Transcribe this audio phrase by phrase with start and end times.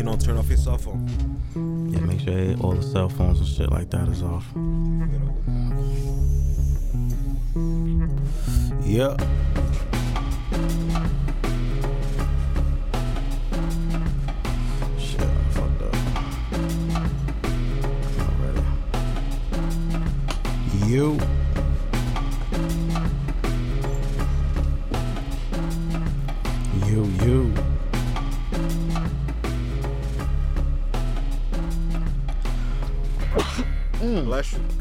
[0.00, 1.06] Kano, turn off your cell phone.
[1.92, 4.46] Yeah, make sure all the cell phones and shit like that is off.
[8.82, 9.14] Yeah.
[14.98, 15.94] Shit, I fucked up.
[18.40, 18.62] Ready.
[20.86, 21.18] You.
[21.18, 21.39] You,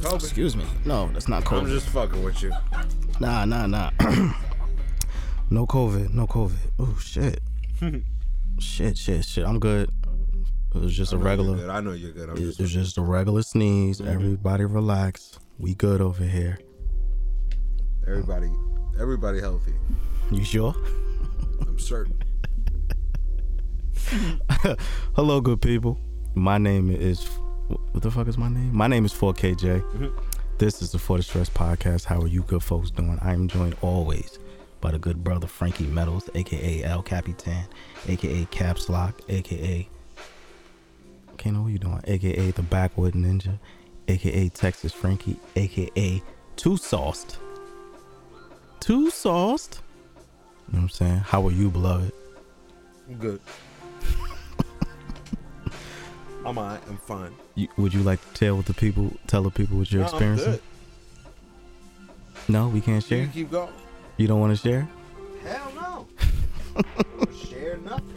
[0.10, 0.24] COVID.
[0.24, 0.66] Excuse me.
[0.86, 2.52] No, that's not I'm just fucking with you.
[3.20, 3.92] Nah, nah, nah.
[5.50, 6.14] no COVID.
[6.14, 6.58] No COVID.
[6.80, 7.40] Oh shit.
[8.60, 9.46] shit, shit, shit.
[9.46, 9.90] I'm good.
[10.76, 11.58] It was just a I regular.
[11.58, 11.70] good.
[11.70, 12.30] I know you're good.
[12.30, 14.00] I'm It just was just a regular sneeze.
[14.02, 14.12] Mm-hmm.
[14.12, 15.40] Everybody relax.
[15.58, 16.58] We good over here.
[18.08, 18.50] everybody,
[19.00, 19.74] everybody healthy.
[20.32, 20.74] You sure?
[21.68, 22.18] I'm certain.
[25.16, 26.00] Hello, good people.
[26.36, 27.28] My name is.
[27.70, 28.76] What the fuck is my name?
[28.76, 30.12] My name is 4KJ.
[30.58, 32.04] This is the For the Stress podcast.
[32.04, 33.20] How are you, good folks, doing?
[33.22, 34.40] I am joined always
[34.82, 37.66] by the good brother Frankie Meadows, aka El Capitan,
[38.08, 39.88] aka Caps Lock, aka.
[41.34, 42.02] Okay, know what you doing?
[42.06, 43.60] AKA the Backwood Ninja,
[44.08, 46.24] aka Texas Frankie, aka
[46.56, 47.38] Too Sauced.
[48.80, 49.82] Too Sauced?
[50.70, 51.18] You know what I'm saying?
[51.18, 52.14] How are you, beloved?
[53.08, 53.40] I'm good.
[56.50, 56.82] I'm alright.
[56.90, 57.32] I'm fine.
[57.54, 60.08] You, would you like to tell what the people tell the people what you're No,
[60.08, 60.60] experiencing?
[62.48, 63.24] No, we can't You share.
[63.26, 63.72] can keep going.
[64.18, 64.90] You don't want to share?
[65.44, 66.08] Hell no.
[67.48, 68.16] share nothing.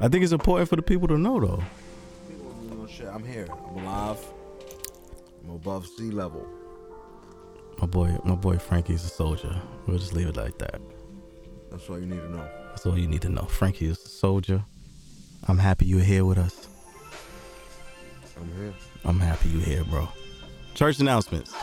[0.00, 1.62] I think it's important for the people to know though.
[2.26, 3.10] People don't know.
[3.12, 3.46] I'm here.
[3.52, 4.18] I'm alive.
[5.44, 6.46] I'm above sea level.
[7.78, 9.54] My boy, my boy Frankie's a soldier.
[9.86, 10.80] We'll just leave it like that.
[11.70, 12.48] That's all you need to know.
[12.68, 13.42] That's all you need to know.
[13.42, 14.64] Frankie is a soldier.
[15.46, 16.68] I'm happy you're here with us.
[18.40, 18.74] I'm here.
[19.04, 20.08] I'm happy you're here, bro.
[20.74, 21.54] Church announcements.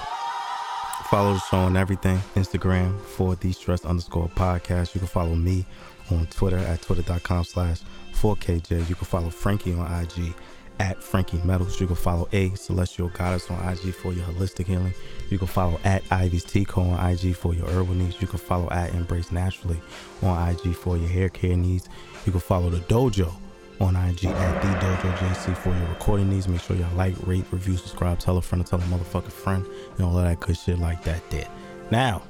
[1.10, 2.18] Follow the show on everything.
[2.36, 4.94] Instagram for the stress underscore podcast.
[4.94, 5.66] You can follow me
[6.12, 7.82] on Twitter at twitter.com slash
[8.14, 8.90] 4KJ.
[8.90, 10.34] You can follow Frankie on IG
[10.80, 11.80] at Frankie Metals.
[11.80, 14.94] You can follow A Celestial Goddess on IG for your holistic healing.
[15.30, 18.22] You can follow at Ivy's Tico on IG for your herbal needs.
[18.22, 19.80] You can follow at Embrace Naturally
[20.22, 21.90] on IG for your hair care needs.
[22.26, 23.34] You can follow the dojo
[23.80, 26.48] on IG at the Dojo JC for your recording needs.
[26.48, 29.66] Make sure y'all like, rate, review, subscribe, tell a friend, tell a motherfucking friend,
[29.98, 31.28] and all of that good shit like that.
[31.30, 31.48] There.
[31.92, 32.24] Now,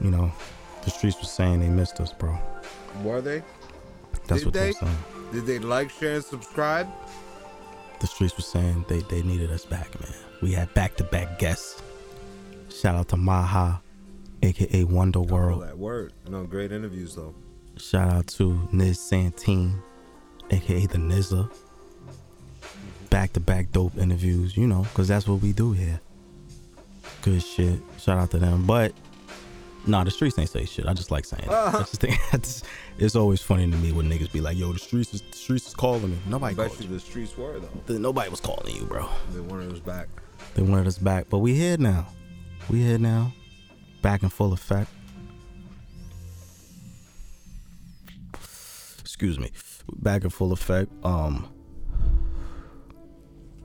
[0.00, 0.32] you know,
[0.84, 2.36] the streets were saying they missed us, bro.
[3.02, 3.42] Were they?
[4.26, 4.98] That's Did what they were saying.
[5.32, 6.88] Did they like, share, and subscribe?
[8.00, 10.12] The streets were saying they, they needed us back, man.
[10.40, 11.80] We had back to back guests.
[12.68, 13.80] Shout out to Maha,
[14.42, 15.62] aka Wonder World.
[15.62, 16.12] that word.
[16.28, 17.34] No, great interviews though.
[17.76, 19.80] Shout out to Niz Santine,
[20.50, 21.48] aka the Nizza.
[23.10, 26.00] Back to back dope interviews, you know, because that's what we do here.
[27.22, 27.78] Good shit.
[27.98, 28.66] Shout out to them.
[28.66, 28.92] But,
[29.86, 30.86] nah, the streets ain't say shit.
[30.86, 32.64] I just like saying just think I just,
[32.98, 35.68] it's always funny to me when niggas be like, yo, the streets is, the streets
[35.68, 36.18] is calling me.
[36.26, 37.68] Nobody bet called you the streets were though.
[37.86, 39.08] Th- Nobody was calling you, bro.
[39.32, 40.08] They wanted us back.
[40.54, 41.26] They wanted us back.
[41.28, 42.06] But we here now.
[42.70, 43.32] We here now.
[44.00, 44.90] Back in full effect.
[49.22, 49.52] Excuse me.
[49.98, 50.90] Back in full effect.
[51.04, 51.48] Um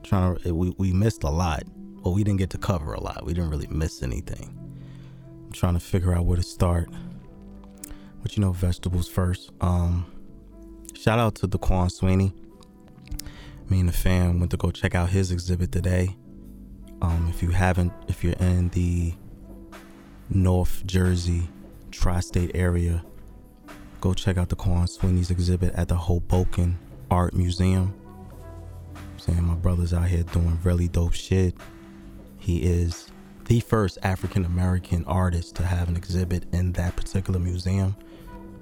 [0.03, 1.63] trying to we, we missed a lot.
[2.03, 3.25] but we didn't get to cover a lot.
[3.25, 4.55] We didn't really miss anything.
[5.47, 6.89] I'm trying to figure out where to start.
[8.21, 9.49] But you know, vegetables first.
[9.59, 10.05] Um
[10.93, 12.35] shout out to Daquan Sweeney.
[13.67, 16.15] Me and the fam went to go check out his exhibit today.
[17.01, 19.15] Um, if you haven't, if you're in the
[20.29, 21.49] North Jersey
[21.89, 23.03] tri-state area,
[24.01, 26.77] go check out Daquan Sweeney's exhibit at the Hoboken
[27.09, 27.93] Art Museum.
[28.95, 31.55] I'm saying my brother's out here doing really dope shit.
[32.37, 33.09] He is
[33.45, 37.95] the first African American artist to have an exhibit in that particular museum.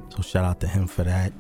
[0.10, 1.34] So shout out to him for that.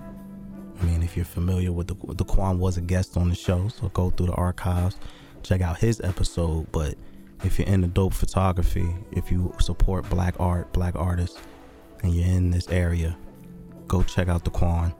[0.79, 3.87] I mean, if you're familiar with the Daquan was a guest on the show, so
[3.89, 4.97] go through the archives,
[5.43, 6.69] check out his episode.
[6.71, 6.95] But
[7.43, 11.39] if you're into dope photography, if you support black art, black artists,
[12.03, 13.17] and you're in this area,
[13.87, 14.93] go check out Daquan.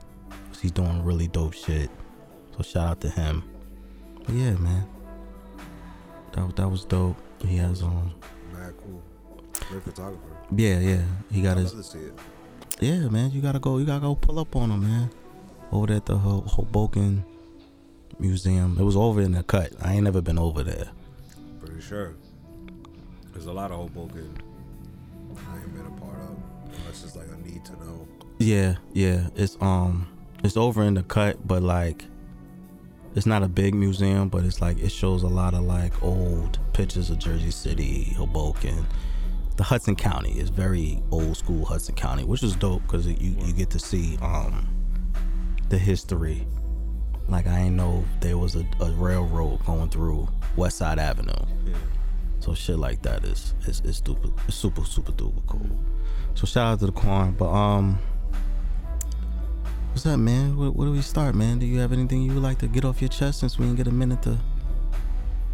[0.49, 1.89] 'cause He's doing really dope shit.
[2.55, 3.43] So shout out to him.
[4.25, 4.87] But yeah, man.
[6.33, 7.17] That that was dope.
[7.39, 8.13] He has um
[8.53, 9.01] Mad cool.
[9.69, 10.21] Great photographer.
[10.55, 11.01] yeah, yeah.
[11.31, 12.13] He got his see it.
[12.81, 13.77] Yeah, man, you gotta go.
[13.77, 15.09] You gotta go pull up on him, man.
[15.71, 17.23] Over there at the Hoboken
[18.19, 18.77] Museum.
[18.79, 19.71] It was over in the cut.
[19.81, 20.89] I ain't never been over there.
[21.59, 22.15] Pretty sure.
[23.33, 24.37] There's a lot of Hoboken
[28.37, 29.27] Yeah, yeah.
[29.35, 30.07] It's um
[30.43, 32.05] it's over in the cut, but like
[33.15, 36.59] it's not a big museum, but it's like it shows a lot of like old
[36.73, 38.85] pictures of Jersey City, Hoboken.
[39.55, 43.53] The Hudson County is very old school Hudson County, which is dope because you you
[43.53, 44.67] get to see um
[45.69, 46.45] the history.
[47.29, 50.27] Like I ain't know there was a, a railroad going through
[50.57, 51.33] West Side Avenue.
[51.65, 51.73] Yeah.
[52.41, 55.79] So shit like that is is, is it's super super duper cool.
[56.35, 57.97] So shout out to Daquan, but um,
[59.95, 60.57] what's up, man?
[60.57, 61.57] Where, where do we start, man?
[61.57, 63.77] Do you have anything you would like to get off your chest since we didn't
[63.77, 64.37] get a minute to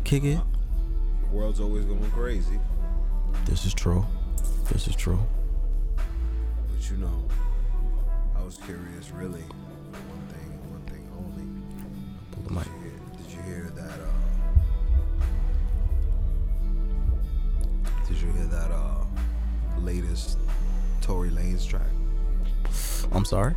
[0.03, 0.39] kick it?
[1.21, 2.59] The world's always going crazy,
[3.45, 4.03] This is true.
[4.71, 5.19] This is true.
[5.95, 7.23] but you know,
[8.35, 9.43] I was curious, really,
[9.91, 11.45] for one thing and one thing only.
[12.31, 12.65] Pull the Did mic.
[12.65, 13.99] you hear, did you hear that?
[14.01, 14.11] Uh,
[18.07, 18.71] did you hear that?
[18.71, 19.05] Uh,
[19.81, 20.39] latest
[20.99, 21.81] Tory Lanez track.
[23.11, 23.53] I'm sorry.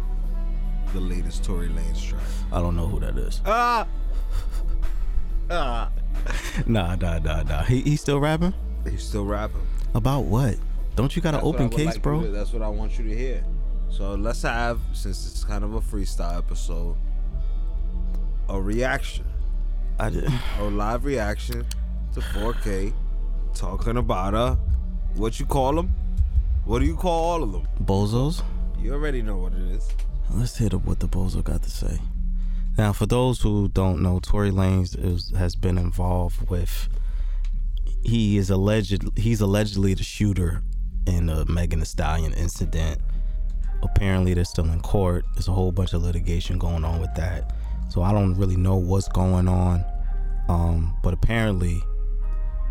[0.95, 2.23] The latest Tory Lanez track.
[2.53, 3.41] I don't know who that is.
[3.45, 3.87] Ah.
[5.51, 5.91] Ah.
[6.67, 7.63] Nah, nah, nah, nah.
[7.65, 8.55] He he still rapping
[8.89, 9.61] He's still rapping.
[9.95, 10.57] about what?
[10.97, 12.31] Don't you got an That's what I open case, like bro?
[12.31, 13.45] that's what I want you to hear.
[13.91, 16.97] So let's have, since it's kind of a freestyle episode,
[18.49, 19.27] a reaction,
[19.99, 20.31] I did.
[20.61, 21.67] a live reaction
[22.15, 22.93] to 4K,
[23.55, 24.57] talking about uh,
[25.15, 25.93] what you call them?
[26.65, 27.67] What do you call all of them?
[27.85, 28.43] Bozos.
[28.79, 29.89] You already know what it is.
[30.31, 31.99] Let's hit up what the Bozo got to say.
[32.77, 36.89] Now, for those who don't know, Tory Lanez is, has been involved with.
[38.03, 39.17] He is alleged.
[39.17, 40.63] He's allegedly the shooter
[41.07, 43.01] in the Megan Thee Stallion incident.
[43.83, 45.25] Apparently, they're still in court.
[45.35, 47.55] There's a whole bunch of litigation going on with that.
[47.89, 49.85] So I don't really know what's going on.
[50.49, 51.81] Um, but apparently,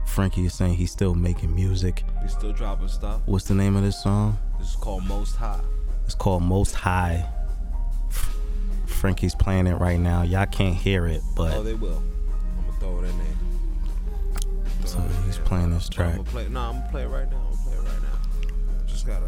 [0.05, 2.03] Frankie is saying he's still making music.
[2.21, 3.21] We still dropping stuff.
[3.25, 4.37] What's the name of this song?
[4.59, 5.61] This is called Most High.
[6.05, 7.27] It's called Most High.
[9.03, 10.21] Frankie's playing it right now.
[10.21, 12.01] Y'all can't hear it, but Oh, they will.
[12.57, 14.87] I'm gonna throw it in there.
[14.87, 16.11] so he's playing this I'm track.
[16.15, 16.47] gonna play.
[16.47, 17.35] No, I'm gonna play it right now.
[17.35, 18.85] I'm gonna play it right now.
[18.87, 19.25] Just gotta.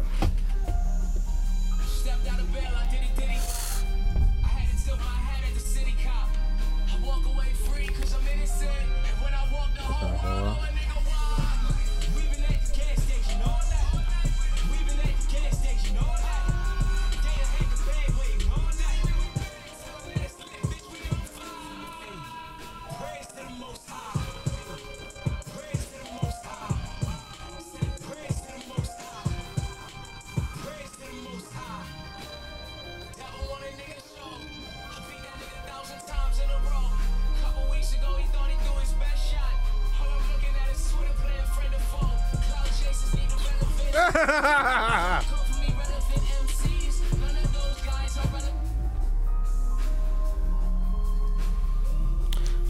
[44.28, 45.22] I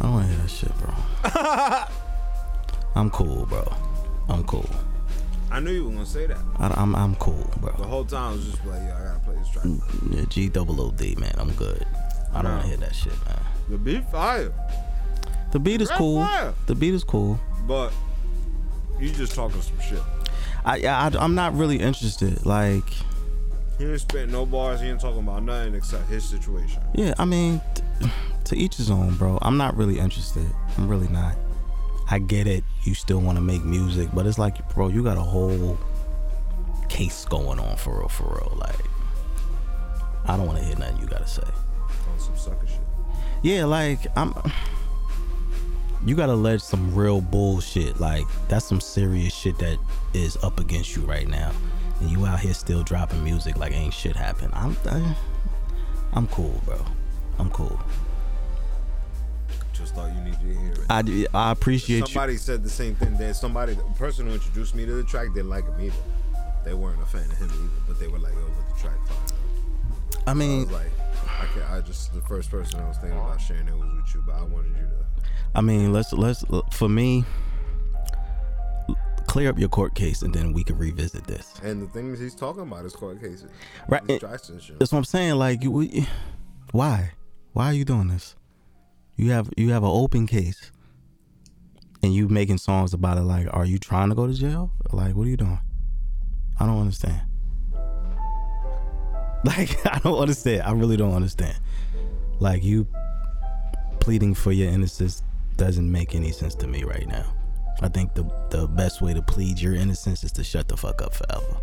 [0.03, 0.93] don't want to hear that shit, bro.
[3.01, 3.73] I'm cool, bro.
[4.29, 4.69] I'm cool.
[5.51, 6.39] I knew you were gonna say that.
[6.59, 7.73] I, I'm I'm cool, bro.
[7.79, 9.65] The whole time I was just like, yeah, I gotta play this track.
[10.11, 11.35] Yeah, G double O D, man.
[11.39, 11.87] I'm good.
[12.35, 13.39] I don't want to hear that shit, man.
[13.71, 14.53] The beat fire,
[15.53, 16.21] The beat is cool.
[16.23, 16.53] fire.
[16.67, 17.41] The beat is cool.
[17.67, 17.93] but
[19.01, 20.03] you just talking some shit.
[20.67, 22.45] I, I I'm not really interested.
[22.45, 22.89] Like,
[23.79, 24.81] He didn't spit no bars.
[24.81, 26.83] He ain't talking about nothing except his situation.
[26.95, 27.83] yeah, I mean, t-
[28.45, 29.39] to each his own, bro.
[29.43, 30.47] I'm not really interested.
[30.77, 31.37] I'm really not.
[32.11, 32.63] I get it.
[32.85, 35.79] You still want to make music, but it's like, bro, you got a whole
[36.89, 38.57] case going on for real, for real.
[38.61, 38.79] Like,
[40.27, 41.43] I don't want to hear nothing you gotta say.
[41.43, 42.81] On some sucker shit.
[43.43, 44.35] Yeah, like I'm.
[46.07, 47.99] You gotta allege some real bullshit.
[48.01, 49.77] Like that's some serious shit that
[50.15, 51.51] is up against you right now,
[52.01, 54.53] and you out here still dropping music like ain't shit happened.
[54.55, 55.17] I'm, I,
[56.13, 56.81] I'm cool, bro.
[57.39, 57.79] I'm cool.
[59.73, 60.79] Just thought you needed to hear it.
[60.89, 62.07] I, do- I appreciate you.
[62.07, 63.17] Somebody said the same thing.
[63.19, 65.97] That somebody, the person who introduced me to the track, didn't like him either.
[66.65, 69.07] They weren't a fan of him either, but they were like, "Oh, but the track
[69.07, 69.39] fire."
[70.27, 70.91] I I mean, was like,
[71.39, 74.15] I, can, I just the first person I was thinking about sharing it was with
[74.15, 75.27] you, but I wanted you to.
[75.55, 77.25] I mean, let's let's for me.
[79.27, 81.53] Clear up your court case, and then we can revisit this.
[81.63, 83.51] And the things he's talking about is court cases,
[83.89, 84.79] Right, This and- Jackson shit.
[84.79, 85.35] That's what I'm saying.
[85.35, 86.07] Like, you, we-
[86.71, 87.11] why?
[87.53, 88.37] Why are you doing this?
[89.17, 90.71] You have you have an open case,
[92.03, 93.23] and you making songs about it.
[93.23, 94.71] Like, are you trying to go to jail?
[94.93, 95.61] Like, what are you doing?
[96.61, 97.23] I don't understand.
[99.47, 100.63] Like, I don't understand.
[100.63, 101.57] I really don't understand.
[102.41, 102.87] Like, you
[104.01, 105.23] pleading for your innocence
[105.57, 107.33] doesn't make any sense to me right now.
[107.81, 111.03] I think the the best way to plead your innocence is to shut the fuck
[111.03, 111.57] up forever.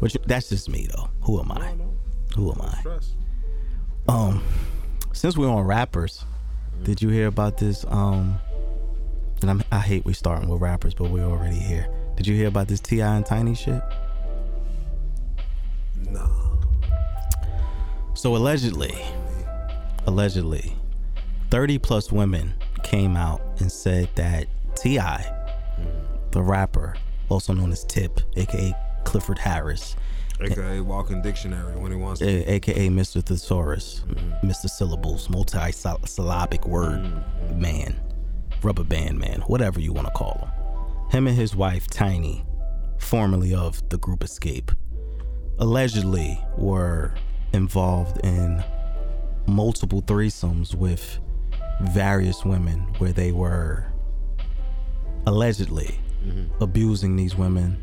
[0.00, 1.08] Which that's just me though.
[1.22, 1.74] Who am I?
[2.34, 2.82] Who am I?
[4.08, 4.42] Um,
[5.12, 6.24] since we're on rappers,
[6.82, 7.84] did you hear about this?
[7.88, 8.38] Um,
[9.42, 11.88] and I'm, I hate we starting with rappers, but we're already here.
[12.16, 13.82] Did you hear about this Ti and Tiny shit?
[16.10, 16.39] Nah.
[18.14, 18.94] So allegedly,
[20.06, 20.76] allegedly,
[21.50, 24.98] 30 plus women came out and said that Ti,
[26.30, 26.96] the rapper,
[27.28, 28.74] also known as Tip, aka
[29.04, 29.96] Clifford Harris,
[30.40, 32.26] AKA Walking Dictionary when he wants to.
[32.26, 33.22] a- aka Mr.
[33.22, 34.46] Thesaurus, mm-hmm.
[34.48, 34.68] Mr.
[34.68, 37.60] Syllables, multi-syllabic word mm-hmm.
[37.60, 38.00] man,
[38.62, 41.10] rubber band man, whatever you want to call him.
[41.10, 42.44] Him and his wife Tiny,
[42.98, 44.74] formerly of the group Xscape,
[45.58, 47.14] allegedly were
[47.52, 48.62] involved in
[49.46, 51.18] multiple threesomes with
[51.82, 53.86] various women where they were
[55.26, 56.62] allegedly mm-hmm.
[56.62, 57.82] abusing these women,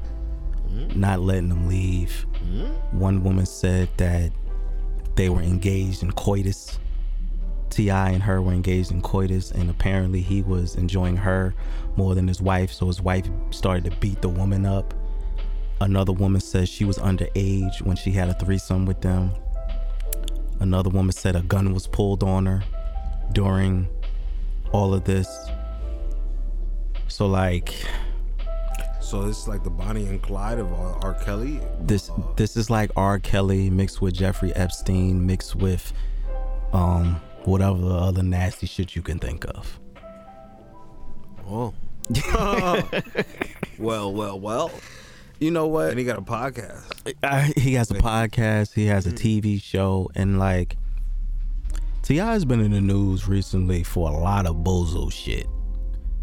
[0.68, 1.00] mm-hmm.
[1.00, 2.26] not letting them leave.
[2.34, 3.00] Mm-hmm.
[3.00, 4.32] One woman said that
[5.16, 6.80] they were engaged in coitus.
[7.70, 11.54] Ti and her were engaged in coitus, and apparently he was enjoying her
[11.96, 12.72] more than his wife.
[12.72, 14.94] So his wife started to beat the woman up.
[15.82, 19.32] Another woman says she was underage when she had a threesome with them.
[20.60, 22.64] Another woman said a gun was pulled on her
[23.32, 23.88] during
[24.72, 25.28] all of this.
[27.08, 27.74] So like
[29.00, 31.00] So it's like the Bonnie and Clyde of R.
[31.04, 31.14] R.
[31.16, 31.60] Kelly.
[31.80, 33.20] this Uh, this is like R.
[33.20, 35.94] Kelly mixed with Jeffrey Epstein mixed with
[36.74, 39.80] um whatever the other nasty shit you can think of.
[41.48, 41.74] oh.
[43.78, 44.72] well, well, well.
[45.40, 45.90] You know what?
[45.90, 47.14] And he got a podcast.
[47.24, 48.74] I, he has a podcast.
[48.74, 50.78] He has a TV show, and like
[52.02, 55.46] Ti has been in the news recently for a lot of bozo shit.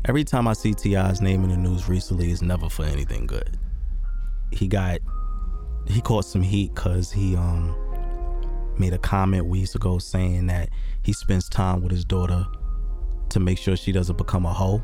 [0.06, 3.56] Every time I see Ti's name in the news recently, it's never for anything good.
[4.50, 4.98] He got
[5.86, 7.76] he caught some heat because he um
[8.78, 10.70] made a comment weeks ago saying that
[11.02, 12.44] he spends time with his daughter
[13.28, 14.82] to make sure she doesn't become a hoe.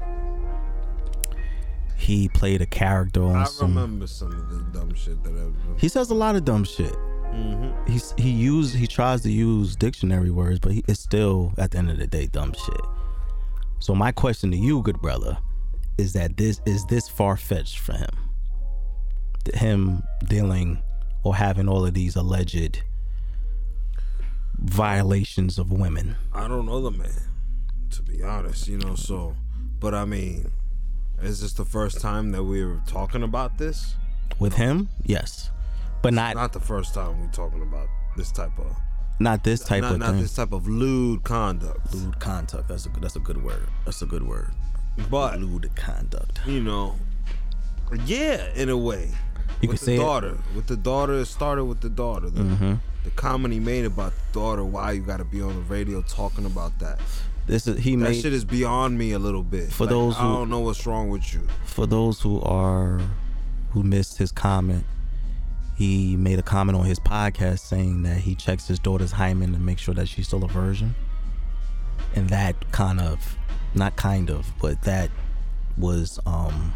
[2.00, 3.74] He played a character on I some.
[3.74, 6.94] remember some of the dumb shit that I've He says a lot of dumb shit.
[6.94, 7.92] Mm-hmm.
[7.92, 11.78] He's he use he tries to use dictionary words, but he, it's still at the
[11.78, 12.80] end of the day dumb shit.
[13.80, 15.36] So my question to you, good brother,
[15.98, 18.10] is that this is this far fetched for him?
[19.54, 20.82] Him dealing
[21.22, 22.82] or having all of these alleged
[24.58, 26.16] violations of women.
[26.32, 27.10] I don't know the man,
[27.90, 29.36] to be honest, you know, so
[29.78, 30.50] but I mean,
[31.22, 33.94] is this the first time that we're talking about this?
[34.38, 35.50] With him, yes,
[36.02, 38.74] but not not, the first time we're talking about this type of
[39.18, 40.20] not this type not, of not thing.
[40.22, 41.92] this type of lewd conduct.
[41.94, 42.68] Lewd conduct.
[42.68, 43.66] That's a good- that's a good word.
[43.84, 44.50] That's a good word.
[45.10, 46.40] But Lewd conduct.
[46.46, 46.96] you know,
[48.06, 49.10] yeah, in a way.
[49.60, 50.38] You with could the say it- daughter.
[50.54, 52.30] With the daughter, it started with the daughter.
[52.30, 52.74] The, Mm-hmm.
[53.04, 54.64] the comment he made about the daughter.
[54.64, 56.98] Why you got to be on the radio talking about that?
[57.50, 59.72] This is he That made shit is beyond me a little bit.
[59.72, 61.40] For Like, those I who- don't know what's wrong with you.
[61.64, 63.00] for those who are
[63.72, 64.84] who missed his comment
[65.76, 69.58] he made a comment on his podcast saying that he checks his daughter's hymen to
[69.58, 70.94] make sure that she's still a virgin
[72.14, 73.36] and that kind of
[73.74, 75.10] not kind of but that
[75.78, 76.74] was um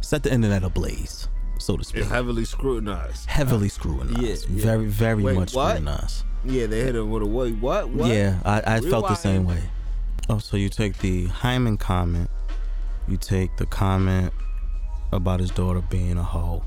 [0.00, 1.26] set the internet ablaze
[1.58, 3.26] so to speak It's heavily scrutinized.
[3.28, 4.62] heavily scrutinized Yeah, yeah.
[4.62, 5.70] very very Wait, much what?
[5.76, 7.56] scrutinized Yeah, they hit him with a wait.
[7.56, 7.88] What?
[7.90, 8.08] What?
[8.10, 9.62] yeah, I, I felt the same way.
[10.32, 12.30] Oh, so you take the hymen comment,
[13.08, 14.32] you take the comment
[15.10, 16.62] about his daughter being a hoe,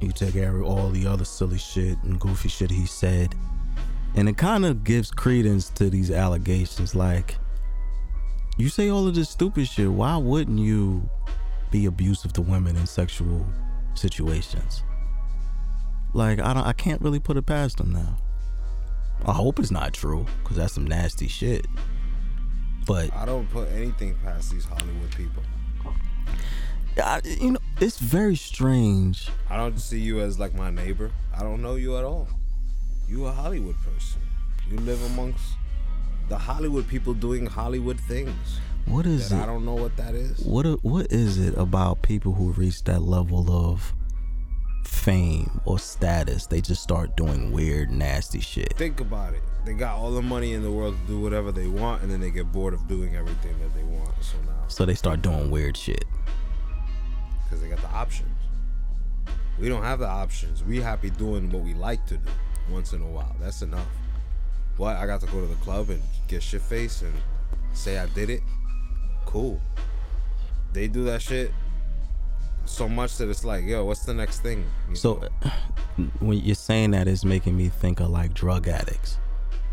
[0.00, 3.32] you take every all the other silly shit and goofy shit he said,
[4.16, 6.96] and it kind of gives credence to these allegations.
[6.96, 7.36] Like,
[8.56, 11.08] you say all of this stupid shit, why wouldn't you
[11.70, 13.46] be abusive to women in sexual
[13.94, 14.82] situations?
[16.12, 18.18] Like, I don't, I can't really put it past him now.
[19.26, 21.64] I hope it's not true, cause that's some nasty shit.
[22.88, 25.42] But I don't put anything past these Hollywood people.
[26.96, 29.28] I, you know, it's very strange.
[29.50, 31.12] I don't see you as like my neighbor.
[31.36, 32.26] I don't know you at all.
[33.06, 34.22] You a Hollywood person.
[34.70, 35.44] You live amongst
[36.30, 38.58] the Hollywood people doing Hollywood things.
[38.86, 40.40] What is That I don't know what that is.
[40.40, 43.92] What what is it about people who reach that level of
[44.84, 46.46] fame or status?
[46.46, 48.72] They just start doing weird, nasty shit.
[48.78, 49.42] Think about it.
[49.68, 52.20] They got all the money in the world to do whatever they want, and then
[52.20, 54.08] they get bored of doing everything that they want.
[54.22, 56.06] So now, So they start doing weird shit.
[57.44, 58.30] because they got the options.
[59.58, 60.64] We don't have the options.
[60.64, 62.30] We happy doing what we like to do
[62.70, 63.36] once in a while.
[63.40, 63.86] That's enough.
[64.78, 64.96] What?
[64.96, 67.12] I got to go to the club and get shit faced and
[67.74, 68.40] say I did it.
[69.26, 69.60] Cool.
[70.72, 71.52] They do that shit.
[72.64, 74.64] so much that it's like, yo, what's the next thing?
[74.88, 75.50] You So know?
[76.20, 79.18] when you're saying that, it's making me think of like drug addicts,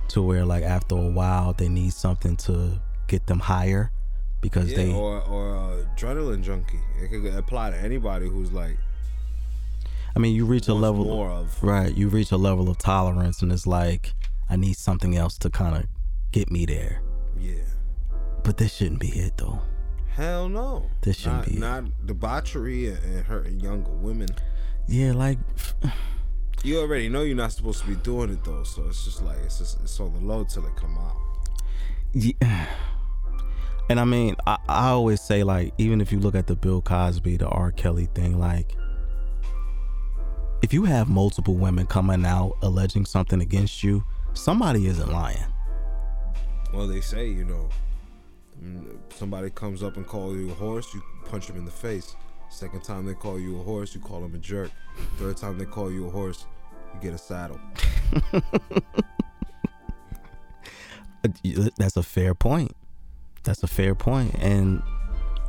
[0.10, 3.92] to where like after a while they need something to get them higher,
[4.42, 4.94] because yeah, they.
[4.94, 6.80] or or uh, adrenaline junkie.
[7.02, 8.78] It could apply to anybody who's like
[10.16, 11.04] I mean, you reach a level.
[11.04, 11.62] more of.
[11.62, 14.14] Right, you reach a level of tolerance, and it's like
[14.50, 15.86] I need something else to kind of
[16.32, 17.02] get me there.
[17.38, 17.56] Yeah.
[18.44, 19.60] But this shouldn't be it though.
[20.08, 20.90] Hell no.
[21.02, 21.60] This shouldn't not, be it.
[21.60, 24.30] Not debauchery and, and hurting younger women.
[24.88, 25.40] Yeah, like
[26.66, 29.38] You already know you're not supposed to be doing it though, so it's just like
[29.46, 31.16] it's just it's on the low till it come out.
[32.14, 32.66] Yeah.
[33.88, 36.82] And I mean, I, I always say like, even if you look at the Bill
[36.82, 37.72] Cosby, the R.
[37.72, 38.76] Kelly thing, like,
[40.64, 44.04] if you have multiple women coming out alleging something against you,
[44.34, 45.46] somebody isn't lying.
[46.74, 47.70] Well, they say you know,
[49.12, 52.16] somebody comes up and calls you a horse, you punch him in the face.
[52.50, 54.72] Second time they call you a horse, you call him a jerk.
[55.18, 56.48] Third time they call you a horse,
[56.96, 57.60] you get a saddle.
[61.26, 62.76] Uh, That's a fair point.
[63.44, 64.36] That's a fair point.
[64.36, 64.84] And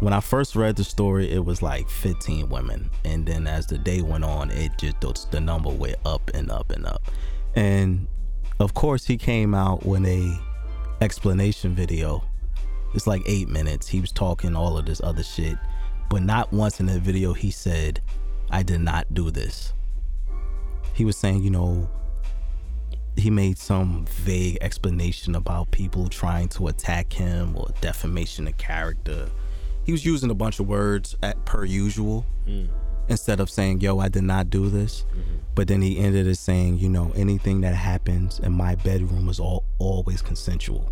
[0.00, 3.76] when I first read the story, it was like 15 women, and then as the
[3.76, 7.02] day went on, it just the number went up and up and up.
[7.54, 8.06] And
[8.58, 10.38] of course, he came out with a
[11.00, 12.24] explanation video.
[12.94, 13.86] It's like eight minutes.
[13.88, 15.58] He was talking all of this other shit,
[16.08, 18.00] but not once in the video he said,
[18.50, 19.72] "I did not do this."
[20.96, 21.88] He was saying, you know,
[23.16, 29.28] he made some vague explanation about people trying to attack him or defamation of character.
[29.84, 32.26] He was using a bunch of words at per usual
[33.08, 35.04] instead of saying, "Yo, I did not do this."
[35.54, 39.38] But then he ended it saying, "You know, anything that happens in my bedroom is
[39.38, 40.90] all always consensual,"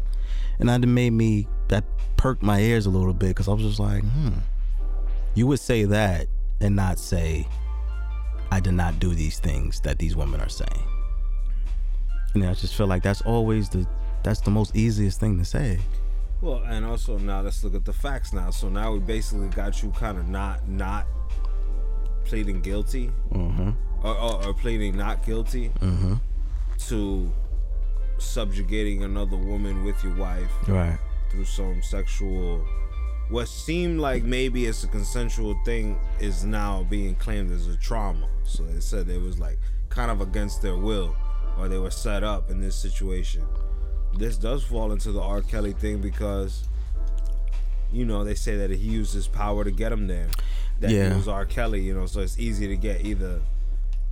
[0.58, 1.84] and that made me that
[2.16, 4.38] perked my ears a little bit because I was just like, "Hmm."
[5.34, 6.28] You would say that
[6.60, 7.48] and not say,
[8.56, 10.84] "I did not do these things that these women are saying."
[12.34, 13.86] And I just feel like that's always the
[14.22, 15.78] that's the most easiest thing to say.
[16.40, 18.50] Well, and also now let's look at the facts now.
[18.50, 21.06] So now we basically got you kind of not not
[22.24, 23.70] pleading guilty, Mm-hmm.
[24.06, 26.14] or, or, or pleading not guilty Mm-hmm.
[26.88, 27.32] to
[28.18, 30.98] subjugating another woman with your wife Right.
[31.30, 32.64] through some sexual.
[33.34, 38.28] What seemed like maybe it's a consensual thing is now being claimed as a trauma.
[38.44, 41.16] So they said it was like kind of against their will,
[41.58, 43.42] or they were set up in this situation.
[44.16, 45.42] This does fall into the R.
[45.42, 46.68] Kelly thing because,
[47.92, 50.28] you know, they say that he used his power to get him there.
[50.78, 51.08] That Yeah.
[51.10, 51.44] he was R.
[51.44, 53.40] Kelly, you know, so it's easy to get either,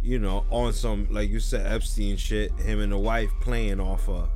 [0.03, 4.09] you know, on some like you said Epstein shit, him and the wife playing off
[4.09, 4.29] of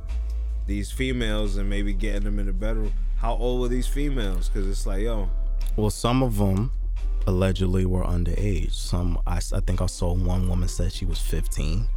[0.65, 2.93] these females and maybe getting them in the bedroom.
[3.17, 4.49] How old were these females?
[4.49, 5.29] Because it's like, yo,
[5.75, 6.71] Well, some of them
[7.25, 8.73] allegedly were underage.
[8.73, 11.87] Some I think I saw one woman said she was 15.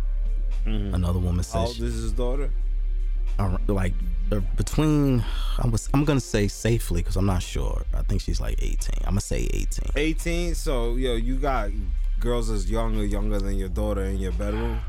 [0.67, 2.51] Another woman how said old she, is his daughter?
[3.69, 3.95] like
[4.33, 5.25] uh, between
[5.59, 7.85] I was I'm gonna say safely because I'm not sure.
[7.95, 8.79] I think she's like 18.
[9.05, 9.91] I'm gonna say 18.
[9.97, 10.55] 18.
[10.55, 11.71] So, yo, you got
[12.19, 14.81] girls as young or younger than your daughter in your bedroom,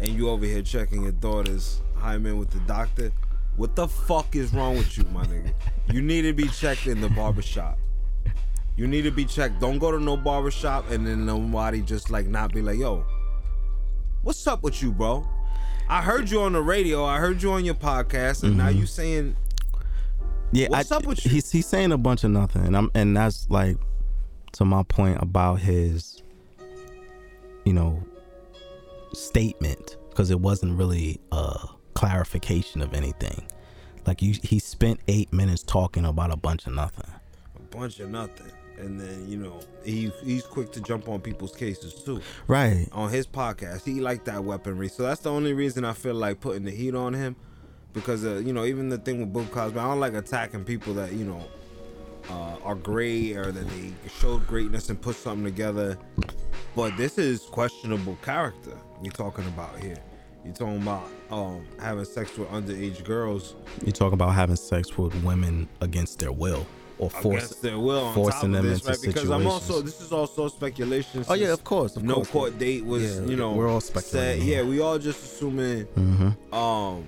[0.00, 3.12] and you over here checking your daughter's hymen with the doctor.
[3.58, 5.52] What the fuck is wrong with you, my nigga?
[5.90, 7.76] You need to be checked in the barbershop.
[8.76, 9.60] You need to be checked.
[9.60, 13.04] Don't go to no barbershop and then nobody just like not be like, yo,
[14.22, 15.28] what's up with you, bro?
[15.88, 17.04] I heard you on the radio.
[17.04, 18.78] I heard you on your podcast, and now mm-hmm.
[18.78, 19.36] you saying
[20.52, 21.32] Yeah, What's I, up with you?
[21.32, 23.76] He's he's saying a bunch of nothing, and I'm and that's like
[24.52, 26.22] to my point about his,
[27.64, 28.00] you know,
[29.14, 31.58] statement because it wasn't really a
[31.98, 33.42] clarification of anything.
[34.06, 37.10] Like you, he spent eight minutes talking about a bunch of nothing.
[37.56, 38.52] a bunch of nothing.
[38.78, 42.20] And then, you know, he he's quick to jump on people's cases too.
[42.46, 42.86] Right.
[42.92, 44.88] On his podcast, he like that weaponry.
[44.88, 47.34] So that's the only reason I feel like putting the heat on him.
[47.92, 50.94] Because, uh, you know, even the thing with Bill Cosby, I don't like attacking people
[50.94, 51.42] that, you know,
[52.30, 55.98] uh, are great or that they showed greatness and put something together.
[56.76, 59.96] But this is questionable character we talking about here.
[60.48, 65.14] You're talking about um, having sex with underage girls You talk about having sex with
[65.22, 67.50] women against their will or force.
[67.56, 68.98] their will forcing them this, into right?
[69.02, 71.22] Because I'm also this is also speculation.
[71.28, 71.96] Oh yeah, of course.
[71.96, 72.30] Of no course.
[72.30, 75.84] court date was Yeah, you know we're all said- speculating yeah, we all just assuming
[75.84, 76.54] Mm-hmm.
[76.54, 77.04] um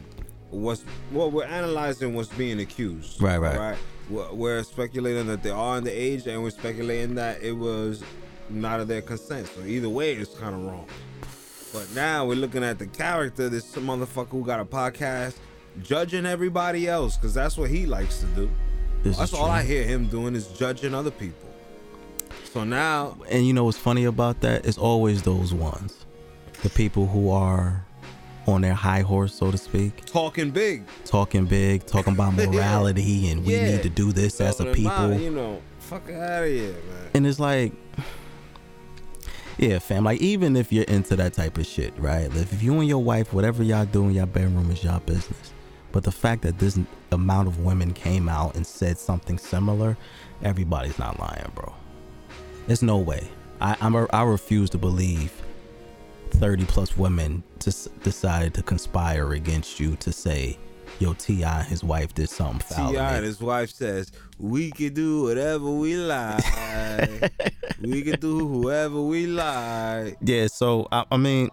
[0.50, 3.22] what's what we're analyzing what's being accused.
[3.22, 3.56] Right, right.
[3.58, 3.78] Right.
[4.10, 8.04] We're, we're speculating that they are underage, and we're speculating that it was
[8.50, 9.46] not of their consent.
[9.46, 10.86] So either way, it's kind of wrong.
[11.72, 13.48] But now we're looking at the character.
[13.48, 15.34] This motherfucker who got a podcast,
[15.82, 18.50] judging everybody else, because that's what he likes to do.
[19.02, 19.50] This That's all true.
[19.54, 21.48] I hear him doing is judging other people.
[22.52, 24.66] So now, And you know what's funny about that?
[24.66, 26.04] It's always those ones,
[26.62, 27.84] the people who are
[28.46, 30.82] on their high horse, so to speak, talking big.
[31.04, 32.46] talking big, talking about Yeah.
[32.46, 33.70] morality, and we Yeah.
[33.76, 35.14] need to do this as a people.
[35.14, 37.10] You know, fuck out of here, man.
[37.14, 37.72] And it's like,
[39.60, 40.04] yeah, fam.
[40.04, 42.34] Like even if you're into that type of shit, right?
[42.34, 45.52] If you and your wife, whatever y'all do in your bedroom is y'all business.
[45.92, 46.78] But the fact that this
[47.12, 49.98] amount of women came out and said something similar,
[50.42, 51.74] everybody's not lying, bro.
[52.66, 53.28] There's no way.
[53.60, 55.30] I I'm a, I refuse to believe
[56.30, 60.58] 30 plus women just decided to conspire against you to say,
[61.00, 62.92] yo, Ti and his wife did something foul.
[62.92, 66.44] Ti and his wife says, "We can do whatever we like.
[67.80, 71.50] we can do whoever we like." Yeah, so I, I mean,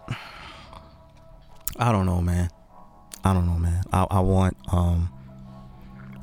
[1.79, 2.49] I don't know, man.
[3.23, 3.83] I don't know, man.
[3.91, 5.09] I, I want, um,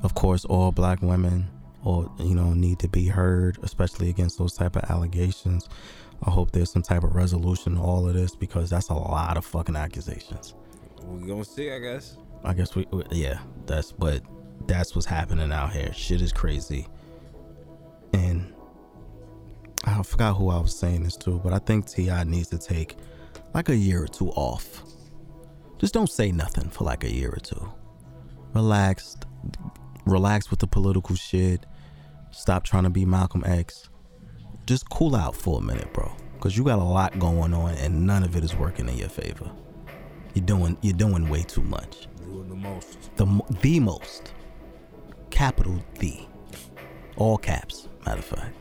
[0.03, 1.49] of course, all black women,
[1.83, 5.69] or you know, need to be heard, especially against those type of allegations.
[6.23, 9.37] I hope there's some type of resolution to all of this because that's a lot
[9.37, 10.55] of fucking accusations.
[11.03, 12.17] We gonna see, I guess.
[12.45, 14.23] I guess we, we- yeah, that's but
[14.67, 15.93] that's what's happening out here.
[15.93, 16.87] Shit is crazy.
[18.13, 18.53] And
[19.85, 22.97] I forgot who I was saying this to, but I think Ti needs to take
[23.53, 24.83] like a year or two off.
[25.79, 27.73] Just don't say nothing for like a year or two.
[28.55, 29.17] Relax,
[30.07, 31.67] relax with the political shit.
[32.31, 33.89] Stop trying to be Malcolm X.
[34.67, 36.11] Just cool out for a minute, bro.
[36.41, 39.09] Cause you got a lot going on, and none of it is working in your
[39.09, 39.51] favor.
[40.35, 42.07] You're doing you're doing way too much.
[42.43, 43.17] The most.
[43.17, 43.27] The
[43.63, 44.33] the most.
[45.31, 46.21] Capital the.
[47.17, 47.89] All caps.
[48.07, 48.57] Matter of fact.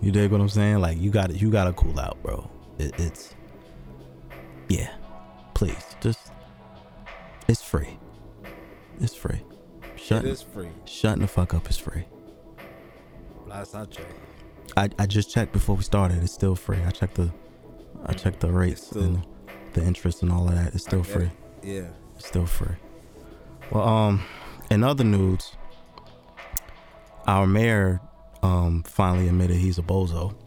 [0.00, 0.80] You dig what I'm saying?
[0.80, 2.48] Like you got to you got to cool out, bro.
[2.78, 3.34] It, it's
[4.68, 4.94] yeah.
[5.54, 6.32] Please, just
[7.48, 7.98] it's free.
[9.00, 9.42] It's free.
[9.82, 10.68] It Shutting is free.
[10.84, 12.04] shutting the fuck up is free.
[13.46, 14.12] Last I checked.
[14.76, 16.22] I, I just checked before we started.
[16.22, 16.78] It's still free.
[16.86, 17.32] I checked the
[18.06, 19.26] I checked the rates still- and
[19.72, 20.74] the interest and all of that.
[20.74, 21.26] It's still free.
[21.26, 21.30] it.
[21.62, 21.88] Yeah.
[22.16, 22.74] It's still free.
[23.70, 24.24] Well, um,
[24.70, 25.52] in other news,
[27.26, 28.00] our mayor
[28.42, 30.34] um finally admitted he's a bozo.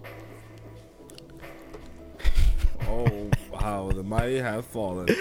[2.88, 5.08] Oh, wow, the mighty have fallen.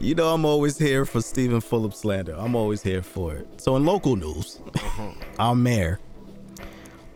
[0.00, 2.34] You know, I'm always here for Steven Fulop slander.
[2.36, 3.60] I'm always here for it.
[3.60, 4.60] So, in local news,
[5.38, 6.00] our mayor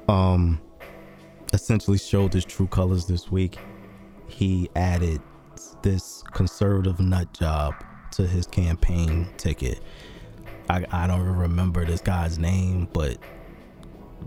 [0.09, 0.61] um
[1.53, 3.59] essentially showed his true colors this week.
[4.29, 5.21] He added
[5.83, 7.75] this conservative nut job
[8.13, 9.81] to his campaign ticket.
[10.69, 13.19] I, I don't remember this guy's name, but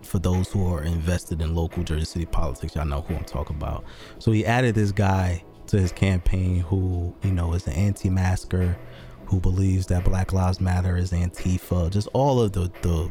[0.02, 3.56] for those who are invested in local Jersey City politics, y'all know who I'm talking
[3.56, 3.84] about.
[4.20, 8.78] So he added this guy to his campaign who, you know, is an anti-masker,
[9.26, 13.10] who believes that Black Lives Matter is Antifa, just all of the the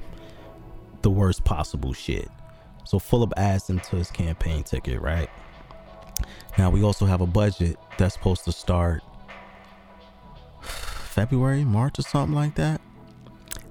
[1.02, 2.28] the worst possible shit.
[2.84, 5.30] So Fulop adds him to his campaign ticket, right?
[6.58, 9.02] Now we also have a budget that's supposed to start
[10.60, 12.80] February, March, or something like that.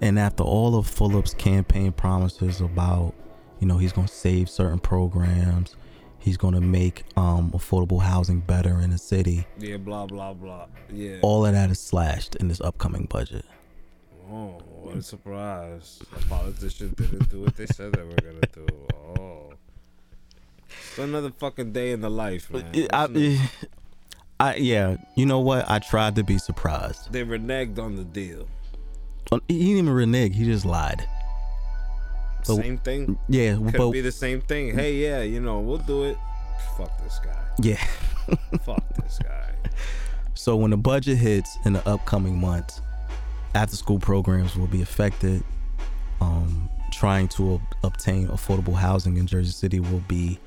[0.01, 3.13] And after all of Fulop's campaign promises about,
[3.59, 5.75] you know, he's going to save certain programs,
[6.19, 10.67] he's going to make um, affordable housing better in the city, Yeah, blah blah blah.
[10.91, 11.17] Yeah.
[11.21, 13.45] all of that is slashed in this upcoming budget.
[14.31, 15.99] Oh, what a surprise.
[16.17, 18.67] The politicians didn't do what they said they were gonna do.
[19.17, 19.53] Oh.
[20.89, 22.88] It's another fucking day in the life, man.
[22.93, 23.49] I?
[24.41, 25.69] I, yeah, you know what?
[25.69, 27.12] I tried to be surprised.
[27.12, 28.47] they reneged on the deal.
[29.47, 30.35] He didn't even renege.
[30.35, 31.07] He just lied.
[32.43, 33.17] So- Same thing.
[33.27, 34.73] Yeah, Could but be the same thing.
[34.75, 36.17] Hey, yeah, you know, we'll do it.
[36.77, 37.37] Fuck this guy.
[37.59, 37.83] yeah.
[38.63, 39.53] Fuck this guy.
[40.33, 42.81] So when the budget hits in the upcoming months,
[43.55, 45.43] after school programs will be affected.
[46.21, 50.37] Um, trying to ob- obtain affordable housing in Jersey City will be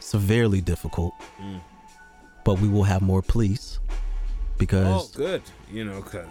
[0.00, 1.12] severely difficult.
[1.40, 1.60] Mm.
[2.44, 3.80] But we will have more police
[4.56, 5.42] Oh, because good.
[5.70, 6.26] You know, because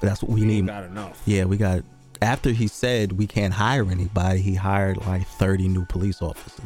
[0.00, 0.66] that's what we we need.
[0.66, 1.20] got enough.
[1.26, 1.82] Yeah, we got.
[2.22, 6.64] After he said we can't hire anybody, he hired like 30 new police officers.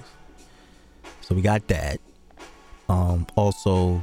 [1.20, 2.00] So we got that.
[2.88, 4.02] Um, also,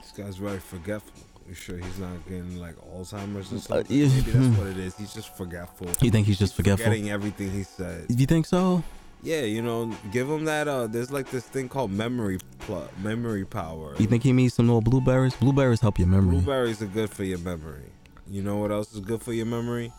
[0.00, 1.12] This guy's very forgetful.
[1.48, 3.96] You sure he's not getting like Alzheimer's or Uh, something?
[3.96, 4.08] yeah.
[4.08, 4.96] Maybe that's what it is.
[4.96, 5.88] He's just forgetful.
[6.00, 6.84] you think he's just forgetful?
[6.84, 8.06] Forgetting everything he said.
[8.08, 8.82] You think so?
[9.22, 10.66] Yeah, you know, give him that.
[10.66, 13.94] Uh, there's like this thing called memory pl- memory power.
[13.98, 15.34] You think he needs some more blueberries?
[15.34, 16.36] Blueberries help your memory.
[16.36, 17.84] Blueberries are good for your memory.
[18.30, 19.92] You know what else is good for your memory?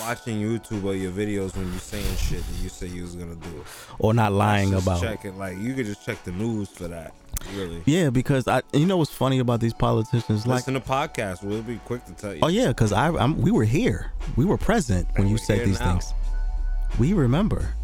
[0.00, 3.34] Watching YouTube or your videos when you're saying shit that you say you was gonna
[3.34, 3.64] do.
[3.98, 5.00] or not lying Just about.
[5.00, 5.36] check it.
[5.36, 7.14] Like you could just check the news for that.
[7.56, 7.82] Really.
[7.84, 10.46] Yeah, because I, you know what's funny about these politicians?
[10.46, 11.42] Like, Listen to podcasts.
[11.42, 12.40] We'll be quick to tell you.
[12.42, 15.80] oh yeah, because I, I'm, we were here, we were present when you said these
[15.80, 15.92] now.
[15.92, 16.12] things.
[16.98, 17.74] We remember.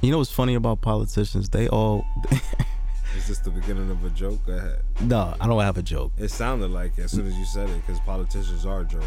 [0.00, 1.48] You know what's funny about politicians?
[1.50, 2.04] They all.
[3.16, 4.38] Is this the beginning of a joke?
[4.46, 4.82] Go ahead.
[5.00, 6.12] no, I don't have a joke.
[6.16, 9.02] It sounded like it as soon as you said it, because politicians are a joke.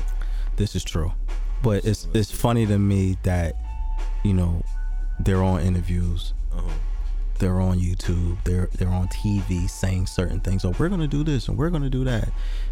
[0.58, 1.12] This is true,
[1.64, 3.56] but it's it's funny to me that
[4.24, 4.62] you know
[5.20, 6.70] they're on interviews, Uh-huh.
[7.40, 10.64] they're on YouTube, they're they're on TV saying certain things.
[10.66, 12.30] Oh, we're gonna do this and we're gonna do that,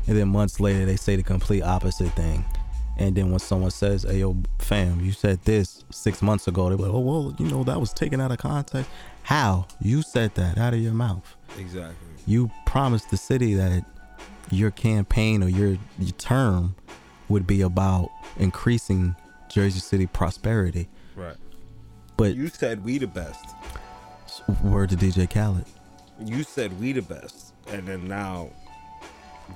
[0.08, 2.44] and then months later they say the complete opposite thing.
[3.02, 6.78] And then when someone says, "Hey, yo, fam, you said this six months ago," they're
[6.78, 8.90] like, "Oh, well, you know that was taken out of context."
[9.24, 11.36] How you said that out of your mouth?
[11.58, 11.96] Exactly.
[12.28, 13.84] You promised the city that
[14.52, 16.76] your campaign or your, your term
[17.28, 19.16] would be about increasing
[19.50, 20.88] Jersey City prosperity.
[21.16, 21.38] Right.
[22.18, 23.46] But You said we the best.
[24.64, 25.66] word to DJ Khaled.
[26.24, 28.50] You said we the best, and then now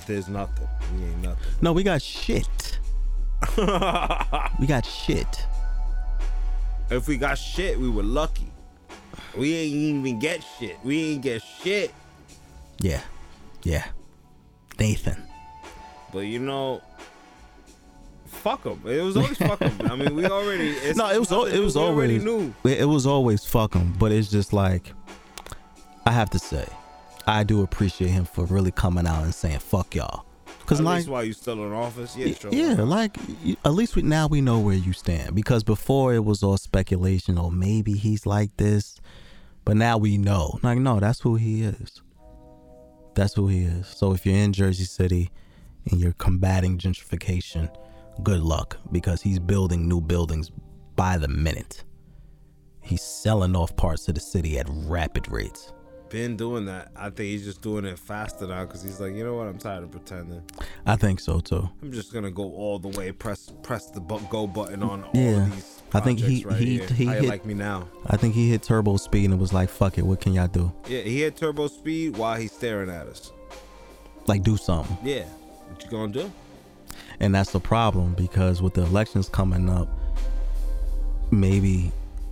[0.08, 0.68] there's nothing.
[0.98, 1.44] We ain't nothing.
[1.62, 2.80] No, we got shit.
[4.60, 5.46] we got shit.
[6.90, 8.52] If we got shit, we were lucky.
[9.38, 9.74] We ain't
[10.06, 10.78] even get shit.
[10.84, 11.94] We ain't get shit.
[12.80, 13.02] Yeah.
[13.64, 13.86] Yeah.
[14.80, 15.24] Nathan.
[16.14, 16.82] But you know,
[18.26, 18.82] fuck them.
[18.86, 19.78] It was always fuck them.
[19.90, 20.70] I mean, we already.
[20.72, 22.54] It's No, it was al- it was already always knew.
[22.72, 24.94] it, it was always fuck him, but it's just like
[26.06, 26.68] I have to say,
[27.28, 30.26] I do appreciate him for really coming out and saying fuck y'all.
[30.66, 32.52] Cause At like least while you still in office, yeah, sure.
[32.52, 33.18] Yeah, like
[33.64, 37.38] at least we, now we know where you stand because before it was all speculation
[37.38, 39.00] or maybe he's like this,
[39.64, 40.60] but now we know.
[40.64, 42.02] Like no, that's who he is.
[43.14, 43.88] That's who he is.
[43.88, 45.30] So if you're in Jersey City
[45.90, 47.74] and you're combating gentrification,
[48.24, 50.52] good luck because he's building new buildings
[50.96, 51.84] by the minute.
[52.82, 55.72] He's selling off parts of the city at rapid rates.
[56.10, 56.92] Been doing that.
[56.96, 59.48] I think he's just doing it faster now because he's like, you know what?
[59.48, 60.44] I'm tired of pretending.
[60.86, 61.68] I think so too.
[61.82, 63.12] I'm just gonna go all the way.
[63.12, 65.46] Press press the bu- go button on all Yeah.
[65.54, 65.82] these.
[65.94, 66.88] I think he- right he- here.
[66.88, 67.88] he How hit- like me now.
[68.06, 70.48] I think he hit turbo speed and it was like, "Fuck it, what can y'all
[70.48, 70.72] do?
[70.88, 73.32] Yeah, he had turbo speed while he's staring at us.
[74.28, 75.24] Like do something." Yeah,
[75.70, 76.32] what you gonna do?
[77.20, 79.88] And that's the problem because with the elections coming up,
[81.32, 81.92] maybe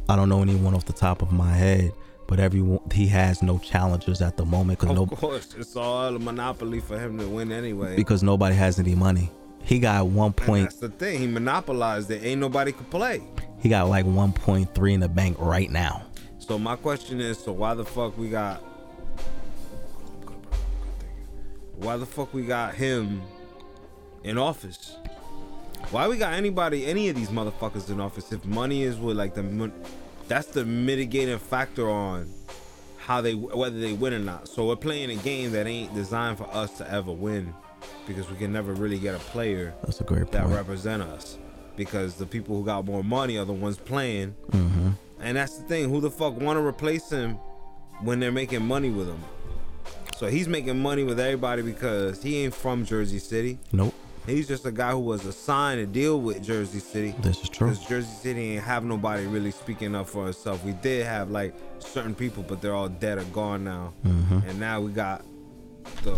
[0.10, 1.92] I don't know anyone off the top of my head,
[2.34, 6.16] but everyone he has no challengers at the moment because Of no course, it's all
[6.16, 7.96] a monopoly for him to win anyway.
[7.96, 9.30] because nobody has any money.
[9.62, 10.64] He got one point.
[10.64, 11.20] that's the thing.
[11.20, 12.24] He monopolized it.
[12.24, 13.22] Ain't nobody could play.
[13.60, 16.08] He got like one point three in the bank right now.
[16.40, 18.64] So my question is, so why the fuck we got?
[21.76, 23.22] Why the fuck we got him
[24.24, 24.98] in office?
[25.92, 28.32] Why we got anybody, any of these motherfuckers in office?
[28.32, 29.72] If money is what like the,
[30.34, 32.28] that's the mitigating factor on
[32.98, 34.48] how they whether they win or not.
[34.48, 37.54] So we're playing a game that ain't designed for us to ever win,
[38.08, 40.56] because we can never really get a player That's a great that point.
[40.56, 41.38] represent us
[41.76, 44.32] because the people who got more money are the ones playing.
[44.52, 47.36] Hmm and that's the thing who the fuck want to replace him
[48.02, 49.24] when they're making money with him?
[50.18, 53.58] So he's making money with everybody because he ain't from jersey city.
[53.72, 53.94] Nope,
[54.26, 57.14] he's just a guy who was assigned to deal with jersey city.
[57.20, 57.70] This is true.
[57.70, 61.54] because jersey city ain't have nobody really speaking up for herself we did have like
[61.80, 63.94] certain people but they're all dead or gone now.
[64.04, 65.24] Hmm and now we got
[66.04, 66.18] the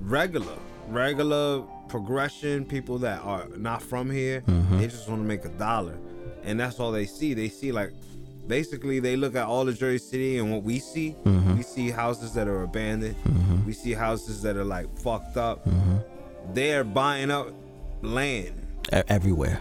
[0.00, 0.56] regular
[0.88, 4.40] regular progression people that are not from here.
[4.42, 4.78] Mhm.
[4.78, 5.96] they just want to make a dollar.
[6.44, 7.34] And that's all they see.
[7.34, 7.92] They see like
[8.46, 11.16] basically they look at all the jersey city and what we see.
[11.24, 11.56] Mhm.
[11.56, 13.16] we see houses that are abandoned.
[13.24, 13.64] Mhm.
[13.64, 15.64] we see houses that are like fucked up.
[15.64, 15.96] Hmm
[16.54, 17.48] they're buying up
[18.02, 18.54] land
[19.08, 19.60] everywhere.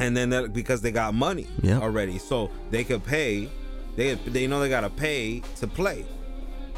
[0.00, 1.78] and then that because they got money Yeah.
[1.80, 3.48] already, so they could pay.
[3.96, 6.04] They they know they gotta pay to play,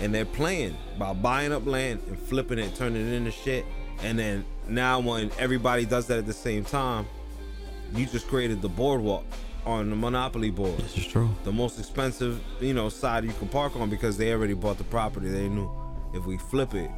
[0.00, 3.64] and they're playing by buying up land and flipping it, turning it into shit.
[4.02, 7.06] And then now when everybody does that at the same time,
[7.94, 9.24] you just created the boardwalk
[9.64, 11.30] on the monopoly board, This is true.
[11.44, 14.84] the most expensive you know side you can park on because they already bought the
[14.84, 15.28] property.
[15.28, 15.70] They knew
[16.14, 16.90] if we flip it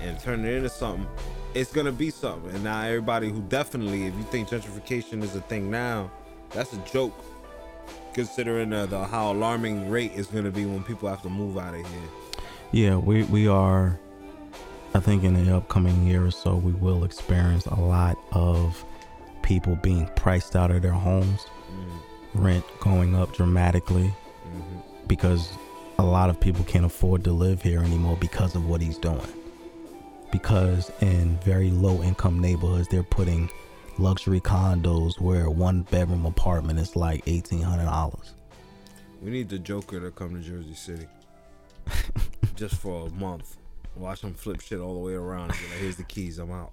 [0.00, 1.06] and turn it into something,
[1.54, 2.50] it's gonna be something.
[2.54, 6.10] And now everybody who definitely, if you think gentrification is a thing now,
[6.50, 7.14] that's a joke.
[8.14, 11.74] Considering uh, the how alarming rate is gonna be when people have to move out
[11.74, 12.08] of here.
[12.70, 13.98] Yeah, we we are.
[14.94, 18.84] I think in the upcoming year or so, we will experience a lot of
[19.40, 21.46] people being priced out of their homes,
[22.34, 24.14] rent going up dramatically
[24.46, 24.82] Mhm.
[25.06, 25.48] because
[25.98, 29.20] a lot of people can't afford to live here anymore because of what he's doing.
[30.32, 33.48] Because in very low income neighborhoods, they're putting
[33.98, 38.34] luxury condos where one bedroom apartment is like eighteen hundred dollars.
[39.22, 41.06] We need the Joker to come to Jersey City,
[42.56, 43.56] just for a month.
[43.94, 45.50] Watch him flip shit all the way around.
[45.50, 46.38] And be like, Here's the keys.
[46.38, 46.72] I'm out.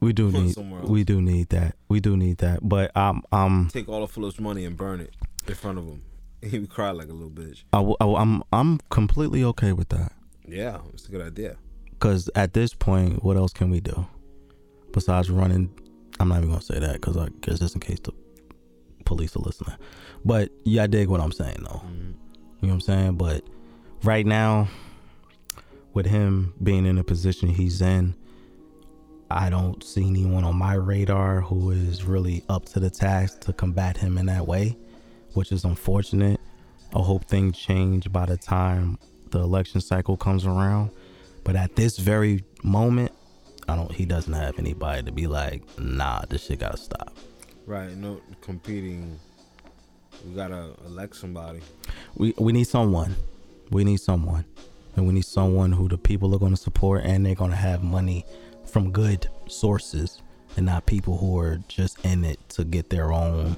[0.00, 0.54] We do need
[0.84, 1.76] we do need that.
[1.88, 2.60] We do need that.
[2.62, 5.14] But um um Take all of Fulop's money and burn it
[5.48, 6.02] in front of him
[6.42, 7.62] He would cry like a little bitch.
[7.72, 10.12] I, w- I w- I'm I'm completely okay with that.
[10.46, 11.56] Yeah, it's a good idea.
[11.94, 14.06] Because at this point, what else can we do
[14.92, 15.72] besides running?
[16.20, 18.12] I'm not even gonna say that because I guess just in case the
[19.04, 19.76] police are listening.
[20.24, 21.82] But yeah, I dig what I'm saying though.
[21.86, 22.10] Mm-hmm.
[22.60, 23.16] You know what I'm saying?
[23.16, 23.44] But
[24.02, 24.68] right now,
[25.92, 28.14] with him being in the position he's in,
[29.30, 33.52] I don't see anyone on my radar who is really up to the task to
[33.52, 34.76] combat him in that way,
[35.32, 36.40] which is unfortunate.
[36.94, 38.98] I hope things change by the time
[39.30, 40.90] the election cycle comes around.
[41.44, 43.12] But at this very moment,
[43.68, 43.92] I don't.
[43.92, 47.14] He doesn't have anybody to be like, nah, this shit gotta stop.
[47.66, 49.18] Right, no competing.
[50.26, 51.60] We gotta elect somebody.
[52.16, 53.14] We we need someone.
[53.70, 54.44] We need someone,
[54.96, 57.56] and we need someone who the people are going to support, and they're going to
[57.56, 58.24] have money
[58.66, 60.20] from good sources,
[60.56, 63.56] and not people who are just in it to get their own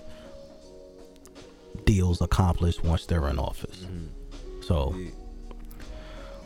[1.84, 3.80] deals accomplished once they're in office.
[3.80, 4.62] Mm-hmm.
[4.62, 5.10] So Yeah.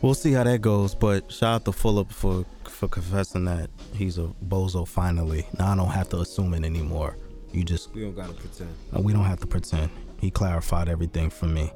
[0.02, 0.94] We'll see how that goes.
[0.94, 5.46] But shout out to Fulop for for confessing that he's a bozo finally.
[5.58, 7.16] Now I don't have to assume it anymore.
[7.52, 8.70] You just We don't gotta pretend.
[8.96, 9.90] uh, we don't have to pretend.
[10.20, 11.70] He clarified everything for me.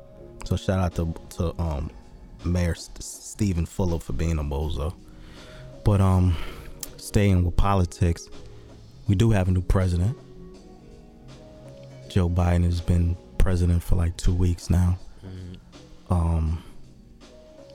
[0.44, 1.90] So shout out to to um
[2.44, 4.94] Mayor St- Steven Fulop for being a bozo.
[5.84, 6.34] But um
[6.96, 8.28] staying with politics,
[9.08, 10.16] we do have a new president.
[12.08, 14.96] Joe Biden has been president for like 2 weeks now.
[16.08, 16.62] Um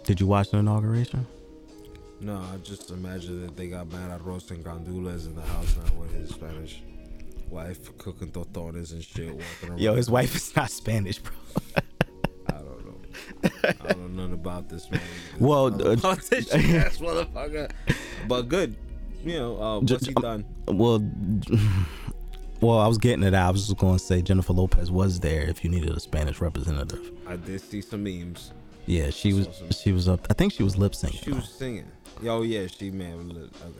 [0.09, 1.23] did you watch the inauguration?
[2.19, 5.93] No, I just imagine that they got mad at roasting gandules in the house now
[6.01, 6.81] with his Spanish
[7.47, 9.27] wife cooking tostones and shit.
[9.27, 9.79] Walking around.
[9.79, 11.35] Yo, his wife is not Spanish, bro.
[12.47, 13.51] I don't know.
[13.63, 14.99] I don't know nothing about this man.
[15.39, 17.69] Well, uh, ass motherfucker.
[18.27, 18.75] But good.
[19.23, 20.45] You know, uh, what's he um, done?
[20.69, 21.07] Well,
[22.61, 23.49] well, I was getting it out.
[23.49, 26.41] I was just going to say Jennifer Lopez was there if you needed a Spanish
[26.41, 27.11] representative.
[27.27, 28.53] I did see some memes.
[28.89, 29.47] Yeah, she was.
[29.79, 30.25] She was up.
[30.31, 31.23] I think she was lip syncing.
[31.23, 31.85] She was singing.
[32.23, 33.29] Yo, yeah, she man.
[33.29, 33.75] look, I mean,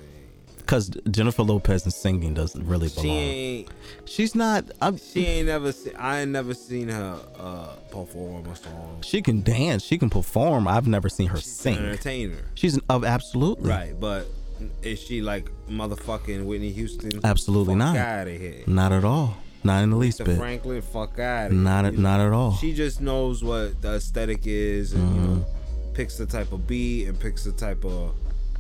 [0.58, 3.70] Because Jennifer Lopez and singing doesn't really She ain't.
[4.06, 4.66] She's not.
[4.80, 5.72] I'm, She ain't never.
[5.72, 9.00] See, I ain't never seen her uh, perform a song.
[9.02, 9.84] she can dance.
[9.84, 10.68] She can perform.
[10.68, 11.78] I've never seen her An sing.
[11.78, 14.00] entertainer, She's an, of absolutely right?
[14.00, 14.28] But
[14.84, 17.20] is she like motherfucking Whitney Houston?
[17.24, 17.98] Absolutely fuck not.
[17.98, 18.64] Out of here.
[18.68, 19.38] Not at all.
[19.64, 20.38] Not in the least bit.
[20.38, 21.52] Franklin, fuck out.
[21.52, 22.54] Not at, not at all.
[22.54, 25.26] She just knows what the aesthetic is, and Mm-hmm.
[25.36, 25.46] know,
[25.94, 28.14] picks the type of beat and picks the type of,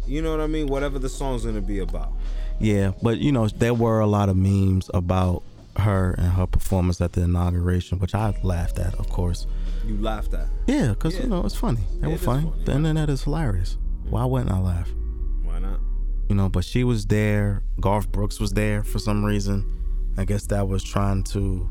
[0.06, 0.68] you know what I mean?
[0.68, 2.12] Whatever the song's gonna be about.
[2.60, 5.44] Yeah, but you know, there were a lot of memes about
[5.78, 9.48] her and her performance at the inauguration, which I laughed at, of course.
[9.88, 10.48] You laughed at.
[10.68, 11.22] Yeah, because Yeah.
[11.24, 11.80] you know it's funny.
[12.02, 12.50] They It were funny.
[12.50, 13.78] funny, The internet is hilarious.
[14.10, 14.90] Why wouldn't I laugh?
[15.44, 15.80] Why not?
[16.28, 17.64] You know, but she was there.
[17.80, 19.64] Garth Brooks was there for some reason.
[20.19, 21.69] I guess that was trying to.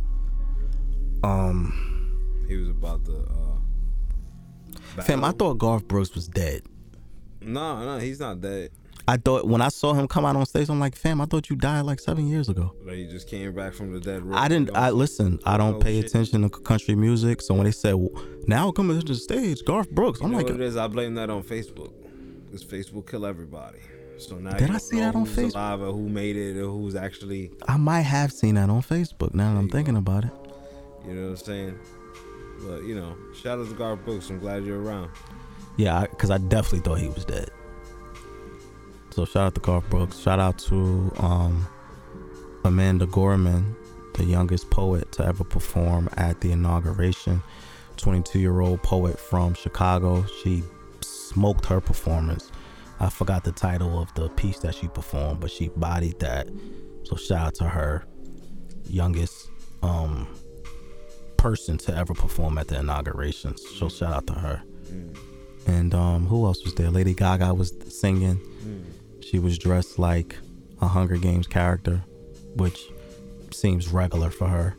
[1.23, 3.13] Um, He was about to.
[3.17, 6.63] Uh, fam, I thought Garth Brooks was dead.
[7.43, 8.71] No, no, he's not dead.
[9.07, 11.49] I thought when I saw him come out on stage, I'm like, fam, I thought
[11.49, 12.75] you died like seven years ago.
[12.85, 14.23] But he just came back from the dead.
[14.33, 14.77] I didn't.
[14.77, 15.39] I listen.
[15.47, 16.11] I don't Oh, pay shit.
[16.11, 17.41] attention to country music.
[17.43, 17.97] So when they said
[18.47, 20.77] now coming to the stage, Garth Brooks, You I'm know like, what it is?
[20.77, 21.93] I blame that on Facebook.
[22.47, 23.79] Because Facebook kill everybody.
[24.19, 25.55] So now Did I see that on Facebook?
[25.55, 29.33] alive or who made it or who's actually, I might have seen that on Facebook.
[29.33, 30.31] Now that I'm thinking about it.
[31.07, 31.79] you know what I'm saying?
[32.67, 34.29] But you know, shout out to Garth Brooks.
[34.31, 35.11] I'm glad you're around.
[35.77, 37.51] Yeah, because I, definitely thought he was dead.
[39.11, 40.19] So shout out to Garth Brooks.
[40.19, 41.67] Shout out to um,
[42.65, 43.77] Amanda Gorman,
[44.15, 47.43] the youngest poet to ever perform at the inauguration.
[47.97, 50.25] 22 year old poet from Chicago.
[50.43, 50.65] She
[51.01, 52.51] smoked her performance.
[53.01, 56.49] I forgot the title of the piece that she performed, but she bodied that.
[57.05, 58.05] So shout out to her,
[58.89, 59.51] youngest
[59.83, 60.27] um,
[61.37, 63.57] person to ever perform at the inauguration.
[63.57, 64.63] So shout out to her.
[65.67, 66.91] And um, who else was there?
[66.91, 68.41] Lady Gaga was singing.
[69.21, 70.37] She was dressed like
[70.81, 72.03] a Hunger Games character,
[72.55, 72.81] which
[73.53, 74.77] seems regular for her.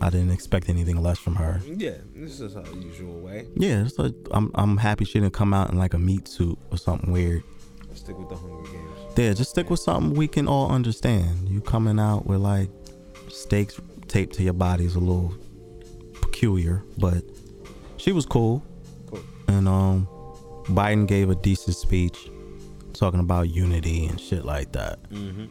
[0.00, 1.60] I didn't expect anything less from her.
[1.66, 3.46] Yeah, this is her usual way.
[3.56, 6.58] Yeah, it's like, I'm I'm happy she didn't come out in like a meat suit
[6.70, 7.42] or something weird.
[7.94, 8.90] Stick with the Hunger Games.
[9.16, 11.48] Yeah, just stick with something we can all understand.
[11.48, 12.70] You coming out with like
[13.28, 15.34] stakes taped to your body is a little
[16.20, 17.24] peculiar, but
[17.96, 18.62] she was cool.
[19.10, 19.20] Cool.
[19.48, 20.06] And um,
[20.66, 22.30] Biden gave a decent speech
[22.92, 25.02] talking about unity and shit like that.
[25.10, 25.46] Mm-hmm.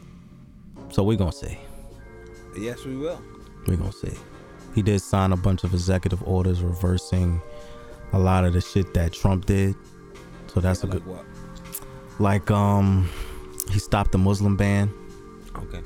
[0.90, 1.58] So we're gonna see.
[2.56, 3.20] Yes, we will.
[3.66, 4.16] We're gonna see.
[4.78, 7.42] He did sign a bunch of executive orders reversing
[8.12, 9.74] a lot of the shit that Trump did.
[10.46, 11.24] So that's a like good what?
[12.20, 13.10] like um
[13.72, 14.88] he stopped the Muslim ban.
[15.56, 15.80] Okay.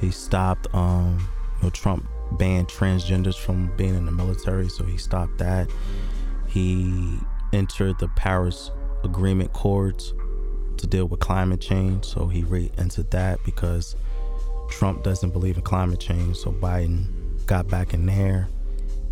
[0.00, 1.28] He stopped um
[1.58, 2.08] you know, Trump
[2.38, 5.70] banned transgenders from being in the military, so he stopped that.
[6.48, 7.18] He
[7.52, 8.70] entered the Paris
[9.04, 10.14] Agreement Accords
[10.78, 13.94] to deal with climate change, so he re-entered that because
[14.70, 18.48] Trump doesn't believe in climate change, so Biden got back in there.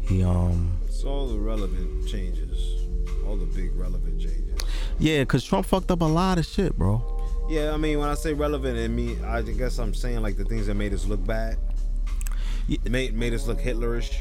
[0.02, 2.82] He um It's all the relevant changes,
[3.26, 4.58] all the big relevant changes.
[4.98, 7.02] yeah, cause Trump fucked up a lot of shit, bro.
[7.48, 10.44] Yeah, I mean, when I say relevant, I mean, I guess I'm saying like the
[10.44, 11.58] things that made us look bad,
[12.68, 12.78] Yeah.
[12.88, 14.14] made made us look Hitlerish.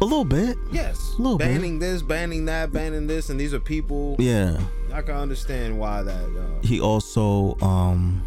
[0.00, 0.56] A little bit.
[0.72, 1.46] Yes, A Little bit.
[1.48, 4.16] banning this, banning that, banning this, and these are people.
[4.18, 4.58] Yeah.
[4.92, 6.24] I can understand why that.
[6.24, 8.22] Uh, he also um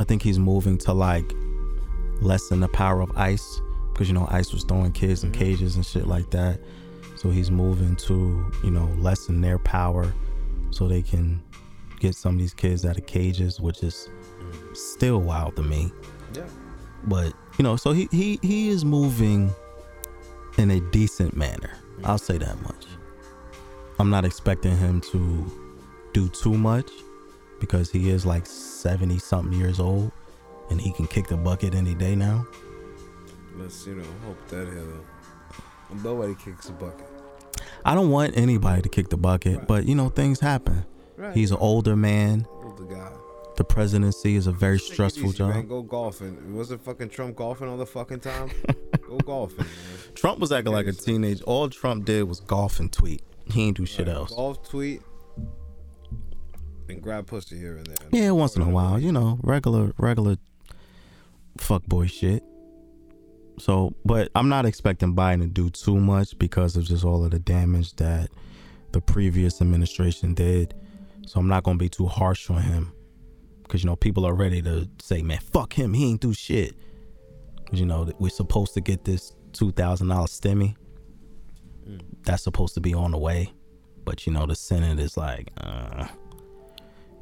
[0.00, 1.24] i think he's moving to like
[2.20, 3.60] lessen the power of ice
[3.96, 5.40] because you know ice was throwing kids in mm-hmm.
[5.40, 6.60] cages and shit like that.
[7.16, 10.12] So he's moving to you know lessen their power
[10.70, 11.42] so they can
[11.98, 14.10] get some of these kids out of cages which is
[14.74, 15.90] still wild to me.
[16.34, 16.44] Yeah,
[17.04, 19.50] but you know so he he, he is moving
[20.58, 21.70] in a decent manner.
[22.04, 22.84] I'll say that much.
[23.98, 25.50] I'm not expecting him to
[26.12, 26.90] do too much
[27.60, 30.12] because he is like 70 something years old
[30.68, 32.46] and he can kick the bucket any day now
[33.58, 35.04] let's you know hope that he'll.
[36.02, 37.06] Nobody kicks a bucket.
[37.84, 39.66] i don't want anybody to kick the bucket Right.
[39.68, 40.84] but you know things happen
[41.16, 41.34] Right.
[41.34, 43.10] he's an older man older guy.
[43.56, 45.66] the presidency is a very Take stressful easy, job Man.
[45.68, 46.54] Go golfing.
[46.54, 48.50] Wasn't fucking Trump golfing all the fucking time?
[49.08, 49.66] Go golfing, man.
[50.14, 53.76] trump was acting like a teenage all trump did was golf and tweet he ain't
[53.76, 55.00] do shit else Golf tweet
[56.88, 58.08] and grab pussy here and there.
[58.12, 60.36] Yeah, once in a while, you know, regular, regular
[61.58, 62.42] fuck boy shit.
[63.58, 67.30] So, but I'm not expecting Biden to do too much because of just all of
[67.30, 68.30] the damage that
[68.92, 70.74] the previous administration did.
[71.26, 72.92] So I'm not gonna be too harsh on him
[73.62, 76.74] because you know people are ready to say, "Man, fuck him, he ain't do shit."
[77.66, 80.76] 'Cause, you know we're supposed to get this two thousand dollar stimmy.
[82.24, 83.52] That's supposed to be on the way,
[84.04, 86.06] but you know the Senate is like, uh,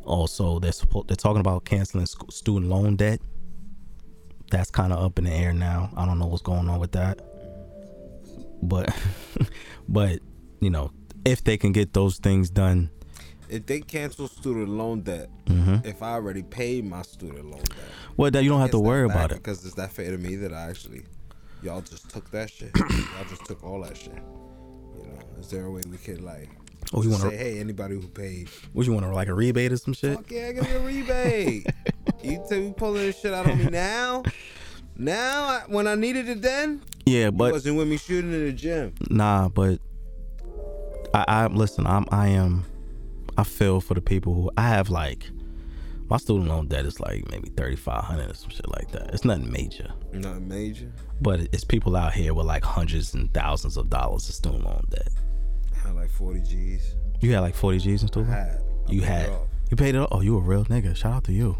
[0.04, 0.72] also, they're
[1.06, 3.20] they're talking about canceling student loan debt.
[4.54, 5.90] That's kind of up in the air now.
[5.96, 7.20] I don't know what's going on with that.
[8.62, 8.94] But
[9.88, 10.20] but
[10.60, 10.92] you know,
[11.24, 12.88] if they can get those things done,
[13.48, 15.86] If they cancel student loan debt, Mm-hmm.
[15.86, 19.04] if I already paid my student loan debt, well, that you don't have to worry
[19.06, 19.38] about it.
[19.38, 21.02] because it's that fair to me that I actually,
[21.62, 22.70] y'all just took that shit.
[22.78, 24.14] y'all just took all that shit.
[24.14, 26.48] You know, is there a way we could like
[26.96, 29.72] Oh, you want say, hey, anybody who paid, What you want to like a rebate
[29.72, 30.14] or some shit?
[30.16, 31.66] fuck yeah, give me a rebate.
[32.22, 34.22] you tell me pulling this shit out on me now?
[34.96, 38.44] Now, I, when I needed it then, Yeah, you but wasn't with me shooting in
[38.44, 38.94] the gym.
[39.10, 39.80] nah, but
[41.12, 41.84] I, I listen.
[41.86, 42.64] I'm I am.
[43.36, 45.28] I feel for the people who I have like.
[46.08, 49.12] My student loan debt is like maybe thirty five hundred or some shit like that.
[49.14, 49.92] It's nothing major.
[50.12, 50.92] Nothing major.
[51.20, 54.84] But it's people out here with like hundreds and thousands of dollars of student loan
[54.90, 55.08] debt.
[55.84, 56.94] I had like 40 G's.
[57.20, 58.62] You had like 40 G's in student I had.
[58.88, 59.28] I You had.
[59.30, 59.48] off.
[59.70, 60.08] You paid it off?
[60.12, 60.94] Oh, you a real nigga.
[60.96, 61.56] Shout out to you.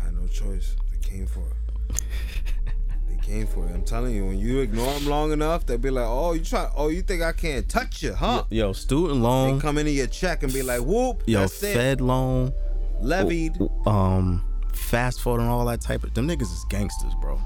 [0.00, 0.76] I had no choice.
[0.92, 2.02] They came for it.
[3.08, 3.72] they came for it.
[3.72, 6.68] I'm telling you, when you ignore them long enough, they'll be like, "Oh, you try?
[6.76, 9.56] Oh, you think I can't touch you, huh?" Yo, student loan.
[9.56, 12.52] They come into your check and be like, "Whoop, Yo, that's it, Fed loan.
[13.00, 13.56] levied."
[13.86, 16.12] Um, fast forward and all that type of.
[16.14, 17.40] Them niggas is gangsters, bro.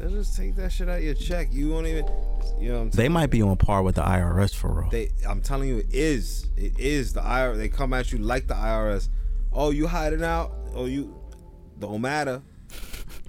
[0.00, 1.48] They'll just take that shit out your check.
[1.52, 2.06] You won't even,
[2.58, 2.88] you know.
[2.88, 4.90] They might be on par with the IRS for real.
[4.90, 6.48] They, I'm telling you, it is.
[6.56, 7.58] It is the IRS.
[7.58, 9.08] They come at you like the IRS.
[9.52, 10.52] Oh, you hiding out?
[10.74, 11.14] Oh, you
[11.78, 12.40] don't matter.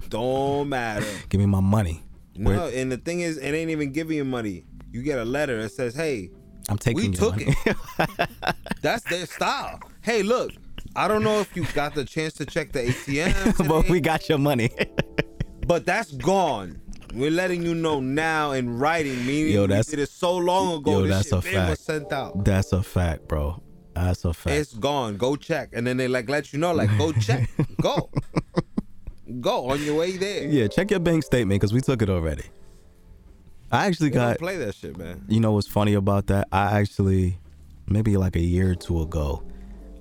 [0.08, 1.06] Don't matter.
[1.28, 2.02] Give me my money.
[2.36, 4.64] No, Where- and the thing is, it ain't even giving you money.
[4.90, 6.30] You get a letter that says, "Hey,
[6.68, 7.54] I'm taking we took money.
[7.66, 8.28] it."
[8.82, 9.80] That's their style.
[10.02, 10.52] Hey, look,
[10.94, 14.28] I don't know if you got the chance to check the ATM, but we got
[14.28, 14.70] your money.
[15.66, 16.80] But that's gone.
[17.14, 20.90] We're letting you know now in writing, meaning Yo, that's- it so long ago.
[20.92, 21.70] yo, this that's shit a fact.
[21.70, 22.44] was sent out.
[22.44, 23.62] That's a fact, bro.
[23.94, 24.56] That's a fact.
[24.56, 25.18] It's gone.
[25.18, 27.50] Go check, and then they like let you know, like go check,
[27.82, 28.08] go,
[29.40, 30.46] go on your way there.
[30.48, 32.44] yeah, check your bank statement because we took it already.
[33.70, 34.38] I actually They don't got.
[34.38, 35.24] play that shit, man.
[35.28, 36.48] You know what's funny about that?
[36.52, 37.38] I actually,
[37.86, 39.42] maybe like a year or two ago,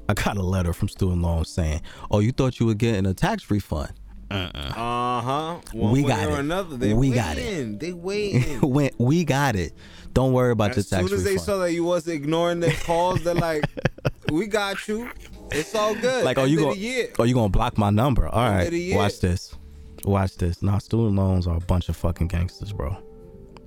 [0.10, 3.14] I got a letter from student loans saying, "Oh, you thought you were getting a
[3.14, 3.92] tax refund?
[4.32, 5.60] Uh huh.
[5.74, 6.40] One We got it.
[6.40, 6.78] Another.
[6.78, 7.80] They We got it.
[7.80, 8.62] They waiting.
[8.62, 9.74] when we got it,
[10.14, 12.60] don't worry about as your tax soon as they refund." saw that you was ignoring
[12.60, 13.66] their calls, they're like,
[14.32, 15.10] "We got you.
[15.52, 18.28] It's all good." like, oh, End you gonna, oh, you gonna block my number?
[18.28, 18.98] All right, of the year.
[18.98, 19.56] watch this,
[20.06, 20.62] watch this.
[20.62, 22.96] Nah, student loans are a bunch of fucking gangsters, bro.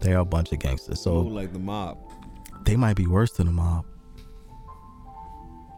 [0.00, 1.00] They are a bunch of gangsters.
[1.00, 1.98] So Ooh, like the mob.
[2.64, 3.84] they might be worse than the mob.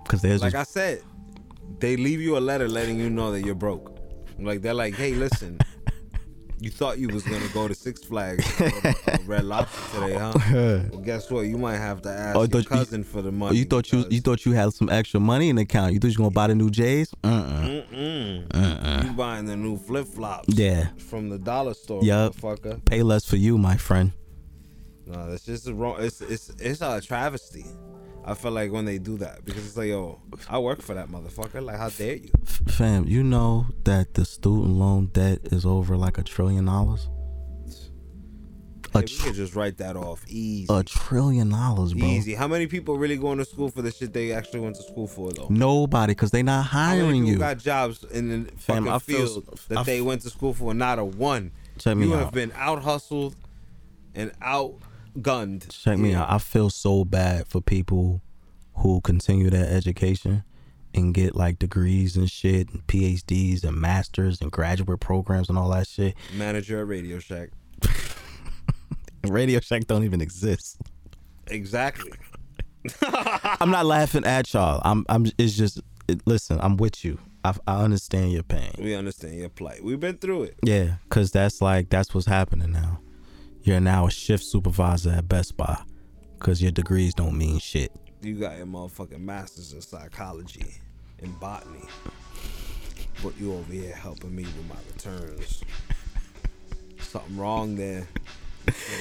[0.09, 1.03] Cause there's Like just I said,
[1.81, 3.96] they leave you a letter letting you know that you're broke.
[4.39, 5.59] Like they're like, "Hey, listen,
[6.59, 10.33] You thought you was gonna go to Six Flags, or, uh, Red Lobster today, huh?
[10.91, 11.43] well, guess what?
[11.43, 13.59] You might have to ask Oh, your thought you- cousin for the Oh, money.
[13.59, 15.93] you thought you you thought you had some extra money in the account.
[15.93, 17.13] You thought you was gonna buy the new J's?
[17.23, 17.87] Mm-mm.
[17.91, 19.05] Mm-mm.
[19.05, 20.49] You buying the new flip flops?
[20.49, 20.89] Yeah.
[20.97, 22.35] From the dollar store, Yup.
[22.37, 22.83] motherfucker.
[22.87, 24.13] Pay less for you, my friend.
[25.07, 25.97] No, that's just a wrong.
[26.01, 27.67] It's it's it's a travesty.
[28.29, 30.21] I feel like when they do that because it's like, yo,
[30.51, 31.63] I work for that motherfucker.
[31.63, 32.31] Like, how dare you?
[32.67, 37.09] Fam, you know that the student loan debt is over like a trillion dollars.
[38.95, 40.67] A, Hey, we tr- could just write that off easy.
[40.73, 42.07] a trillion dollars, bro.
[42.09, 42.35] Easy.
[42.35, 45.07] How many people really going to school for the shit they actually went to school
[45.07, 45.49] for though?
[45.51, 47.37] Nobody, because they not hiring you.
[47.39, 50.31] got jobs in the Fam, fucking I feel- field I that f- they went to
[50.31, 50.73] school for?
[50.73, 51.53] Not a one.
[51.79, 52.25] Check me you out.
[52.25, 53.37] have been out hustled
[54.15, 54.33] and
[55.17, 55.69] outgunned.
[55.83, 56.23] Check me Yeah.
[56.23, 56.31] out.
[56.33, 58.23] I feel so bad for people
[58.77, 60.45] who continue their education
[60.95, 65.71] and get like degrees and shit and PhDs and masters and graduate programs and all
[65.71, 66.15] that shit.
[66.37, 67.51] Manager at Radio Shack.
[69.25, 70.81] Radio Shack don't even exist.
[71.49, 72.13] Exactly.
[73.61, 74.81] I'm not laughing at y'all.
[74.85, 77.19] I'm I'm it's just it, listen, I'm with you.
[77.45, 78.73] I, I understand your pain.
[78.79, 79.83] We understand your plight.
[79.83, 80.57] We've been through it.
[80.63, 83.01] Yeah, cuz that's like that's what's happening now.
[83.67, 85.77] You're now a shift supervisor at Best Buy
[86.39, 87.91] cuz your degrees don't mean shit.
[88.23, 90.75] You got your motherfucking masters in psychology
[91.19, 91.83] and botany.
[93.25, 95.65] But you over here helping me with my returns.
[97.01, 98.07] Something wrong there.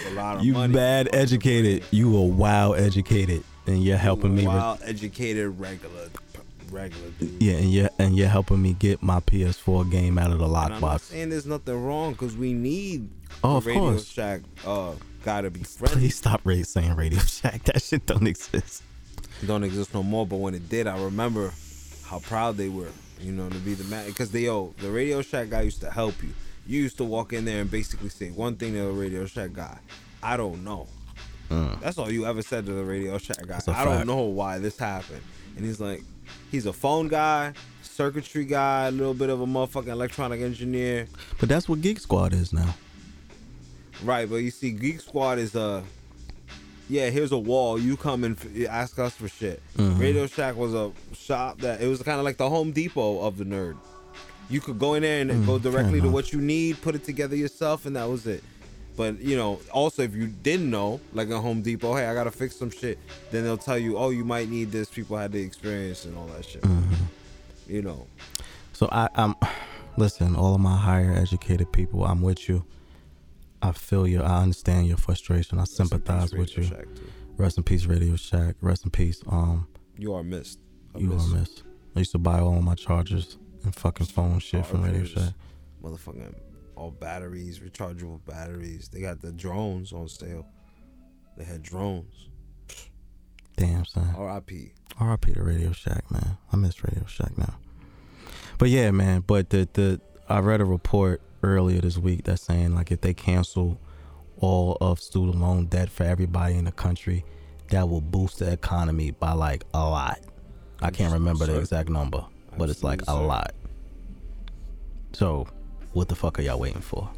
[0.07, 0.73] A lot of You money.
[0.73, 1.83] bad educated.
[1.91, 6.09] You a wow educated and you're helping me with Wild, educated, regular,
[6.71, 7.41] regular dude.
[7.41, 10.53] Yeah, and you're and you're helping me get my PS4 game out of the And
[10.53, 11.01] lockbox.
[11.01, 13.09] saying there's nothing wrong because we need
[13.43, 14.05] Oh, the of Radio course.
[14.07, 14.93] Shack uh,
[15.23, 15.97] gotta be friendly.
[15.99, 17.63] Please stop saying Radio Shack.
[17.65, 18.83] That shit don't exist.
[19.45, 20.25] don't exist no more.
[20.25, 21.51] But when it did, I remember
[22.05, 22.89] how proud they were,
[23.19, 24.05] you know, to be the man.
[24.07, 26.29] Because they, yo, the Radio Shack guy used to help you.
[26.67, 29.53] You used to walk in there and basically say one thing to the Radio Shack
[29.53, 29.77] guy.
[30.23, 30.87] I don't know.
[31.81, 33.59] That's all you ever said to the Radio Shack guy.
[33.67, 35.21] I don't know why this happened.
[35.55, 36.01] And he's like,
[36.51, 41.07] he's a phone guy, circuitry guy, a little bit of a motherfucking electronic engineer.
[41.39, 42.75] But that's what Geek Squad is now.
[44.03, 45.83] Right, but you see, Geek Squad is a
[46.87, 47.79] yeah, here's a wall.
[47.79, 49.59] You come and f- ask us for shit.
[49.77, 49.99] Mm-hmm.
[49.99, 53.37] Radio Shack was a shop that it was kind of like the Home Depot of
[53.37, 53.75] the nerd.
[54.51, 57.03] You could go in there and go directly to Mm, what you need, put it
[57.03, 58.43] together yourself, and that was it.
[58.95, 62.31] But you know, also if you didn't know, like a Home Depot, hey, I gotta
[62.31, 62.97] fix some shit,
[63.31, 64.89] then they'll tell you, oh, you might need this.
[64.89, 66.61] People had the experience and all that shit.
[66.61, 66.93] Mm-hmm.
[67.67, 68.07] You know,
[68.73, 69.35] So I, I'm
[69.97, 72.63] listen, all of my higher educated people, I'm with you.
[73.61, 74.21] I feel you.
[74.21, 75.57] I understand your frustration.
[75.59, 76.63] I sympathize with you.
[76.63, 76.85] Shack.
[77.37, 78.55] Rest in peace, Radio Shack.
[78.61, 79.21] Rest in peace.
[79.27, 79.67] Um,
[79.97, 80.59] You are missed.
[80.93, 81.31] A you miss.
[81.31, 81.63] are missed.
[81.95, 85.33] I used to buy all my chargers and fucking phone shit from Radio Shack.
[85.83, 86.33] Motherfucking
[86.75, 88.89] all batteries, rechargeable batteries.
[88.89, 90.45] They got the drones on sale.
[91.37, 92.29] They had drones.
[93.57, 94.13] Damn son.
[94.17, 94.73] R.I.P.
[94.99, 95.33] R.I.P.
[95.33, 96.37] to Radio Shack, man.
[96.51, 97.55] I miss Radio Shack now.
[98.57, 99.23] But yeah, man.
[99.25, 103.13] But the the I read a report earlier this week that's saying like if they
[103.13, 103.79] cancel
[104.39, 107.23] all of student loan debt for everybody in the country,
[107.69, 110.19] that will boost the economy by like a lot.
[110.81, 112.25] I can't remember the exact number,
[112.57, 113.53] but it's like a lot.
[115.13, 115.47] So,
[115.95, 117.09] what the fuck are y'all waiting for?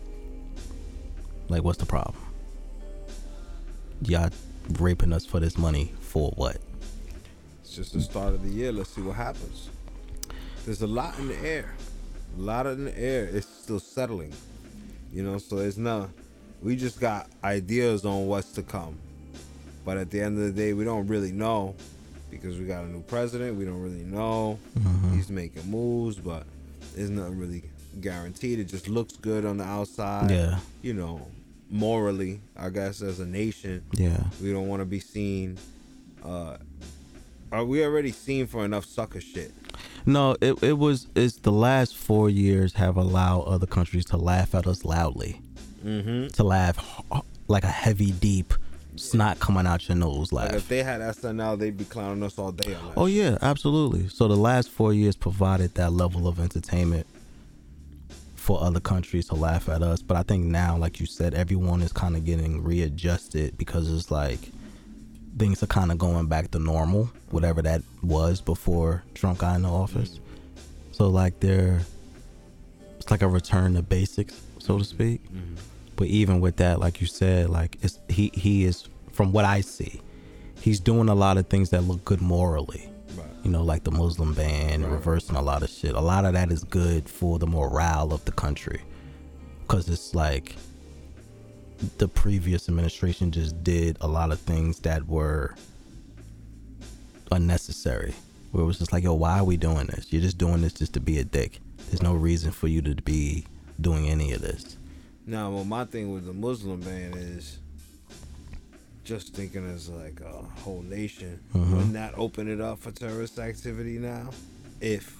[1.50, 2.16] Like, what's the problem?
[4.04, 4.30] Y'all
[4.78, 6.58] raping us for this money for what?
[7.64, 8.72] It's just the start of the year.
[8.72, 9.70] Let's see what happens.
[10.64, 11.74] There's a lot in the air.
[12.38, 13.26] A lot in the air.
[13.26, 14.32] It's still settling.
[15.12, 16.10] You know, so it's not.
[16.62, 18.96] We just got ideas on what's to come.
[19.86, 21.74] But at the end of the day, we don't really know
[22.30, 23.58] because we got a new president.
[23.58, 24.60] We don't really know.
[24.78, 25.16] Mm-hmm.
[25.16, 26.44] He's making moves, but
[26.94, 27.64] there's nothing really
[28.02, 28.60] guaranteed.
[28.60, 30.30] It just looks good on the outside.
[30.32, 30.60] Yeah.
[30.82, 31.28] You know,
[31.70, 34.24] morally, I guess, as a nation, Yeah.
[34.42, 35.58] we don't want to be seen.
[36.24, 36.58] Uh,
[37.52, 39.52] are we already seen for enough sucker shit?
[40.06, 44.56] No, it it was it's the last four years have allowed other countries to laugh
[44.56, 45.42] at us loudly.
[45.86, 46.28] Mm-hmm.
[46.28, 47.02] To laugh
[47.48, 48.54] like a heavy, deep
[48.96, 50.58] snot coming out your nose Like laugh.
[50.58, 54.08] if they had SNL, they'd be clowning us all day oh yeah, absolutely.
[54.10, 57.06] So the last four years provided that level of entertainment
[58.48, 60.02] for other countries to laugh at us.
[60.02, 64.10] But I think now, like you said, everyone is kind of getting readjusted because it's
[64.10, 64.40] like
[65.38, 69.68] things are kind of going back to normal, whatever that was before Trump got into
[69.68, 70.22] office.
[70.94, 71.82] So like they're
[72.96, 75.26] it's like a return to basics, so to speak.
[75.26, 75.56] Mm-hmm.
[75.98, 79.60] But even with that, like you said, like it's he he is from what I
[79.60, 80.00] see,
[80.62, 82.90] he's doing a lot of things that look good morally.
[83.48, 83.54] Right.
[83.54, 85.96] You know, like the Muslim ban, reversing a lot of shit.
[85.96, 88.82] A lot of that is good for the morale of the country.
[89.68, 90.56] because it's like
[91.98, 95.56] the previous administration just did a lot of things that were
[97.32, 98.14] unnecessary.
[98.52, 100.12] Where it was just like, yo, why are we doing this?
[100.12, 101.60] You're just doing this just to be a dick.
[101.90, 103.46] There's no reason for you to be
[103.80, 104.78] doing any of this.
[105.26, 107.60] Now, well, my thing with the Muslim ban is
[109.08, 111.40] just thinking as like a whole nation.
[111.56, 111.76] Mm-hmm.
[111.76, 114.30] Wouldn't that open it up for terrorist activity now?
[114.82, 115.16] If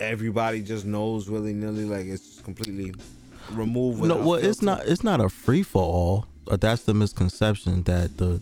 [0.00, 2.94] everybody just knows willy nilly, like it's completely
[3.52, 4.02] removed.
[4.02, 4.86] No, well, it's not.
[4.86, 6.26] It's not a free for all.
[6.50, 8.40] Uh, That's the misconception that the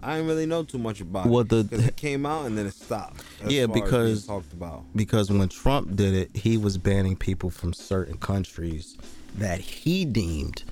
[0.00, 1.70] I didn't really know too much about Well, it.
[1.70, 3.22] the- it came out and then it stopped.
[3.46, 4.84] Yeah, because- talked about.
[4.94, 8.96] because when Trump did it, he was banning people from certain countries
[9.36, 10.62] that he deemed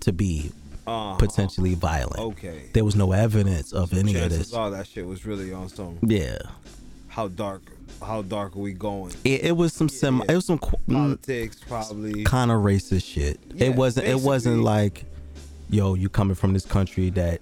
[0.00, 0.50] to be
[0.86, 2.18] Uh, potentially violent.
[2.18, 2.68] Okay.
[2.74, 4.52] There was no evidence of any of this.
[4.52, 5.98] are that shit was really on some.
[6.02, 6.38] Yeah,
[7.08, 7.62] How dark?
[8.02, 9.14] How dark are we going?
[9.24, 10.18] it, it was some sim.
[10.18, 10.32] yeah.
[10.32, 12.24] It was some Politics, probably.
[12.24, 13.40] kind of racist shit.
[13.54, 14.06] Yeah, it wasn't.
[14.08, 15.04] It wasn't like,
[15.70, 17.40] yo, you coming from this country that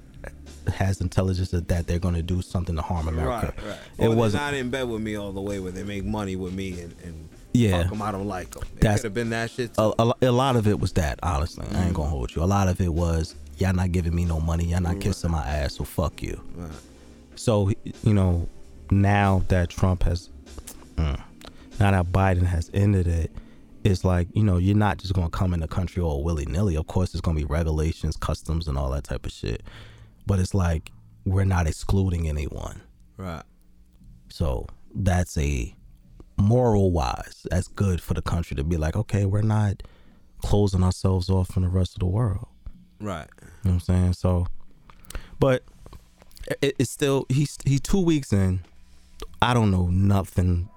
[0.72, 3.53] has intelligence that, that they're going to do something to harm America.
[3.57, 3.78] Right, right.
[3.99, 4.45] It Or wasn't.
[4.45, 6.95] not in bed with me all the way where they make money with me and,
[7.03, 7.82] and Yeah.
[7.82, 8.03] fuck them.
[8.03, 8.62] I don't like them.
[8.62, 9.74] It That's- could have been that shit.
[9.74, 9.82] Too.
[9.98, 12.44] a, a, a lot of it was that honestly i ain't gonna hold you a
[12.46, 15.74] lot of it was y'all not giving me no money y'all not kissing my ass
[15.76, 16.70] so fuck you Right.
[17.36, 17.70] so
[18.03, 18.48] you know
[18.90, 20.28] now that trump has
[20.96, 21.20] mm,
[21.78, 23.30] now that biden has ended it
[23.84, 26.86] it's like you know you're not just gonna come in the country all willy-nilly of
[26.86, 29.62] course there's gonna be regulations customs and all that type of shit
[30.26, 30.90] but it's like
[31.24, 32.80] we're not excluding anyone
[33.16, 33.42] Right.
[34.30, 35.74] so that's a
[36.43, 39.82] moral wise, that's good for the country to be like, okay, we're not
[40.43, 42.47] closing ourselves off from the rest of the world.
[43.01, 43.28] Right.
[43.40, 44.12] You know what I'm saying?
[44.14, 44.47] So,
[45.38, 45.62] but
[46.61, 48.61] it, it's still he's he's two weeks in.
[49.40, 50.68] I don't know nothing.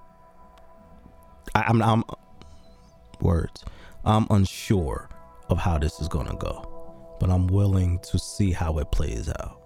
[1.54, 2.04] I, I'm I'm
[3.22, 3.64] words.
[4.04, 5.10] I'm unsure
[5.50, 9.62] of how this is gonna go, but I'm willing to see how it plays out.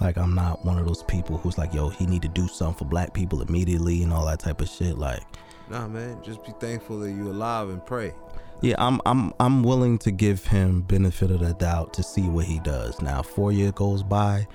[0.00, 2.78] Like I'm not one of those people who's like, yo, he need to do something
[2.78, 4.96] for black people immediately and all that type of shit.
[4.98, 5.22] Like,
[5.70, 6.22] Nah, man.
[6.22, 8.14] Just be thankful that you're alive and pray.
[8.62, 12.46] yeah, I'm I'm I'm willing to give him benefit of the doubt to see what
[12.46, 13.02] he does.
[13.02, 14.46] Now, four year goes by,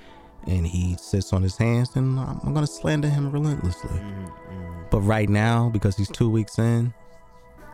[0.46, 3.90] and he sits on his hands, then I'm, I'm gonna slander him relentlessly.
[3.98, 4.82] Mm-hmm, mm-hmm.
[4.90, 6.92] But right now, because he's two weeks in,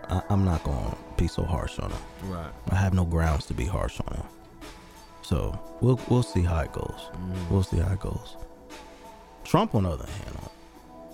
[0.09, 2.01] I, I'm not gonna be so harsh on him.
[2.25, 2.51] Right.
[2.71, 4.27] I have no grounds to be harsh on him.
[5.23, 7.01] So we'll we'll see how it goes.
[7.51, 8.37] We'll see how it goes.
[9.45, 10.39] Trump, on the other hand,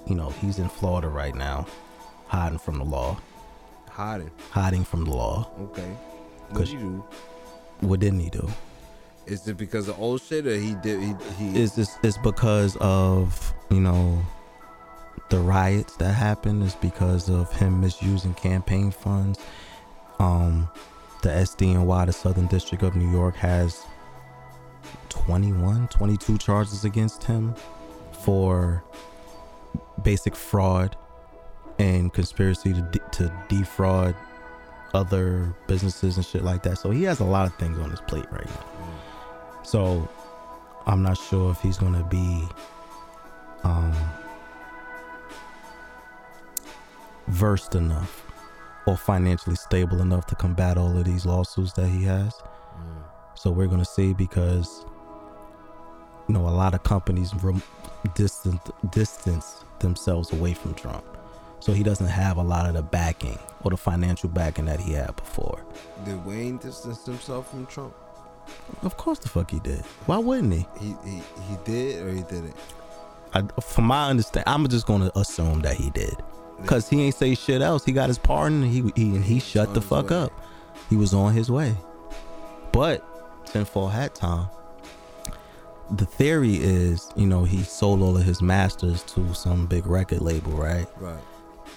[0.07, 1.67] you know, he's in Florida right now,
[2.27, 3.19] hiding from the law,
[3.89, 4.31] Hiding.
[4.51, 5.51] hiding from the law.
[5.61, 5.89] Okay.
[6.49, 7.05] What Cause- you do?
[7.81, 8.49] What didn't he do?
[9.27, 12.77] Is it because of old shit or he did he he Is this is because
[12.77, 14.23] of you know
[15.31, 16.63] the riots that happened?
[16.63, 19.39] Is because of him misusing campaign funds?
[20.21, 20.71] Um,
[21.23, 23.83] the SDNY, the Southern District of New York, has
[25.09, 27.55] 21, 22 charges against him
[28.23, 28.83] for
[30.03, 30.97] basic fraud
[31.79, 34.15] and conspiracy to de- to defraud
[34.95, 36.79] other businesses and shit like that.
[36.79, 38.67] So he has a lot of things on his plate right now.
[39.63, 40.09] So
[40.87, 42.49] I'm not sure if he's gonna be
[43.65, 43.93] um
[47.29, 48.23] versed enough
[48.87, 52.33] or financially stable enough to combat all of these lawsuits that he has.
[53.37, 54.85] So we're gonna see because
[56.29, 57.63] you know a lot of companies rem-
[58.15, 58.61] distant
[58.91, 61.05] distance themselves away from Trump.
[61.61, 64.93] So he doesn't have a lot of the backing or the financial backing that he
[64.93, 65.65] had before.
[66.05, 67.95] did Wayne distance himself from Trump?
[68.83, 69.81] Of course the fuck he did.
[70.07, 70.67] Why wouldn't he?
[70.79, 71.17] He he
[71.49, 72.55] he did or he didn't?
[73.35, 76.15] I, from my understanding, I'm just gonna assume that he did,
[76.65, 77.85] cause he ain't say shit else.
[77.85, 78.63] He got his pardon.
[78.63, 80.17] And he he and he shut the fuck way.
[80.17, 80.33] up.
[80.89, 81.75] He was on his way.
[82.73, 83.05] But
[83.47, 84.49] tinfoil hat time.
[85.91, 90.21] The theory is, you know, he sold all of his masters to some big record
[90.21, 90.87] label, right?
[90.99, 91.23] Right.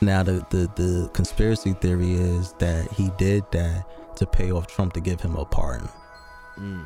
[0.01, 4.93] Now the the the conspiracy theory is that he did that to pay off Trump
[4.93, 5.89] to give him a pardon.
[6.57, 6.85] Mm.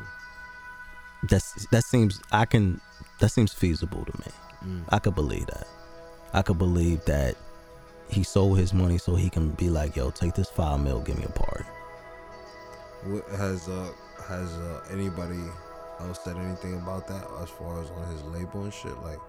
[1.30, 2.82] That's that seems I can
[3.20, 4.32] that seems feasible to me.
[4.66, 4.84] Mm.
[4.90, 5.68] I could believe that.
[6.34, 7.36] I could believe that
[8.10, 11.18] he sold his money so he can be like, yo, take this five mil, give
[11.18, 11.66] me a pardon.
[13.06, 13.92] What has uh
[14.40, 15.40] has uh, anybody
[16.00, 19.20] else said anything about that as far as on his label and shit like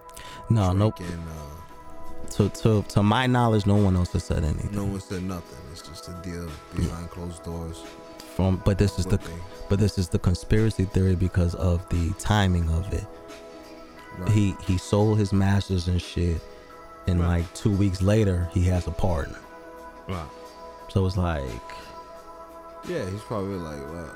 [0.49, 0.99] No, nope.
[0.99, 4.75] And uh, To to to my knowledge, no one else has said anything.
[4.75, 5.59] no one said nothing.
[5.71, 7.77] It's just a deal behind closed doors.
[8.35, 12.11] From but this is the What but this is the conspiracy theory because of the
[12.19, 13.05] timing of it.
[14.17, 14.31] Right.
[14.31, 16.41] He he sold his masters and shit,
[17.07, 17.27] and Right.
[17.41, 19.35] like two weeks later, he has a pardon.
[20.09, 20.29] right.
[20.89, 21.67] So it's like
[22.87, 24.11] Yeah, he's probably like, well,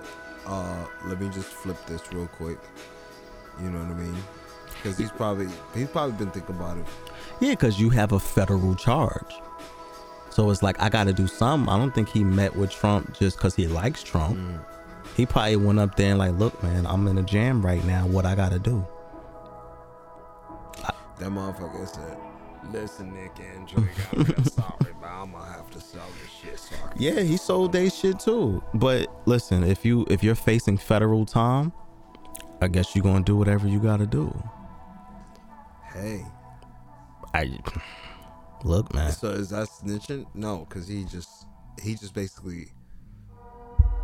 [0.49, 2.57] uh, let me just flip this real quick.
[3.61, 4.17] You know what I mean?
[4.73, 6.85] Because he's probably he's probably been thinking about it.
[7.39, 9.33] Yeah, because you have a federal charge.
[10.29, 11.69] So it's like I got to do something.
[11.69, 14.37] I don't think he met with Trump just because he likes Trump.
[14.37, 14.65] Mm.
[15.15, 18.07] He probably went up there and like, look, man, I'm in a jam right now.
[18.07, 18.87] What I got to do?
[21.19, 22.17] That motherfucker said,
[22.71, 26.75] "Listen, Nick and Drake, I'm sorry, but I'm gonna have to sell this shit." So
[26.97, 28.63] Yeah, he sold they shit too.
[28.73, 31.71] But listen, if you if you're facing federal time,
[32.61, 34.33] I guess you're gonna do whatever you got to do.
[35.93, 36.25] Hey,
[37.33, 37.57] I
[38.63, 39.11] look, man.
[39.11, 40.25] so is that snitching?
[40.33, 41.45] No, because he just
[41.81, 42.71] he just basically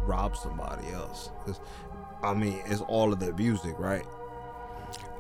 [0.04, 1.30] robbed somebody else.
[2.24, 4.06] I mean, it's all of their music, right?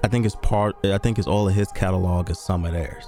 [0.03, 0.75] I think it's part.
[0.86, 3.05] I think it's all of his catalog is some of theirs.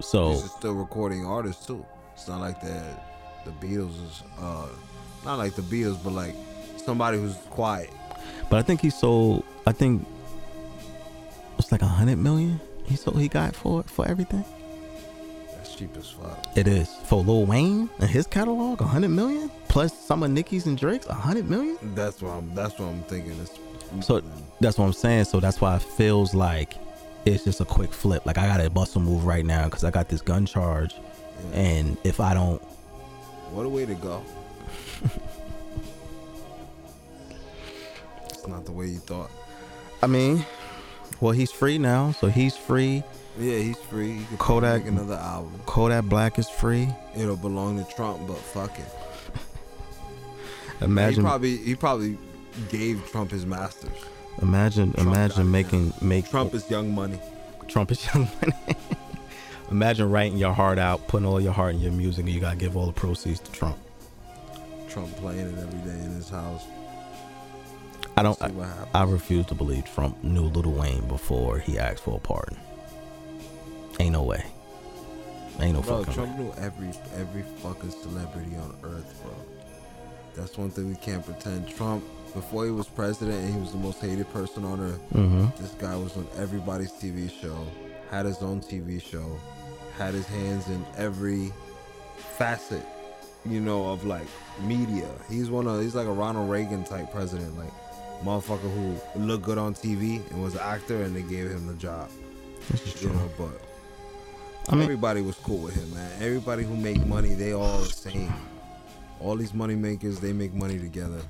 [0.00, 1.84] So He's still recording artists too.
[2.14, 2.82] It's not like the
[3.44, 4.68] the Beatles is uh
[5.24, 6.34] not like the Beatles, but like
[6.76, 7.90] somebody who's quiet.
[8.48, 9.44] But I think he sold.
[9.66, 10.06] I think
[11.58, 12.60] it's like a hundred million.
[12.84, 13.20] He sold.
[13.20, 14.44] He got for for everything.
[15.54, 16.46] That's cheap as fuck.
[16.56, 18.80] It is for Lil Wayne and his catalog.
[18.80, 21.06] A hundred million plus some of Nicki's and Drake's.
[21.06, 21.78] A hundred million.
[21.94, 22.54] That's what I'm.
[22.54, 23.38] That's what I'm thinking.
[23.40, 24.22] It's, So
[24.60, 25.24] that's what I'm saying.
[25.24, 26.76] So that's why it feels like
[27.24, 28.24] it's just a quick flip.
[28.26, 30.94] Like I got to bust a move right now because I got this gun charge,
[31.52, 32.60] and if I don't,
[33.52, 34.22] what a way to go.
[38.28, 39.30] it's not the way you thought.
[40.02, 40.44] I mean,
[41.20, 42.12] well, he's free now.
[42.12, 43.02] So he's free.
[43.38, 44.18] Yeah, he's free.
[44.18, 45.60] He Kodak- make another album.
[45.66, 46.88] Kodak Black is free.
[47.16, 48.88] It'll belong to Trump, but fuck it.
[50.82, 52.18] Imagine, He probably he probably
[52.70, 53.92] gave Trump his masters.
[54.42, 57.18] Imagine, Trump imagine making make Trump is young money.
[57.68, 58.54] Trump is young money.
[59.70, 62.56] Imagine writing your heart out, putting all your heart in your music, and you gotta
[62.56, 63.76] give all the proceeds to Trump.
[64.88, 66.64] Trump playing it every day in his house.
[68.16, 68.36] I don't.
[68.38, 68.86] See I.
[68.94, 72.56] I refuse to believe Trump knew Lil Wayne before he asked for a pardon.
[74.00, 74.44] Ain't no way.
[75.60, 76.44] Ain't no Bro, fucking Trump way.
[76.44, 79.32] knew every every fucking celebrity on earth, bro.
[80.34, 81.68] That's one thing we can't pretend.
[81.68, 82.02] Trump,
[82.34, 85.46] before he was president and he was the most hated person on earth, Mm-hmm.
[85.62, 87.66] this guy was on everybody's TV show,
[88.10, 89.38] had his own TV show,
[89.96, 91.52] had his hands in every
[92.38, 92.84] facet,
[93.44, 94.26] you know, of like
[94.62, 95.08] media.
[95.28, 97.72] He's one of he's like a Ronald Reagan type president, like
[98.22, 98.70] motherfucker
[99.14, 102.08] who looked good on TV and was an actor and they gave him the job.
[102.70, 103.12] You true.
[103.12, 103.60] know, but
[104.68, 106.10] I mean- everybody was cool with him, man.
[106.22, 108.32] Everybody who make money, they all the same.
[109.20, 111.20] All these money makers, they make money together.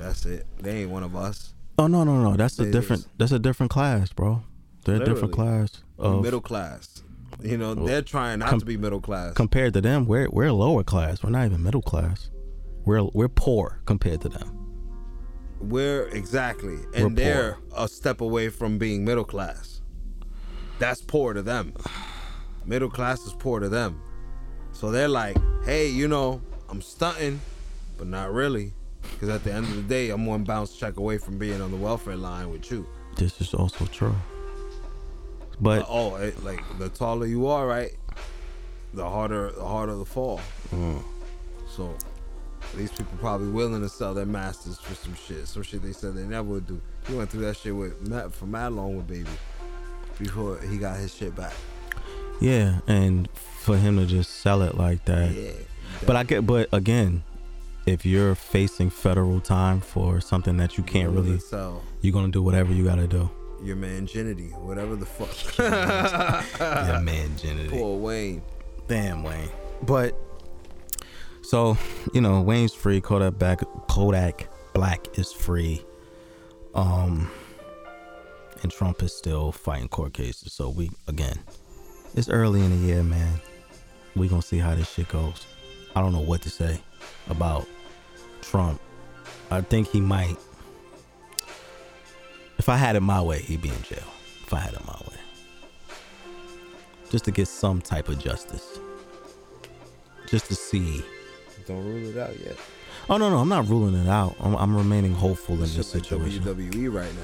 [0.00, 0.46] That's it.
[0.58, 1.52] They ain't one of us.
[1.78, 2.34] Oh no, no, no.
[2.34, 3.02] That's a different.
[3.02, 3.08] is.
[3.18, 4.42] That's a different class, bro.
[4.84, 5.82] They're a different class.
[5.98, 7.02] Of, middle class.
[7.42, 7.86] You know, oh.
[7.86, 9.34] they're trying not com- to be middle class.
[9.34, 11.22] compared to them, we're we're lower class.
[11.22, 12.30] We're not even middle class.
[12.86, 14.56] We're we're poor compared to them.
[15.60, 19.82] We're exactly, We're and they're a step away from being middle class.
[20.78, 21.74] That's poor to them.
[22.64, 24.00] Middle class is poor to them.
[24.72, 25.36] So they're like,
[25.66, 26.40] hey, you know,
[26.70, 27.42] I'm stunting,
[27.98, 28.72] but not really.
[29.20, 31.70] Because at the end of the day, I'm one bounce check away from being on
[31.70, 32.86] the welfare line with you.
[33.16, 34.14] This is also true.
[35.60, 37.94] But oh, it, like the taller you are, right?
[38.94, 40.40] The harder, the harder the fall.
[40.74, 41.02] Mm.
[41.68, 41.94] So
[42.74, 46.14] these people probably willing to sell their masters for some shit, some shit they said
[46.14, 46.80] they never would do.
[47.06, 49.28] He went through that shit with Matt for mad long with Baby
[50.18, 51.52] before he got his shit back.
[52.40, 55.30] yeah, and for him to just sell it like that.
[55.30, 55.50] Yeah,
[56.06, 56.46] But I get.
[56.46, 57.22] But again,
[57.90, 62.42] if you're facing federal time for something that you can't really, sell you're gonna do
[62.42, 63.28] whatever you gotta do.
[63.62, 65.58] your manginity, whatever the fuck.
[65.58, 67.68] yeah, man, Jenny.
[67.68, 68.42] Poor Wayne.
[68.86, 69.50] Damn, Wayne.
[69.82, 70.16] But
[71.42, 71.76] so
[72.14, 73.00] you know, Wayne's free.
[73.00, 73.60] Kodak back.
[73.88, 75.84] Kodak Black is free.
[76.74, 77.28] Um,
[78.62, 80.52] and Trump is still fighting court cases.
[80.52, 81.38] So we again,
[82.14, 83.40] it's early in the year, man.
[84.14, 85.44] We gonna see how this shit goes.
[85.96, 86.80] I don't know what to say
[87.28, 87.66] about
[88.50, 88.80] Trump.
[89.50, 90.36] I think he might.
[92.58, 94.04] If I had it my way, he'd be in jail.
[94.44, 95.16] If I had it my way
[97.10, 98.78] just to get some type of justice.
[100.28, 101.02] Just to see.
[101.66, 102.56] Don't rule it out yet.
[103.08, 104.36] Oh no, no, I'm not ruling it out.
[104.40, 106.42] I'm, I'm remaining hopeful in It's this just like situation.
[106.44, 107.20] WWE right now.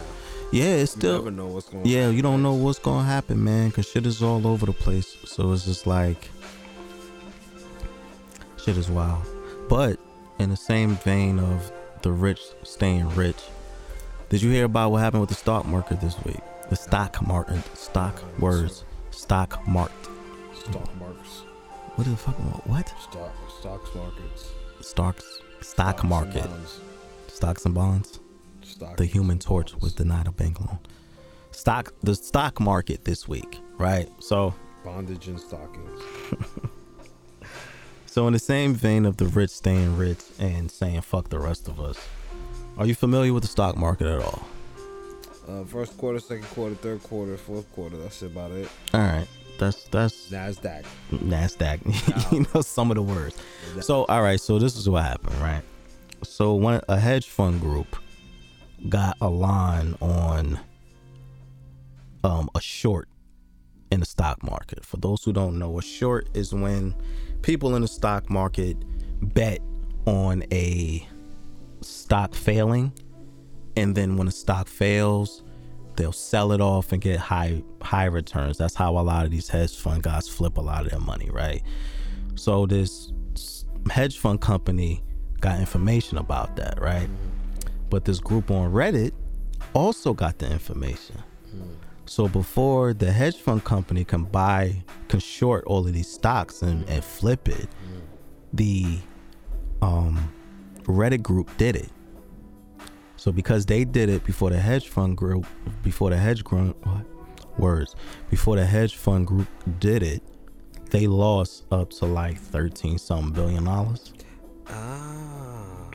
[0.53, 1.19] Yeah, it's You still.
[1.19, 1.87] never know what's going.
[1.87, 5.17] Yeah, you don't know what's gonna happen, man, because shit is all over the place.
[5.25, 6.31] So it's just like
[8.65, 9.25] shit is wild.
[9.69, 9.99] But
[10.39, 11.73] in the same vein of
[12.03, 13.37] the rich staying rich,
[14.29, 16.41] did you hear about what happened with the stock market this week?
[16.69, 19.95] The stock market, stock words, stock market.
[20.55, 21.43] Stock markets,
[21.95, 22.35] What the fuck?
[22.67, 22.89] What?
[23.01, 24.49] stock stocks markets.
[24.81, 26.81] stocks, stock and market, bonds.
[27.29, 28.19] stocks and bonds.
[28.63, 29.83] Stock The Human Torch bonds.
[29.83, 30.79] was denied a bank loan.
[31.53, 34.09] Stock, the stock market this week, right?
[34.19, 34.53] So,
[34.85, 36.01] bondage and stockings.
[38.17, 41.69] so in the same vein of the rich staying rich and saying fuck the rest
[41.69, 41.99] of us,
[42.79, 44.43] are you familiar with the stock market at all?
[45.47, 47.99] Uh, first quarter, second quarter, third quarter, fourth quarter.
[47.99, 48.71] That's about it.
[48.95, 49.27] All right,
[49.59, 50.87] that's that's Nasdaq.
[51.13, 52.33] Nasdaq.
[52.33, 53.37] you know some of the words.
[53.83, 55.63] So all right, so this is what happened, right?
[56.23, 57.97] So one a hedge fund group
[58.89, 60.59] got a line on
[62.25, 63.11] um a short
[63.91, 64.85] in the stock market.
[64.85, 66.95] For those who don't know, a short is when
[67.43, 68.77] people in the stock market
[69.23, 69.61] bet
[70.07, 71.07] on a
[71.81, 72.93] stock failing
[73.77, 75.43] and then when a stock fails
[75.97, 78.59] they'll sell it off and get high high returns.
[78.59, 81.31] That's how a lot of these hedge fund guys flip a lot of their money
[81.31, 81.63] right?
[82.35, 83.13] So this
[83.91, 85.03] hedge fund company
[85.41, 87.09] got information about that right?
[87.91, 89.13] But this group on reddit
[89.75, 91.23] also got the information
[92.07, 96.89] so before the hedge fund company can buy can short all of these stocks and,
[96.89, 97.69] and flip it
[98.53, 98.99] the
[99.83, 100.33] um
[100.85, 101.91] reddit group did it
[103.17, 105.47] so because they did it before the hedge fund group,
[105.83, 107.05] before the hedge group, what?
[107.59, 107.97] words,
[108.31, 109.49] before the hedge fund group
[109.81, 110.23] did it,
[110.91, 114.13] they lost up to like thirteen something billion dollars.
[114.69, 115.91] Ah.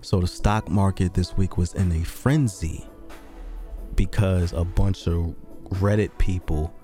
[0.00, 2.88] So the stock market this week was in a frenzy
[3.96, 5.34] because a bunch of
[5.80, 6.74] Reddit people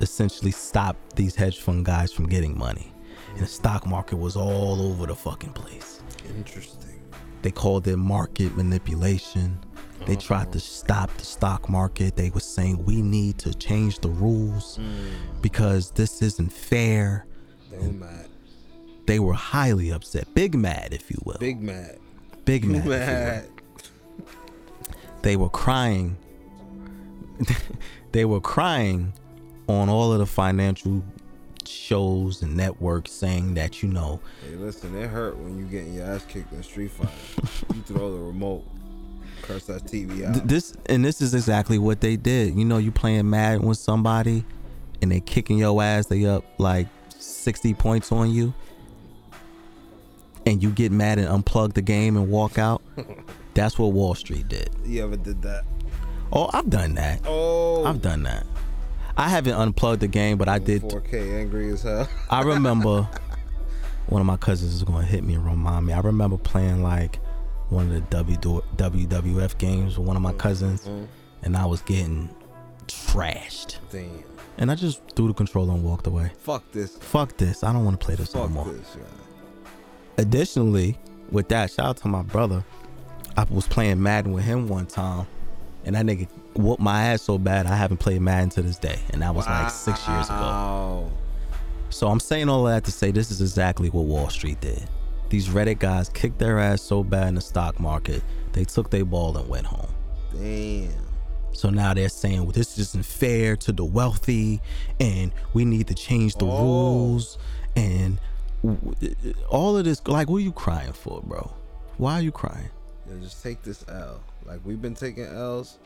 [0.00, 2.92] essentially stopped these hedge fund guys from getting money.
[3.32, 6.02] And the stock market was all over the fucking place.
[6.36, 7.02] Interesting.
[7.42, 9.58] They called it market manipulation.
[10.06, 10.20] They uh-huh.
[10.20, 12.16] tried to stop the stock market.
[12.16, 15.10] They were saying we need to change the rules mm.
[15.40, 17.26] because this isn't fair.
[17.70, 18.28] They were mad.
[19.06, 21.98] They were highly upset, big mad, if you will, Big mad.
[22.44, 22.86] big mad.
[22.86, 23.48] if.
[23.48, 23.57] Mad.
[25.22, 26.16] They were crying.
[28.12, 29.12] they were crying
[29.68, 31.02] on all of the financial
[31.66, 36.06] shows and networks, saying that you know Hey, listen, it hurt when you getting your
[36.06, 37.10] ass kicked in Street Fighter.
[37.74, 38.64] you throw the remote,
[39.42, 40.34] curse that TV out.
[40.34, 42.54] Th- this and this is exactly what they did.
[42.54, 44.44] You know, you playing Madden with somebody,
[45.02, 46.06] and they kicking your ass.
[46.06, 46.88] They up like
[47.18, 48.54] sixty points on you,
[50.46, 52.82] and you get mad and unplug the game and walk out.
[53.58, 54.70] That's what Wall Street did.
[54.84, 55.64] you ever did that?
[56.32, 57.22] Oh, I've done that.
[57.26, 58.46] Oh, I've done that.
[59.16, 60.82] I haven't unplugged the game, but I did.
[60.82, 62.08] 4K, angry as hell.
[62.30, 63.08] I remember
[64.06, 65.92] one of my cousins was going to hit me and remind me.
[65.92, 67.18] I remember playing like
[67.70, 70.38] one of the WWF games with one of my mm-hmm.
[70.38, 70.88] cousins,
[71.42, 72.30] and I was getting
[72.86, 73.78] trashed.
[73.90, 74.22] Damn.
[74.56, 76.30] And I just threw the controller and walked away.
[76.38, 76.96] Fuck this.
[76.98, 77.64] Fuck this.
[77.64, 78.66] I don't want to play this Fuck more.
[78.66, 78.96] this.
[80.16, 80.96] Additionally,
[81.32, 82.64] with that, shout out to my brother.
[83.38, 85.24] I was playing Madden with him one time,
[85.84, 86.26] and that nigga
[86.56, 89.46] whooped my ass so bad I haven't played Madden to this day, and that was
[89.46, 90.36] like six years ago.
[90.40, 91.10] Wow.
[91.90, 94.82] So I'm saying all that to say this is exactly what Wall Street did.
[95.28, 98.24] These Reddit guys kicked their ass so bad in the stock market,
[98.54, 99.90] they took their ball and went home.
[100.32, 100.90] Damn.
[101.52, 104.60] So now they're saying, well, this isn't fair to the wealthy,
[104.98, 106.60] and we need to change the Oh.
[106.60, 107.38] rules,
[107.76, 108.18] and
[109.48, 110.02] all of this.
[110.08, 111.52] Like, what are you crying for, bro?
[111.98, 112.70] Why are you crying?
[113.22, 114.20] Just take this L.
[114.44, 115.78] Like we've been taking L's.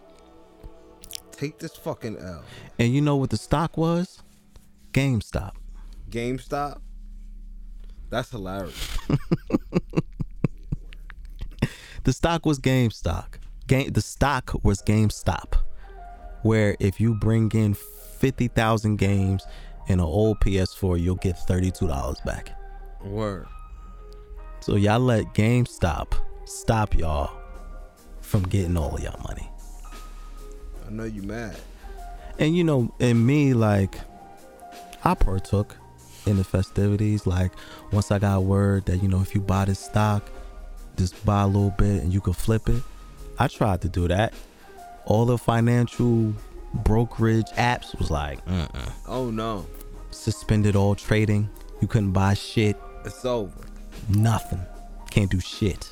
[1.33, 2.45] Take this fucking L.
[2.79, 4.23] And you know what the stock was?
[4.93, 5.53] GameStop.
[6.11, 6.81] GameStop.
[8.11, 8.99] That's hilarious.
[12.05, 13.35] The stock was GameStop.
[13.69, 13.93] Game.
[13.93, 15.55] The stock was GameStop,
[16.43, 19.47] where if you bring in fifty thousand games
[19.87, 22.59] in an old PS4, you'll get thirty-two dollars back.
[23.05, 23.47] Word.
[24.61, 26.15] So y'all let GameStop
[26.45, 27.31] stop y'all
[28.21, 29.49] from getting all of y'all money.
[30.87, 31.57] I know you mad.
[32.39, 33.97] And you know, in me, like,
[35.05, 35.77] I partook
[36.27, 37.27] in the festivities.
[37.27, 37.53] Like,
[37.93, 40.29] once I got word that, you know, if you buy this stock,
[40.97, 42.83] just buy a little bit and you could flip it.
[43.39, 44.35] I tried to do that.
[45.05, 46.33] All the financial
[46.75, 48.93] brokerage apps was like, Mm-mm.
[49.09, 49.67] Oh no.
[50.11, 51.49] suspended all trading.
[51.81, 53.53] You couldn't buy shit, It's over.
[54.09, 54.61] nothing.
[55.11, 55.89] Can't do shit.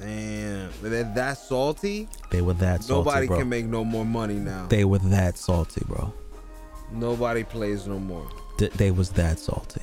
[0.00, 0.70] Damn.
[0.82, 2.08] They're that salty?
[2.30, 3.38] They were that salty, Nobody bro.
[3.38, 4.66] can make no more money now.
[4.68, 6.12] they were that salty, bro.
[6.92, 8.26] Nobody plays no more.
[8.58, 9.82] Th- they was that salty.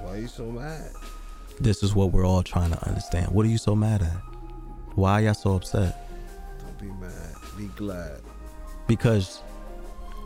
[0.00, 0.90] Why you so mad?
[1.60, 3.28] This is what we're all trying to understand.
[3.30, 4.16] What are you so mad at?
[4.96, 6.08] Why y'all so upset?
[6.60, 7.12] Don't be mad.
[7.56, 8.20] Be glad.
[8.88, 9.42] Because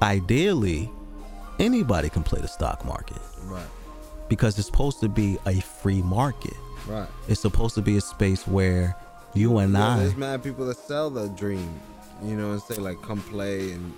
[0.02, 0.90] ideally,
[1.58, 3.18] anybody can play the stock market.
[3.42, 3.66] Right.
[4.28, 6.54] because it's supposed to be a free market.
[6.86, 7.08] Right.
[7.28, 8.96] It's supposed to be a space where
[9.34, 11.68] you and Yeah, I there's mad people that sell the dream,
[12.22, 13.92] you know, and say like, come play and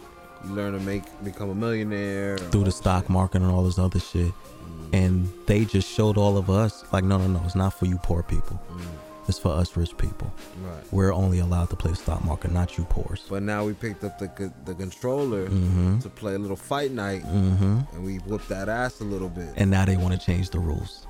[0.44, 2.38] learn to make become a millionaire.
[2.38, 4.32] through the stock market and all this other shit.
[4.32, 4.94] Mm.
[4.94, 7.98] And they just showed all of us like, no, no, no, it's not for you
[7.98, 8.60] poor people.
[8.72, 8.80] Mm.
[9.28, 10.32] It's for us rich people.
[10.62, 10.82] Right.
[10.90, 13.14] We're only allowed to play the stock market, not you poor.
[13.28, 15.98] But now we picked up the the controller Mm-hmm.
[15.98, 17.80] to play a little fight night, mm-hmm.
[17.92, 19.50] and we whooped that ass a little bit.
[19.56, 21.06] And now they want to change the rules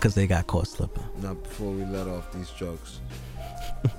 [0.00, 1.04] because they got caught slipping.
[1.20, 3.00] Not before we let off these jokes.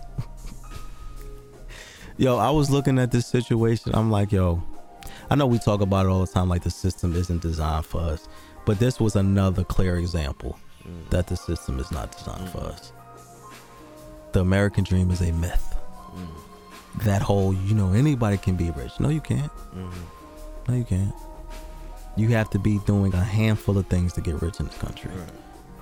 [2.17, 3.91] Yo, I was looking at this situation.
[3.93, 4.63] I'm like, yo,
[5.29, 8.01] I know we talk about it all the time, like the system isn't designed for
[8.01, 8.27] us,
[8.65, 11.09] but this was another clear example mm.
[11.09, 12.51] that the system is not designed mm.
[12.51, 12.91] for us.
[14.33, 15.75] The American dream is a myth.
[16.13, 17.03] Mm.
[17.05, 18.99] That whole, you know, anybody can be rich.
[18.99, 19.51] No, you can't.
[19.73, 20.71] Mm-hmm.
[20.71, 21.13] No, you can't.
[22.17, 25.11] You have to be doing a handful of things to get rich in this country.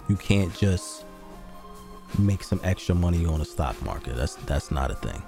[0.09, 1.05] You can't just
[2.17, 4.15] make some extra money on the stock market.
[4.15, 5.21] That's that's not a thing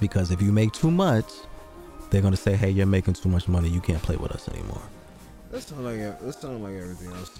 [0.00, 1.26] because if you make too much,
[2.10, 3.68] they're gonna say, "Hey, you're making too much money.
[3.68, 4.82] You can't play with us anymore."
[5.52, 7.30] That sound like that sound like everything else.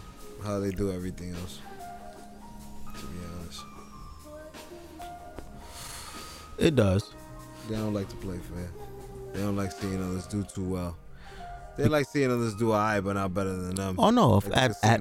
[0.44, 1.59] How they do everything else.
[3.00, 3.64] To be honest,
[6.59, 7.12] It does.
[7.68, 8.70] they don't like to play fair.
[9.32, 10.96] They don't like seeing others do too well.
[11.76, 13.96] They like seeing others do alright, but not better than them.
[13.98, 15.00] Oh no, if at, at,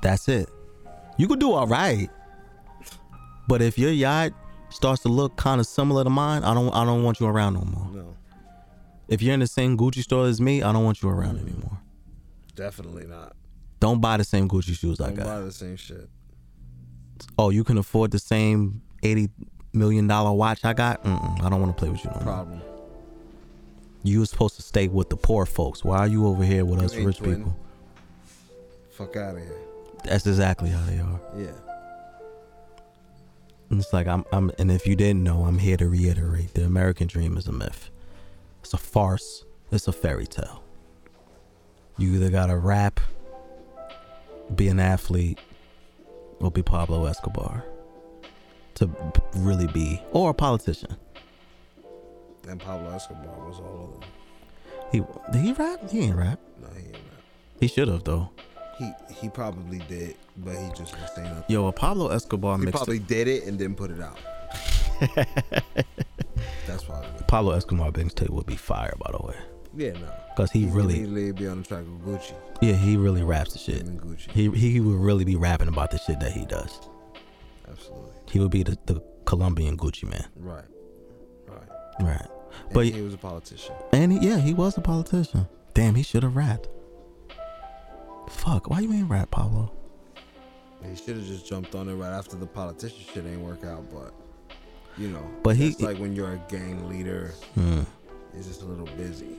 [0.00, 0.48] that's it.
[1.20, 2.08] You could do all right,
[3.46, 4.32] but if your yacht
[4.70, 7.54] starts to look kind of similar to mine, I don't I don't want you around
[7.54, 7.90] no more.
[7.92, 8.16] no,
[9.06, 11.78] If you're in the same Gucci store as me, I don't want you around anymore.
[12.54, 13.36] definitely not.
[13.80, 15.16] Don't buy the same Gucci shoes I got.
[15.16, 16.08] Don't buy the same shit.
[17.38, 19.28] Oh, you can afford the same eighty
[19.74, 21.04] million dollar watch I got?
[21.04, 22.24] Mm-mm, I don't want to play with you no more.
[22.24, 22.62] Problem.
[24.04, 25.84] You were supposed to stay with the poor folks.
[25.84, 27.36] Why are you over here with us rich twin.
[27.36, 27.56] people?
[28.92, 29.58] Fuck out of here.
[30.04, 31.20] That's exactly how they are.
[31.36, 31.52] Yeah.
[33.70, 36.64] And it's like I'm, I'm, and if you didn't know, I'm here to reiterate: the
[36.64, 37.90] American dream is a myth.
[38.62, 39.44] It's a farce.
[39.70, 40.64] It's a fairy tale.
[41.96, 42.98] You either gotta rap,
[44.54, 45.38] be an athlete,
[46.40, 47.64] or be Pablo Escobar
[48.74, 48.90] to
[49.36, 50.96] really be, or a politician.
[52.48, 54.10] And Pablo Escobar was all of them.
[54.90, 54.98] He
[55.32, 55.90] did he rap?
[55.90, 56.40] He ain't rap.
[56.60, 57.22] No, he ain't rap.
[57.60, 58.30] He should have though.
[58.80, 61.44] He he probably did, but he just was saying nothing.
[61.48, 62.76] Yo, a Pablo Escobar He mixed.
[62.78, 64.18] probably did it and didn't put it out.
[66.66, 67.08] That's probably.
[67.26, 69.34] Pablo Escobar mixtape would be fire, by the way,
[69.76, 70.08] Yeah, no.
[70.36, 72.34] cause he He really, be on the track with Gucci.
[72.62, 73.84] yeah, he really raps the shit.
[73.98, 74.30] Gucci.
[74.30, 76.80] He he would really be rapping about the shit that he does.
[77.68, 78.10] Absolutely.
[78.30, 80.64] He would be the, the Colombian Gucci Mane, Right.
[81.46, 81.68] Right.
[82.00, 82.28] right?
[82.64, 83.74] And But he was a politician.
[83.92, 85.46] and he, yeah, he was a politician.
[85.74, 86.68] Damn, he should have rapped.
[88.30, 89.70] Fuck, why you ain't rap, Pablo?
[90.88, 93.84] He should have just jumped on it right after the politician shit ain't work out,
[93.92, 94.12] but
[94.96, 95.22] you know.
[95.42, 97.80] But he- like when you're a gang leader, Hmm.
[98.34, 99.36] it's just a little busy.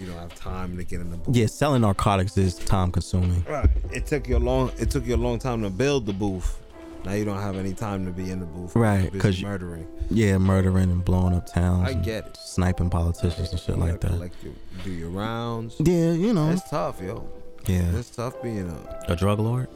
[0.00, 1.36] You don't have time to get in the booth.
[1.36, 3.44] Yeah, selling narcotics is time consuming.
[3.48, 3.68] Right.
[3.92, 4.72] It took you a long.
[4.78, 6.58] It took you a long time to build the booth.
[7.04, 8.74] Now you don't have any time to be in the booth.
[8.74, 9.86] Right, Because You're busy 'cause you- murdering.
[10.10, 11.88] Yeah, murdering and blowing up towns.
[11.88, 12.36] I get it.
[12.38, 14.12] Sniping politicians and shit You like that.
[14.42, 14.52] your,
[14.84, 15.76] do your rounds.
[15.78, 16.50] Yeah, you know.
[16.50, 17.24] It's tough, yo.
[17.66, 19.68] Yeah, It's tough being a a drug lord.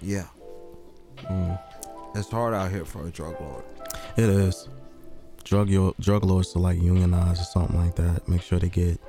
[0.00, 0.26] yeah.
[1.24, 1.58] Mm.
[2.14, 3.64] It's hard out here for a drug lord.
[4.16, 4.68] It is.
[5.44, 8.28] Drug yo- drug lords to like unionize or something like that.
[8.28, 9.00] Make sure they get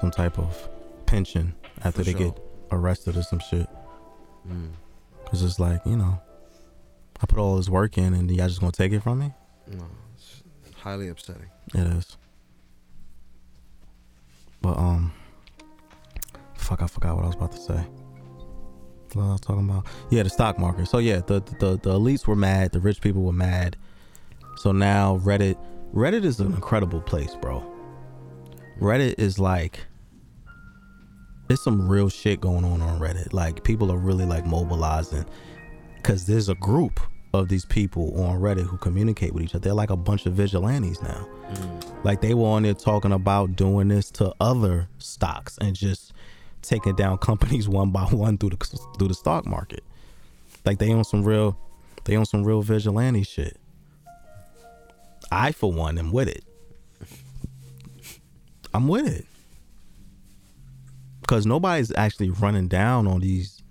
[0.00, 0.68] some type of
[1.06, 1.54] pension
[1.84, 2.30] after For they sure.
[2.32, 3.68] get arrested or some shit.
[4.48, 4.70] Mm.
[5.26, 6.20] Cause it's like you know,
[7.20, 9.32] I put all this work in and y'all just gonna take it from me.
[9.68, 9.84] No,
[10.14, 10.42] it's
[10.80, 11.50] highly upsetting.
[11.74, 12.16] It is.
[14.60, 15.12] But um,
[16.62, 17.86] fuck, I forgot what I was about to say.
[19.14, 19.86] What I was talking about?
[20.10, 20.88] Yeah, the stock market.
[20.88, 22.72] So yeah, the the the elites were mad.
[22.72, 23.76] The rich people were mad.
[24.56, 25.56] So now Reddit,
[25.94, 27.62] Reddit is an incredible place, bro.
[28.80, 29.80] Reddit is like,
[31.48, 33.32] there's some real shit going on on Reddit.
[33.32, 35.26] Like people are really like mobilizing,
[36.02, 37.00] cause there's a group
[37.34, 39.64] of these people on Reddit who communicate with each other.
[39.64, 41.26] They're like a bunch of vigilantes now.
[41.50, 42.04] Mm.
[42.04, 46.12] Like they were on there talking about doing this to other stocks and just
[46.62, 48.56] taking down companies one by one through the
[48.98, 49.84] through the stock market.
[50.64, 51.58] Like they on some real,
[52.04, 53.58] they on some real vigilante shit.
[55.30, 56.44] I for one am with it.
[58.74, 59.26] I'm with it.
[61.26, 63.62] Cause nobody's actually running down on these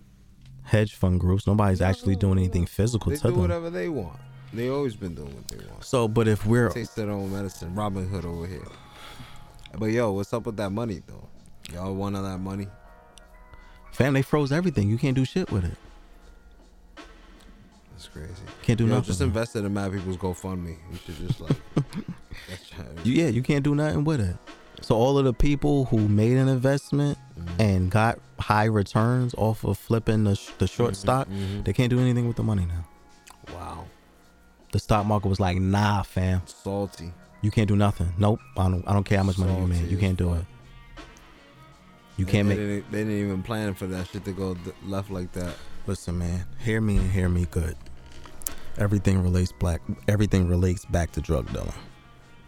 [0.64, 1.46] hedge fund groups.
[1.46, 3.42] Nobody's actually doing anything physical They to do them.
[3.42, 4.18] whatever they want.
[4.54, 5.84] They always been doing what they want.
[5.86, 7.74] So, but if we're Taste their own medicine.
[7.76, 8.68] Robin Hood over here.
[9.78, 11.28] But yo, what's up with that money though?
[11.74, 12.68] Y'all want all that money?
[13.92, 14.90] Fam, they froze everything.
[14.90, 15.78] You can't do shit with it.
[17.92, 18.32] That's crazy.
[18.64, 19.06] Can't do Yo, nothing.
[19.08, 20.78] just invest in mad people's GoFundMe.
[20.92, 21.52] You should just like.
[22.50, 22.72] that's.
[23.06, 24.36] You- yeah, you can't do nothing with it.
[24.82, 27.62] So all of the people who made an investment Mm-hmm.
[27.62, 31.64] and got high returns off of flipping the, the short stock, mhm.
[31.64, 32.86] they can't do anything with the money now.
[33.56, 33.86] Wow.
[34.74, 37.12] The stock market was like, nah, fam, Salty.
[37.42, 38.14] you can't do nothing.
[38.20, 38.88] Nope, I don't.
[38.88, 39.90] I don't care how much money you made.
[39.90, 40.46] You can't do it.
[42.22, 42.68] You They- can't they make.
[42.68, 44.56] Didn't, they didn't even plan for that shit to go
[44.86, 45.56] left like that.
[45.88, 47.76] Listen, man, hear me and hear me good.
[48.78, 49.82] Everything relates black.
[50.08, 51.74] Everything relates back to drug dealing,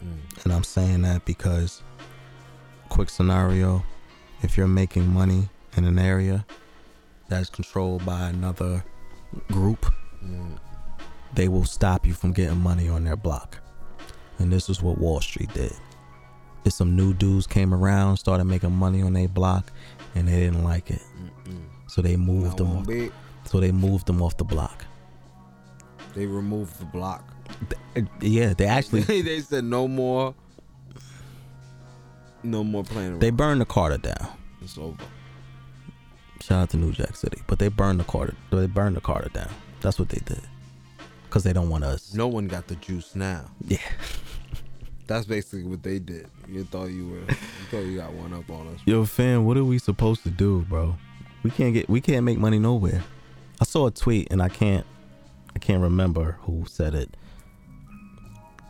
[0.05, 0.43] Mm.
[0.43, 1.81] and I'm saying that because,
[2.89, 3.83] quick scenario,
[4.43, 6.45] if you're making money in an area
[7.27, 8.85] that's controlled by another
[9.51, 9.91] group,
[10.23, 10.59] Mm.
[11.33, 13.57] they will stop you from getting money on their block,
[14.37, 15.73] and this is what Wall Street did.
[16.65, 19.71] If some new dudes came around, started making money on their block,
[20.15, 21.01] and they didn't like it,
[21.47, 21.61] Mm-mm.
[21.87, 22.77] so they moved Not them.
[22.77, 23.11] Off, bit.
[23.45, 24.85] so they moved them off the block.
[26.13, 27.27] They removed the block.
[28.21, 30.33] Yeah, they actually they said no more.
[32.43, 33.19] No more playing around.
[33.21, 34.27] they burned the Carter down.
[34.61, 34.97] it's over.
[36.41, 38.35] Shout out to New Jack City, but they burned the Carter.
[38.51, 39.49] They burned the Carter down.
[39.81, 40.41] That's what they did,
[41.29, 42.13] cause they don't want us.
[42.13, 43.45] No one got the juice now.
[43.65, 43.77] Yeah,
[45.13, 46.27] That's basically what they did.
[46.49, 47.19] You thought you were.
[47.19, 47.35] You
[47.69, 48.79] thought you got one up on us.
[48.83, 50.95] yo, fam, what are we supposed to do, bro?
[51.43, 51.87] We can't get.
[51.87, 53.03] We can't make money nowhere.
[53.61, 54.87] I saw a tweet and I can't.
[55.55, 57.15] I can't remember who said it.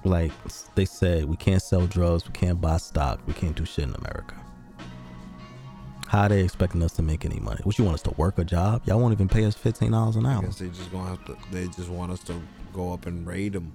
[0.03, 0.33] Like
[0.75, 3.95] they said, we can't sell drugs, we can't buy stock, we can't do shit in
[3.95, 4.35] America.
[6.09, 7.61] How are they expecting us to make any money?
[7.63, 8.81] What you want us to work a job?
[8.85, 10.41] Y'all won't even pay us fifteen dollars an I hour.
[10.41, 11.37] guess they just gonna have to.
[11.53, 12.33] They just want us to
[12.73, 13.71] go up and raid them.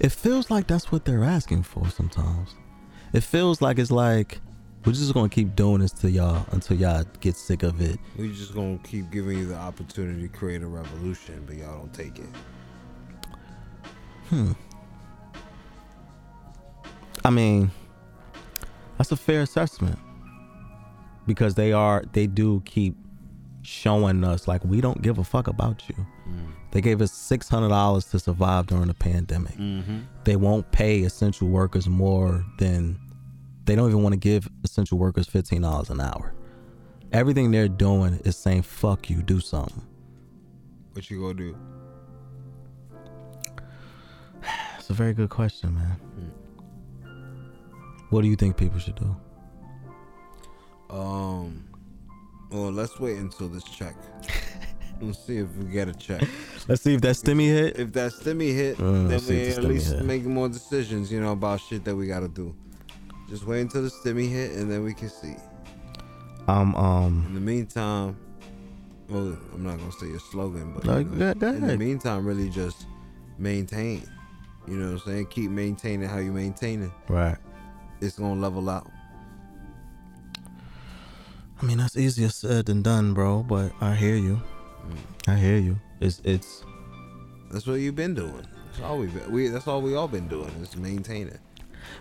[0.00, 2.54] It feels like that's what they're asking for sometimes.
[3.12, 4.40] It feels like it's like
[4.84, 7.98] we're just gonna keep doing this to y'all until y'all get sick of it.
[8.16, 11.92] We're just gonna keep giving you the opportunity to create a revolution, but y'all don't
[11.92, 12.28] take it.
[14.28, 14.52] Hmm.
[17.24, 17.70] I mean,
[18.96, 19.98] that's a fair assessment
[21.26, 22.96] because they are they do keep
[23.62, 26.06] showing us like we don't give a fuck about you.
[26.70, 29.54] They gave us six hundred dollars to survive during the pandemic.
[29.54, 30.00] Mm-hmm.
[30.24, 32.98] They won't pay essential workers more than
[33.64, 36.34] they don't even want to give essential workers fifteen dollars an hour.
[37.12, 39.82] Everything they're doing is saying fuck you, do something.
[40.92, 41.56] What you gonna do?
[44.42, 45.96] That's a very good question, man.
[48.10, 49.16] What do you think people should do?
[50.90, 51.64] Um.
[52.50, 53.94] Well, let's wait until this check.
[55.00, 56.22] let's see if we get a check.
[56.68, 57.78] Let's see if that stimmy hit.
[57.78, 60.04] If that stimmy hit, Uh, then let's see we if at stimmy least hit.
[60.04, 62.54] make more decisions, you know, about shit that we gotta do.
[63.28, 65.36] Just wait until the stimmy hit, and then we can see.
[66.48, 68.16] Um, um, In the meantime,
[69.08, 71.66] well, I'm not gonna say your slogan, but No, you know, go- go in the
[71.66, 71.78] ahead.
[71.78, 72.86] meantime, really just
[73.38, 74.02] maintain.
[74.66, 75.26] You know what I'm saying?
[75.26, 76.90] Keep maintaining how you maintain it.
[77.08, 77.36] right.
[78.00, 78.90] It's gonna level out.
[81.60, 83.42] I mean, that's easier said than done, bro.
[83.42, 84.40] But I hear you.
[85.26, 85.78] I hear you.
[86.00, 86.64] It's it's
[87.50, 88.46] That's what you've been doing.
[88.66, 89.48] That's all we've been, we.
[89.48, 91.38] That's all we all been doing is maintaining.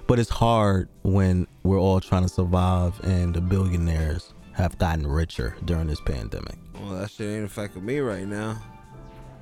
[0.08, 5.56] but it's hard when we're all trying to survive and the billionaires have gotten richer
[5.66, 6.58] during this pandemic.
[6.80, 8.62] Well, that shit ain't affecting me right now.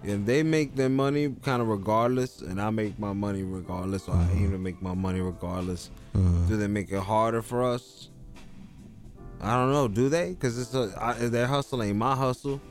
[0.03, 4.15] If they make their money kind of regardless, and I make my money regardless, or
[4.15, 4.43] I mm-hmm.
[4.43, 6.47] aim to make my money regardless, mm-hmm.
[6.47, 8.09] do they make it harder for us?
[9.41, 9.87] I don't know.
[9.87, 10.29] Do they?
[10.29, 12.61] Because it's a, I, their hustle ain't my hustle.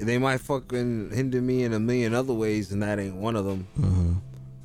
[0.00, 3.44] They might fucking hinder me in a million other ways, and that ain't one of
[3.44, 3.66] them.
[3.78, 4.12] Mm-hmm.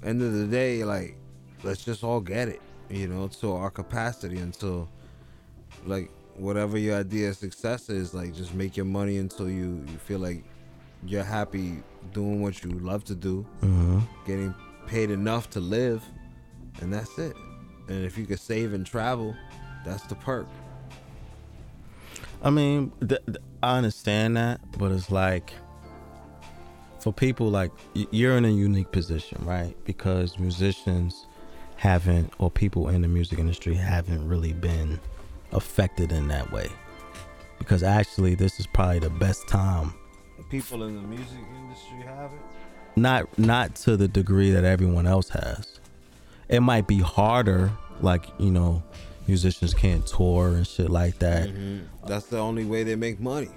[0.07, 1.17] End of the day, like,
[1.63, 4.87] let's just all get it, you know, to our capacity until,
[5.85, 9.97] like, whatever your idea of success is, like, just make your money until you, you
[9.97, 10.43] feel like
[11.05, 11.83] you're happy
[12.13, 13.99] doing what you love to do, Mm-hmm.
[14.25, 14.55] getting
[14.87, 16.01] paid enough to live,
[16.81, 17.35] and that's it.
[17.89, 19.35] And if you could save and travel,
[19.83, 20.47] that's the perk.
[22.45, 25.51] I mean, th- th- I understand that, but it's like
[26.99, 29.75] for people like you're in a unique position, right?
[29.83, 31.25] Because musicians
[31.75, 34.99] haven't, or people in the music industry haven't really been
[35.53, 36.69] affected in that way.
[37.57, 39.95] Because actually, this is probably the best time.
[40.51, 42.39] People in the music industry have it.
[42.95, 45.79] Not not to the degree that everyone else has.
[46.47, 48.83] It might be harder, like you know,
[49.27, 51.49] musicians can't tour and shit like that.
[52.07, 53.49] That's the only way they make money.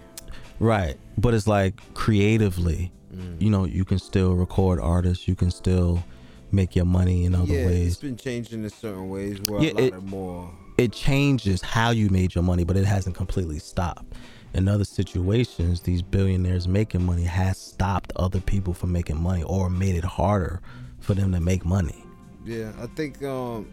[0.60, 0.96] Right.
[1.16, 3.40] But it's like creatively, Mm.
[3.40, 6.02] you know, you can still record artists, you can still
[6.52, 9.72] make your money in other yeah, It's been changing in certain ways where Yeah, a
[9.72, 10.50] lot it- of more.
[10.76, 14.14] It changes how you made your money, but it hasn't completely stopped.
[14.54, 19.68] in other situations, these billionaires making money has stopped other people from making money or
[19.68, 20.60] made it harder
[21.00, 22.02] for them to make money.
[22.46, 23.66] Yeah, I think um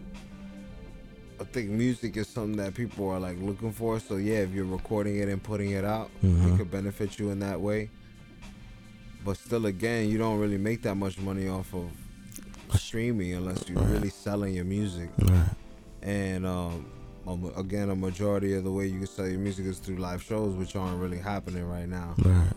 [1.40, 4.00] I think music is something that people are like looking for.
[4.00, 6.54] So yeah, if you're recording it and putting it out, Mhm.
[6.54, 7.90] it could benefit you in that way.
[9.24, 11.90] But still again, you don't really make that much money off of
[12.78, 13.90] streaming unless you're Right.
[13.90, 15.10] really selling your music.
[15.22, 15.50] Right.
[16.02, 16.86] And um
[17.28, 20.22] um, again, a majority of the way you can sell your music is through live
[20.22, 22.14] shows, which aren't really happening right now.
[22.18, 22.52] Right.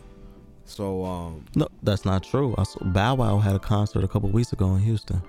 [0.66, 2.54] So um No, that's not true.
[2.58, 5.22] I saw Bow Wow had a concert a couple weeks ago in Houston.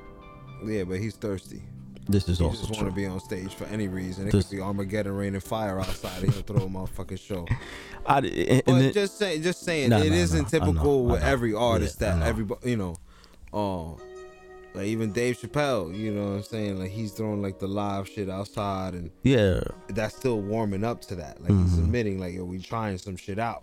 [0.66, 1.62] yeah, but he's thirsty.
[2.10, 4.26] This is He also just want to be on stage for any reason.
[4.28, 6.22] It This- could be Armageddon, rain, and fire outside.
[6.22, 7.46] He'll throw a motherfucking show.
[8.06, 11.04] I, and, But just saying, just saying, No, it no, not no, I know, typical
[11.06, 12.96] with every artist Yeah, that everybody, you know,
[13.52, 13.92] uh,
[14.74, 16.78] like even Dave Chappelle, you know what I'm saying?
[16.78, 21.14] Like he's throwing like the live shit outside, and yeah, that's still warming up to
[21.16, 21.40] that.
[21.42, 21.78] Like he's Mhm.
[21.84, 23.62] admitting, like, yo, we trying some shit out.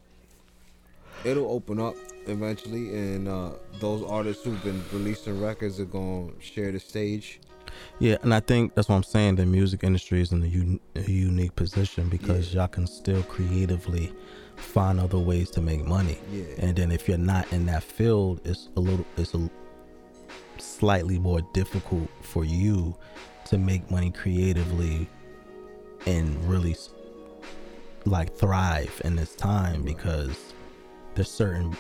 [1.26, 1.95] It'll open up
[2.28, 7.40] eventually, and uh, those artists who've been releasing records are gonna share the stage.
[7.99, 9.36] Yeah, and I think that's what I'm saying.
[9.36, 14.14] The music industry is in a, un- a unique position because y'all can still creatively
[14.56, 16.18] find other ways to make money.
[16.32, 16.44] Yeah.
[16.60, 19.49] And then if you're not in that field, it's a little, it's a
[20.58, 22.95] slightly more difficult for you
[23.45, 25.08] to make money creatively
[26.06, 26.76] and really
[28.06, 30.54] like thrive in this time because
[31.16, 31.76] there's certain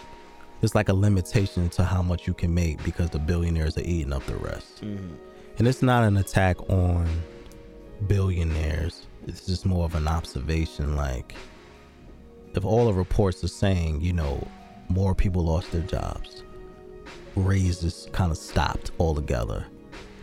[0.61, 4.11] it's like a limitation to how much you can make because the billionaires are eating
[4.11, 4.83] up the rest.
[4.83, 5.13] Mm-hmm.
[5.57, 7.07] And it's not an attack on
[8.07, 9.07] billionaires.
[9.25, 11.35] It's just more of an observation like
[12.53, 14.45] if all the reports are saying, you know,
[14.89, 16.43] more people lost their jobs,
[17.35, 19.65] raises kind of stopped altogether,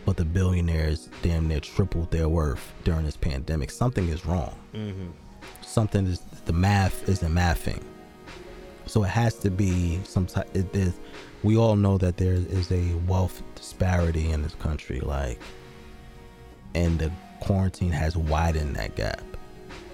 [0.05, 3.71] but the billionaires damn near tripled their worth during this pandemic.
[3.71, 4.57] Something is wrong.
[4.73, 5.07] Mm-hmm.
[5.61, 7.83] Something is the math isn't mathing.
[8.85, 10.47] So it has to be some type.
[10.53, 10.93] It is.
[11.43, 15.39] We all know that there is a wealth disparity in this country, like,
[16.73, 19.21] and the quarantine has widened that gap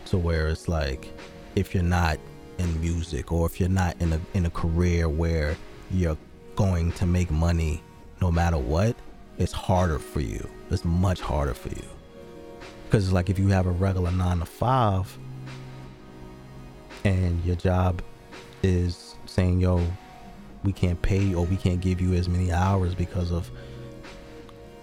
[0.06, 1.12] to where it's like
[1.56, 2.18] if you're not
[2.58, 5.58] in music or if you're not in a in a career where
[5.90, 6.18] you're
[6.56, 7.82] going to make money
[8.22, 8.96] no matter what
[9.38, 10.48] it's harder for you.
[10.70, 11.84] It's much harder for you.
[12.86, 15.18] Because it's like if you have a regular nine to five
[17.04, 18.04] and your job
[18.62, 19.84] is saying yo
[20.64, 23.50] we can't pay you or we can't give you as many hours because of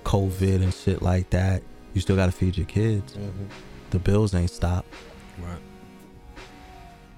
[0.05, 1.63] covid and shit like that
[1.95, 3.45] you still got to feed your kids mm-hmm.
[3.91, 4.89] the bills ain't stopped
[5.39, 5.51] Right.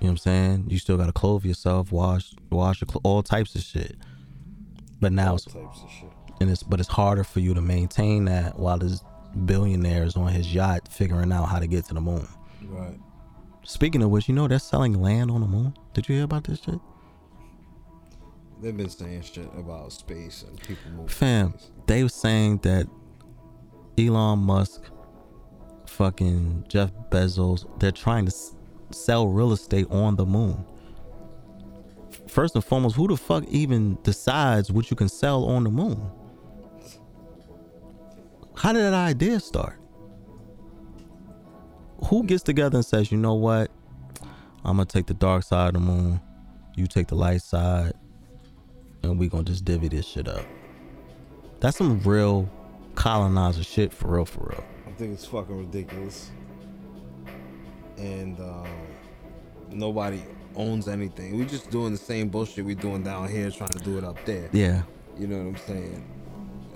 [0.00, 0.64] you know what I'm saying?
[0.68, 3.96] You still gotta clothe yourself, wash, wash your cl- all types of shit.
[5.00, 6.10] But now, it's, Types of shit.
[6.38, 9.02] and it's but it's harder for you to maintain that while this
[9.46, 12.28] billionaire is on his yacht figuring out how to get to the moon.
[12.64, 12.98] Right.
[13.64, 15.74] Speaking of which, you know they're selling land on the moon.
[15.94, 16.78] Did you hear about this shit?
[18.60, 21.08] They've been saying shit about space and people moving.
[21.08, 21.54] Fam,
[21.86, 22.86] they were saying that
[23.98, 24.82] Elon Musk,
[25.86, 28.54] fucking Jeff Bezos, they're trying to s-
[28.90, 30.64] sell real estate on the moon.
[32.28, 36.00] First and foremost, who the fuck even decides what you can sell on the moon?
[38.56, 39.80] How did that idea start?
[42.04, 43.70] Who gets together and says, you know what?
[44.64, 46.20] I'm gonna take the dark side of the moon,
[46.76, 47.94] you take the light side,
[49.02, 50.44] and we gonna just divvy this shit up.
[51.60, 52.48] That's some real
[52.94, 54.64] colonizer shit for real, for real.
[54.86, 56.30] I think it's fucking ridiculous.
[57.98, 58.66] And uh,
[59.70, 60.22] nobody
[60.56, 61.38] owns anything.
[61.38, 64.16] We just doing the same bullshit we doing down here, trying to do it up
[64.24, 64.48] there.
[64.52, 64.82] Yeah.
[65.18, 66.04] You know what I'm saying?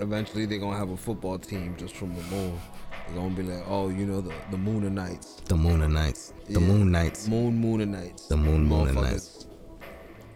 [0.00, 2.58] Eventually, they're gonna have a football team just from the moon.
[3.06, 6.32] They're gonna be like, oh, you know, the the Mooner Knights, The Moon Knights.
[6.46, 6.66] The Yeah.
[6.66, 7.28] Moon Knights.
[7.28, 8.26] Moon Mooner Knights.
[8.26, 9.46] The Moon Knights.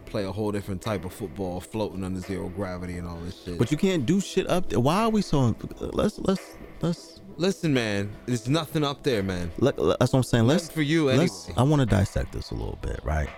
[0.09, 3.59] Play a whole different type of football, floating under zero gravity and all this shit.
[3.59, 4.79] But you can't do shit up there.
[4.79, 5.55] Why are we so?
[5.79, 7.21] Let's let's let's.
[7.37, 9.51] listen, man, there's nothing up there, man.
[9.59, 10.47] Let, that's what I'm saying.
[10.47, 13.29] Let's Nothing for you let's- I want to dissect this a little bit, right?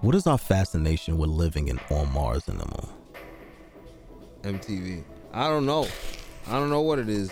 [0.00, 4.58] What is our fascination with living in on Mars and the moon?
[4.58, 5.02] MTV.
[5.32, 5.86] I don't know.
[6.46, 7.30] I don't know what it is.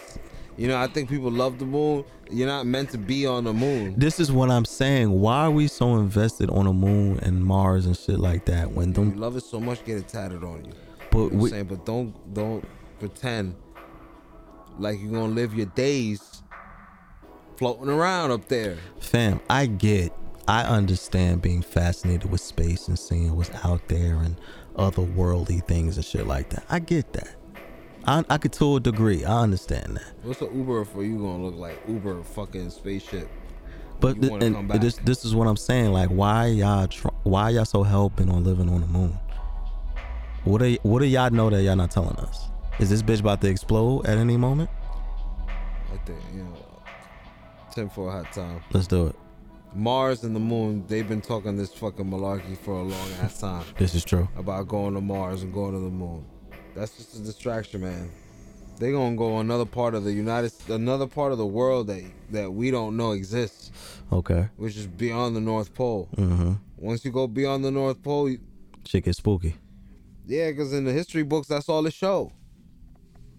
[0.56, 2.04] You know, I think people love the moon.
[2.30, 3.94] You're not meant to be on the moon.
[3.98, 5.10] This is what I'm saying.
[5.10, 8.94] Why are we so invested on the moon and Mars and shit like that when
[8.94, 10.72] You love it so much, get it tatted on you.
[11.10, 12.64] But You know I'm we, saying, but don't don't
[12.98, 13.54] pretend
[14.78, 16.42] like you're gonna live your days
[17.56, 18.76] floating around up there.
[18.98, 20.12] Fam, I get,
[20.48, 24.36] I understand being fascinated with space and seeing what's out there and
[24.76, 26.64] otherworldly things and shit like that.
[26.70, 27.36] I get that.
[28.06, 29.24] I, I could to a degree.
[29.24, 30.12] I understand that.
[30.22, 31.80] What's the Uber for you gonna look like?
[31.88, 33.28] Uber fucking spaceship
[34.00, 35.92] But th- and this this is what I'm saying.
[35.92, 39.18] Like, why y'all tr- why y'all so helping on living on the moon?
[40.44, 42.48] What do y- what do y'all know that y'all not telling us?
[42.80, 44.70] Is this bitch about to explode at any moment?
[45.92, 46.56] I think you know,
[47.72, 48.62] ten for a hot time.
[48.72, 49.16] Let's do it.
[49.74, 53.64] Mars and the moon, they've been talking this fucking malarkey for a long ass time
[53.78, 54.28] This is true.
[54.36, 56.26] about going to Mars and going to the moon.
[56.74, 58.10] That's just a distraction, man.
[58.78, 62.52] They gonna go another part of the United, another part of the world that that
[62.52, 63.70] we don't know exists,
[64.10, 64.48] Okay.
[64.56, 66.08] which is beyond the North Pole.
[66.16, 66.52] Mm-hmm.
[66.78, 68.40] Once you go beyond the North Pole, you,
[68.84, 69.54] Shit gets spooky.
[70.26, 72.32] yeah, because in the history books, that's all it show.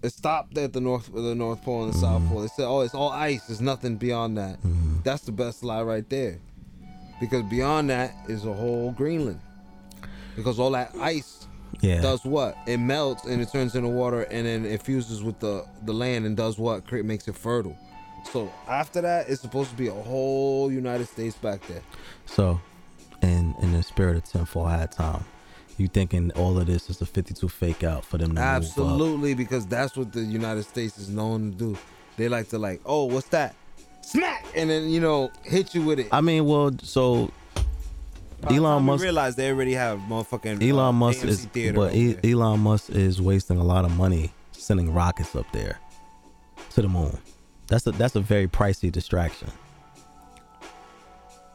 [0.02, 2.42] It stopped at the North, the North Pole and the South Pole.
[2.42, 3.48] They said, "Oh, it's all ice.
[3.48, 4.60] There's nothing beyond that."
[5.04, 6.40] That's the best lie right there,
[7.20, 9.40] because beyond that is a whole Greenland.
[10.36, 11.43] Because all that ice
[11.82, 12.02] Yeah.
[12.02, 12.58] does what?
[12.66, 16.26] It melts and it turns into water, and then it fuses with the the land
[16.26, 16.88] and does what?
[16.88, 17.78] Create makes it fertile.
[18.32, 21.82] So after that, it's supposed to be a whole United States back there.
[22.26, 22.60] So,
[23.22, 25.26] in in the spirit of tenfold high time,
[25.78, 28.42] you thinking all of this is a 52 fake out for them to?
[28.42, 31.78] Absolutely, because that's what the United States is known to do.
[32.18, 33.56] They like to like, oh, what's that?
[34.02, 36.08] Smack, and then you know hit you with it.
[36.12, 37.32] I mean, well, so
[38.52, 42.18] Elon Musk- realize they already have motherfucking uh, Elon Musk AMC is, theater but E-
[42.24, 45.80] Elon Musk is wasting a lot of money sending rockets up there
[46.72, 47.18] to the moon.
[47.68, 49.50] That's a that's a very pricey distraction.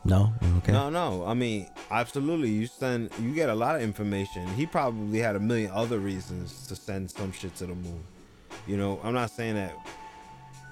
[0.05, 0.73] No, okay.
[0.73, 1.25] No, no.
[1.27, 2.49] I mean, absolutely.
[2.51, 4.47] You send, you get a lot of information.
[4.55, 8.03] He probably had a million other reasons to send some shit to the moon.
[8.67, 9.75] You know, I'm not saying that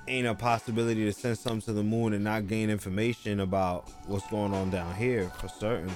[0.09, 4.27] ain't a possibility to send something to the moon and not gain information about what's
[4.28, 5.91] going on down here for certain.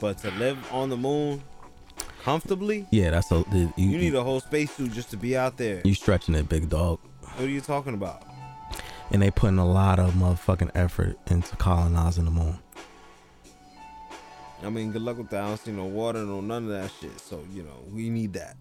[0.00, 1.42] But to live on the moon
[2.22, 5.80] comfortably, Yeah, that's a you, you need a whole spacesuit just to be out there.
[5.84, 6.98] you stretching it, big dog.
[7.20, 8.22] What are you talking about?
[9.10, 12.58] And they putting a lot of motherfucking effort into colonizing the moon.
[14.64, 15.44] I mean, good luck with that.
[15.44, 17.20] I don't see no water, no none of that shit.
[17.20, 18.56] So you know, we need that.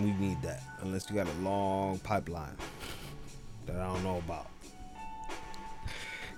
[0.00, 0.62] We need that.
[0.80, 2.56] Unless you got a long pipeline
[3.66, 4.46] that I don't know about.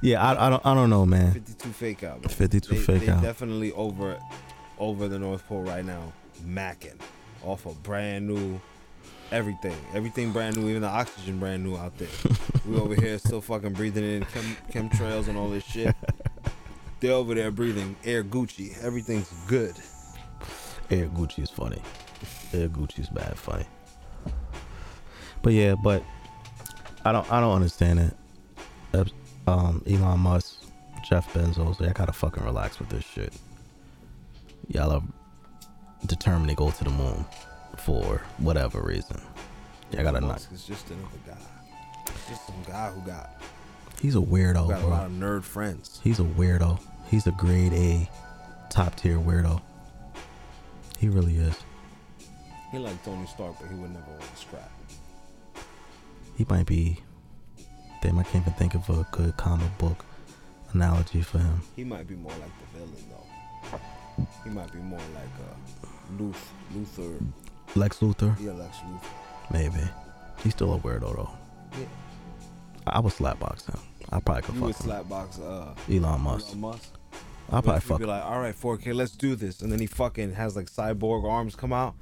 [0.01, 1.33] Yeah, I, I don't I don't know, man.
[1.33, 2.21] 52 fake out.
[2.21, 2.29] man.
[2.29, 3.23] 52 they, fake they out.
[3.23, 4.19] definitely over
[4.79, 6.13] over the North Pole right now,
[6.45, 6.99] macking
[7.43, 8.61] off a brand new
[9.33, 9.77] everything.
[9.95, 12.09] Everything brand new, even the oxygen brand new out there.
[12.67, 15.95] we over here still fucking breathing in chem, chemtrails and all this shit.
[17.01, 18.83] They're over there breathing air Gucci.
[18.83, 19.75] Everything's good.
[20.91, 21.81] Air Gucci is funny.
[22.53, 23.67] Air Gucci is bad funny.
[25.43, 26.03] But yeah, but
[27.05, 29.13] I don't I don't understand it.
[29.47, 30.61] Um, Elon Musk,
[31.09, 33.33] Jeff Bezos, I gotta fucking relax with this shit.
[34.69, 35.03] Y'all are
[36.07, 37.25] determined to go to the moon
[37.79, 39.19] for whatever reason.
[39.91, 40.29] Y'all gotta not.
[40.29, 42.13] Musk is just another guy.
[42.29, 43.31] Just some guy who got
[44.03, 46.01] He's a weirdo, got a lot of nerd friends.
[46.05, 46.79] He's a weirdo.
[47.11, 48.09] He's a grade A,
[48.69, 49.61] top tier weirdo.
[50.99, 51.55] He really is.
[52.71, 54.71] He like Tony Stark, but he would never want to scrap.
[56.39, 56.99] He might be.
[58.01, 60.05] Damn, I can't even think of a good comic book
[60.73, 61.61] analogy for him.
[61.75, 64.25] He might be more like the villain though.
[64.45, 65.87] He might be more like uh,
[66.19, 67.25] Luth, Luther,
[67.75, 69.01] Lex Luthor, yeah, Lex Luthor.
[69.53, 69.81] maybe.
[70.45, 71.31] He's still a weirdo though.
[71.77, 71.87] Yeah.
[72.87, 73.81] I I would slapbox him.
[74.11, 74.91] I probably could You would fuck him.
[75.05, 76.47] slapbox uh, Elon Musk.
[76.49, 76.91] Elon Musk.
[77.51, 80.35] I'll probably fuck be like, all right, 4K, let's do this, and then he fucking
[80.35, 81.95] has like cyborg arms come out,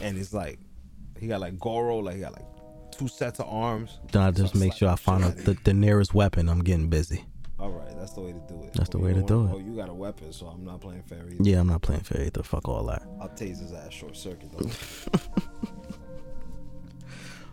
[0.00, 0.58] and it's like
[1.20, 2.44] he got like Goro, like he got like
[2.94, 3.98] two sets of arms.
[4.12, 6.48] Then I just make sure I find out the, the nearest weapon.
[6.48, 7.24] I'm getting busy.
[7.58, 8.72] All right, that's the way to do it.
[8.74, 9.50] That's the Oh, way to do it.
[9.54, 11.36] Oh, you got a weapon, so I'm not playing fair either.
[11.40, 12.42] Yeah, I'm not playing fair either.
[12.42, 13.02] Fuck all that.
[13.20, 14.70] I'll tase his ass short circuit though.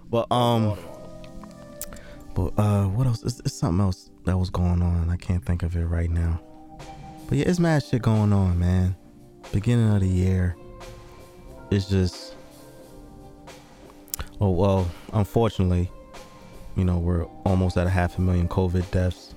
[0.09, 0.77] But um,
[2.35, 3.23] but uh, what else?
[3.23, 5.09] It's, it's something else that was going on.
[5.09, 6.41] I can't think of it right now.
[7.29, 8.97] But yeah, it's mad shit going on, man.
[9.53, 10.57] Beginning of the year,
[11.71, 12.35] it's just.
[14.43, 15.89] Oh well, unfortunately,
[16.75, 19.35] you know we're almost at a half a million COVID deaths.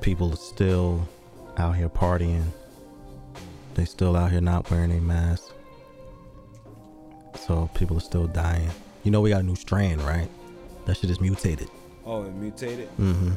[0.00, 1.06] People are still
[1.56, 2.42] out here partying.
[3.74, 5.44] They still out here not wearing a mask.
[7.38, 8.68] So people are still dying.
[9.04, 10.28] You know we got a new strain, right?
[10.86, 11.68] That shit is mutated.
[12.04, 13.32] oh, it mutated, Mm-hmm.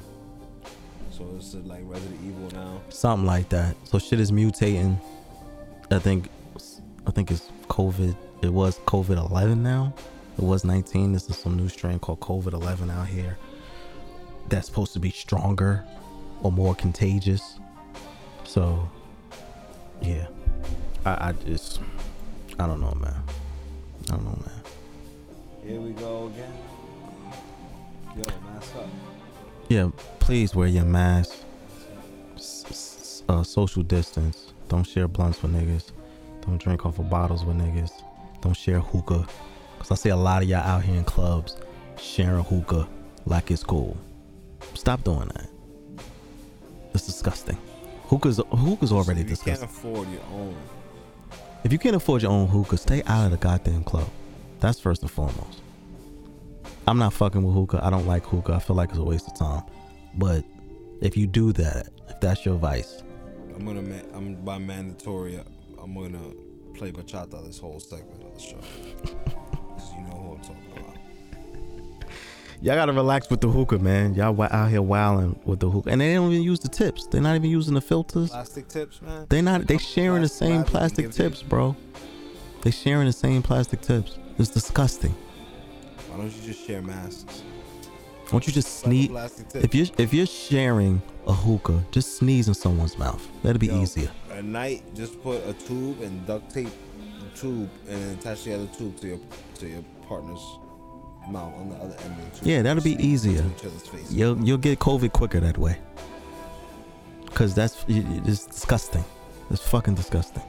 [1.11, 2.81] so it's like Resident Evil now.
[2.89, 3.75] Something like that.
[3.83, 4.99] So shit is mutating.
[5.91, 6.29] I think
[7.05, 8.15] I think it's COVID.
[8.41, 9.93] It was COVID 11 now.
[10.37, 11.13] It was 19.
[11.13, 13.37] This is some new strain called COVID 11 out here.
[14.49, 15.83] That's supposed to be stronger
[16.41, 17.59] or more contagious.
[18.43, 18.89] So,
[20.01, 20.27] yeah.
[21.05, 21.79] I, I just,
[22.59, 23.23] I don't know, man.
[24.09, 24.61] I don't know, man.
[25.63, 26.53] Here we go again.
[28.15, 28.87] Yo, mask up.
[29.69, 29.89] Yeah,
[30.19, 31.33] please wear your mask.
[33.29, 34.53] uh, social distance.
[34.69, 35.91] Don't share blunts with niggas.
[36.41, 37.91] Don't drink off of bottles with niggas.
[38.41, 39.27] Don't share hookah.
[39.87, 41.57] Cause I see a lot of y'all out here in clubs
[41.99, 42.89] sharing hookah
[43.27, 43.95] like it's cool.
[44.73, 45.47] Stop doing that.
[46.95, 47.55] It's disgusting.
[48.07, 49.69] Hookah's hookah's already if you can't disgusting.
[49.69, 50.55] afford your own,
[51.63, 54.09] If you can't afford your own hookah, stay out of the goddamn club.
[54.59, 55.61] That's first and foremost.
[56.87, 57.85] I'm not fucking with hookah.
[57.85, 58.53] I don't like hookah.
[58.53, 59.65] I feel like it's a waste of time.
[60.15, 60.43] But
[60.99, 63.03] if you do that, if that's your vice,
[63.53, 65.39] I'm gonna I'm by mandatory.
[65.79, 66.33] I'm gonna
[66.73, 69.35] play bachata this whole segment of the show.
[70.35, 70.95] I'm talking about.
[72.61, 74.13] y'all gotta relax with the hookah, man.
[74.13, 77.07] Y'all out here wilding with the hookah, and they don't even use the tips.
[77.07, 78.29] They're not even using the filters.
[78.29, 79.25] Plastic tips, man.
[79.29, 79.67] They not.
[79.67, 81.75] They sharing the same plastic you- tips, bro.
[82.61, 84.17] They sharing the same plastic tips.
[84.37, 85.15] It's disgusting.
[86.09, 87.43] Why don't you just share masks?
[88.25, 89.11] Why don't you just sneeze?
[89.53, 93.21] If you're if you're sharing a hookah, just sneeze in someone's mouth.
[93.43, 94.09] That'd be Yo, easier.
[94.31, 96.69] At night, just put a tube and duct tape
[97.19, 99.19] the tube and attach the other tube to your
[99.59, 100.59] to your partner's
[101.29, 102.47] mouth on the other end of the tube.
[102.47, 103.41] Yeah, that'll be easier.
[103.41, 104.11] into Each other's face.
[104.11, 105.77] You'll you'll get COVID quicker that way.
[107.33, 109.03] Cause that's it's disgusting.
[109.51, 110.43] It's fucking disgusting.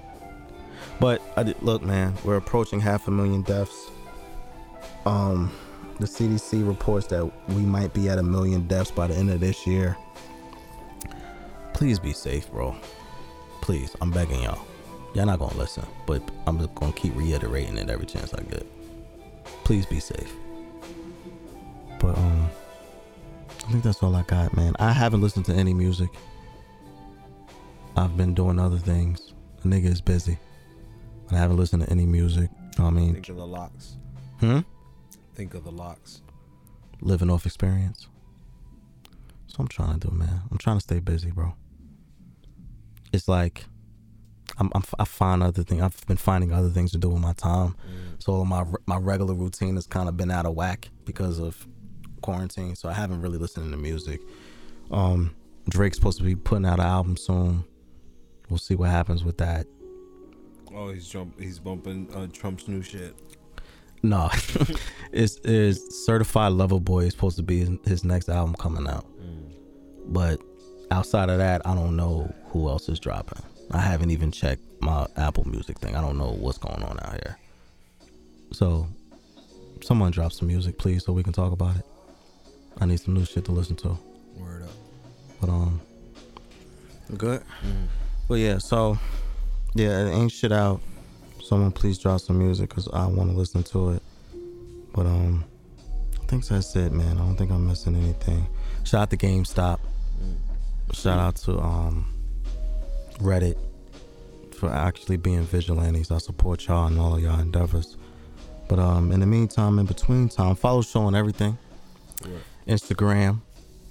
[1.00, 3.90] But I did, look, man, we're approaching half a million deaths.
[5.04, 5.52] Um,
[5.98, 9.40] the CDC reports that we might be at a million deaths by the end of
[9.40, 9.96] this year.
[11.74, 12.74] Please be safe, bro.
[13.60, 14.64] Please, I'm begging y'all.
[15.14, 18.66] Y'all not gonna listen, but I'm just gonna keep reiterating it every chance I get.
[19.66, 20.32] Please be safe.
[21.98, 22.48] But um,
[23.66, 24.74] I think that's all I got, man.
[24.78, 26.08] I haven't listened to any music.
[27.96, 29.32] I've been doing other things.
[29.64, 30.38] A nigga is busy.
[31.26, 32.48] But I haven't listened to any music.
[32.52, 33.96] You know what I mean, Think of the locks.
[34.38, 34.60] hmm?
[35.34, 36.22] Think of the locks.
[37.00, 38.06] living off experience.
[39.48, 40.42] So I'm trying to do, man.
[40.50, 41.54] I'm trying to stay busy, bro.
[43.12, 43.64] It's like
[44.58, 45.82] I'm, I'm I find other things.
[45.82, 47.76] I've been finding other things to do with my time.
[48.18, 51.66] So my my regular routine has kind of been out of whack because of
[52.22, 52.74] quarantine.
[52.74, 54.20] So I haven't really listened to music.
[54.90, 55.34] Um,
[55.68, 57.64] Drake's supposed to be putting out an album soon.
[58.48, 59.66] We'll see what happens with that.
[60.74, 61.38] Oh, he's jump.
[61.40, 63.16] He's bumping uh, Trump's new shit.
[64.02, 64.30] No,
[65.12, 69.06] it's is Certified Lover Boy is supposed to be his, his next album coming out.
[70.08, 70.40] But
[70.90, 73.42] outside of that, I don't know who else is dropping.
[73.70, 75.96] I haven't even checked my Apple Music thing.
[75.96, 77.38] I don't know what's going on out here.
[78.52, 78.86] So,
[79.82, 81.84] someone drop some music, please, so we can talk about it.
[82.80, 83.98] I need some new shit to listen to.
[84.36, 84.70] Word up.
[85.40, 85.80] But um,
[87.16, 87.42] good.
[88.28, 88.98] But yeah, so
[89.74, 90.80] yeah, it ain't shit out.
[91.42, 94.02] Someone please drop some music because I want to listen to it.
[94.94, 95.44] But um,
[96.20, 97.18] I think that's it, man.
[97.18, 98.46] I don't think I'm missing anything.
[98.84, 99.78] Shout out to GameStop.
[100.92, 102.15] Shout out to um
[103.18, 103.56] Reddit
[104.54, 106.10] for actually being vigilantes.
[106.10, 107.96] I support y'all and all of y'all endeavors.
[108.68, 111.58] But um, in the meantime, in between time, follow show on everything.
[112.66, 113.40] Instagram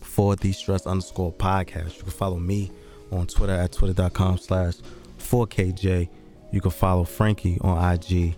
[0.01, 1.97] for the stress underscore podcast.
[1.97, 2.71] You can follow me
[3.11, 4.75] on Twitter at twitter.com slash
[5.19, 6.09] 4KJ.
[6.51, 8.35] You can follow Frankie on IG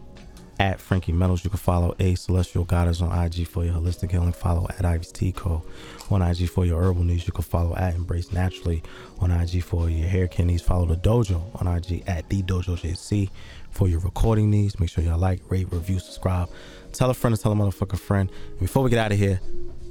[0.60, 1.44] at Frankie Metals.
[1.44, 4.32] You can follow A Celestial Goddess on IG for your holistic healing.
[4.32, 5.64] Follow at Ivy's Tico
[6.10, 7.28] on IG for your herbal needs.
[7.28, 8.84] You can follow at Embrace Naturally
[9.20, 10.62] on IG for your hair care needs.
[10.62, 13.30] Follow the dojo on IG at the Dojo JC
[13.72, 14.80] for your recording needs.
[14.80, 16.50] Make sure y'all like, rate, review, subscribe.
[16.94, 18.30] Tell a friend to tell a motherfucker friend.
[18.50, 19.40] And before we get out of here,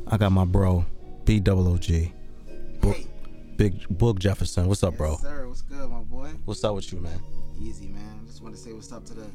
[0.09, 0.85] I got my bro,
[1.25, 2.13] B double O G.
[2.81, 2.97] Book,
[3.57, 4.67] Big Book Jefferson.
[4.67, 5.17] What's up, bro?
[5.17, 5.49] Sir.
[5.49, 6.31] What's good, my boy?
[6.45, 7.21] What's up with you, man?
[7.59, 8.27] Easy, man.
[8.27, 9.27] Just want to say what's up to the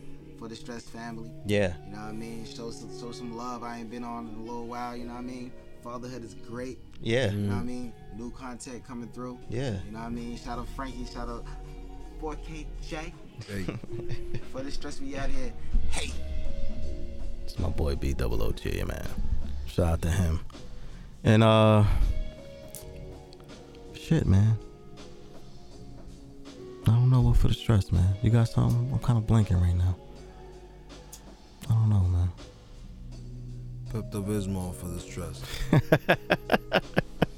[0.41, 1.29] for the stressed family.
[1.45, 1.73] Yeah.
[1.85, 2.45] You know what I mean?
[2.45, 3.61] Show some show some love.
[3.61, 4.97] I ain't been on in a little while.
[4.97, 5.51] You know what I mean?
[5.83, 6.79] Fatherhood is great.
[6.99, 7.29] Yeah.
[7.29, 7.93] You know what I mean?
[8.17, 9.37] New content coming through.
[9.49, 9.77] Yeah.
[9.85, 10.35] You know what I mean?
[10.37, 11.05] Shout out Frankie.
[11.05, 11.45] Shout out
[12.19, 13.11] 4KJ
[13.47, 13.65] Hey,
[14.51, 15.53] for the stress we out here.
[15.91, 16.11] Hey.
[17.43, 19.07] It's my boy B double O G, man.
[19.67, 20.39] Shout out to him.
[21.23, 21.83] And uh
[23.93, 24.57] shit, man.
[26.87, 28.15] I don't know what for the stress, man.
[28.23, 28.91] You got something?
[28.91, 29.95] I'm kind of blanking right now.
[31.69, 32.31] I don't know, man.
[33.91, 35.41] Pepto Bismol for the stress.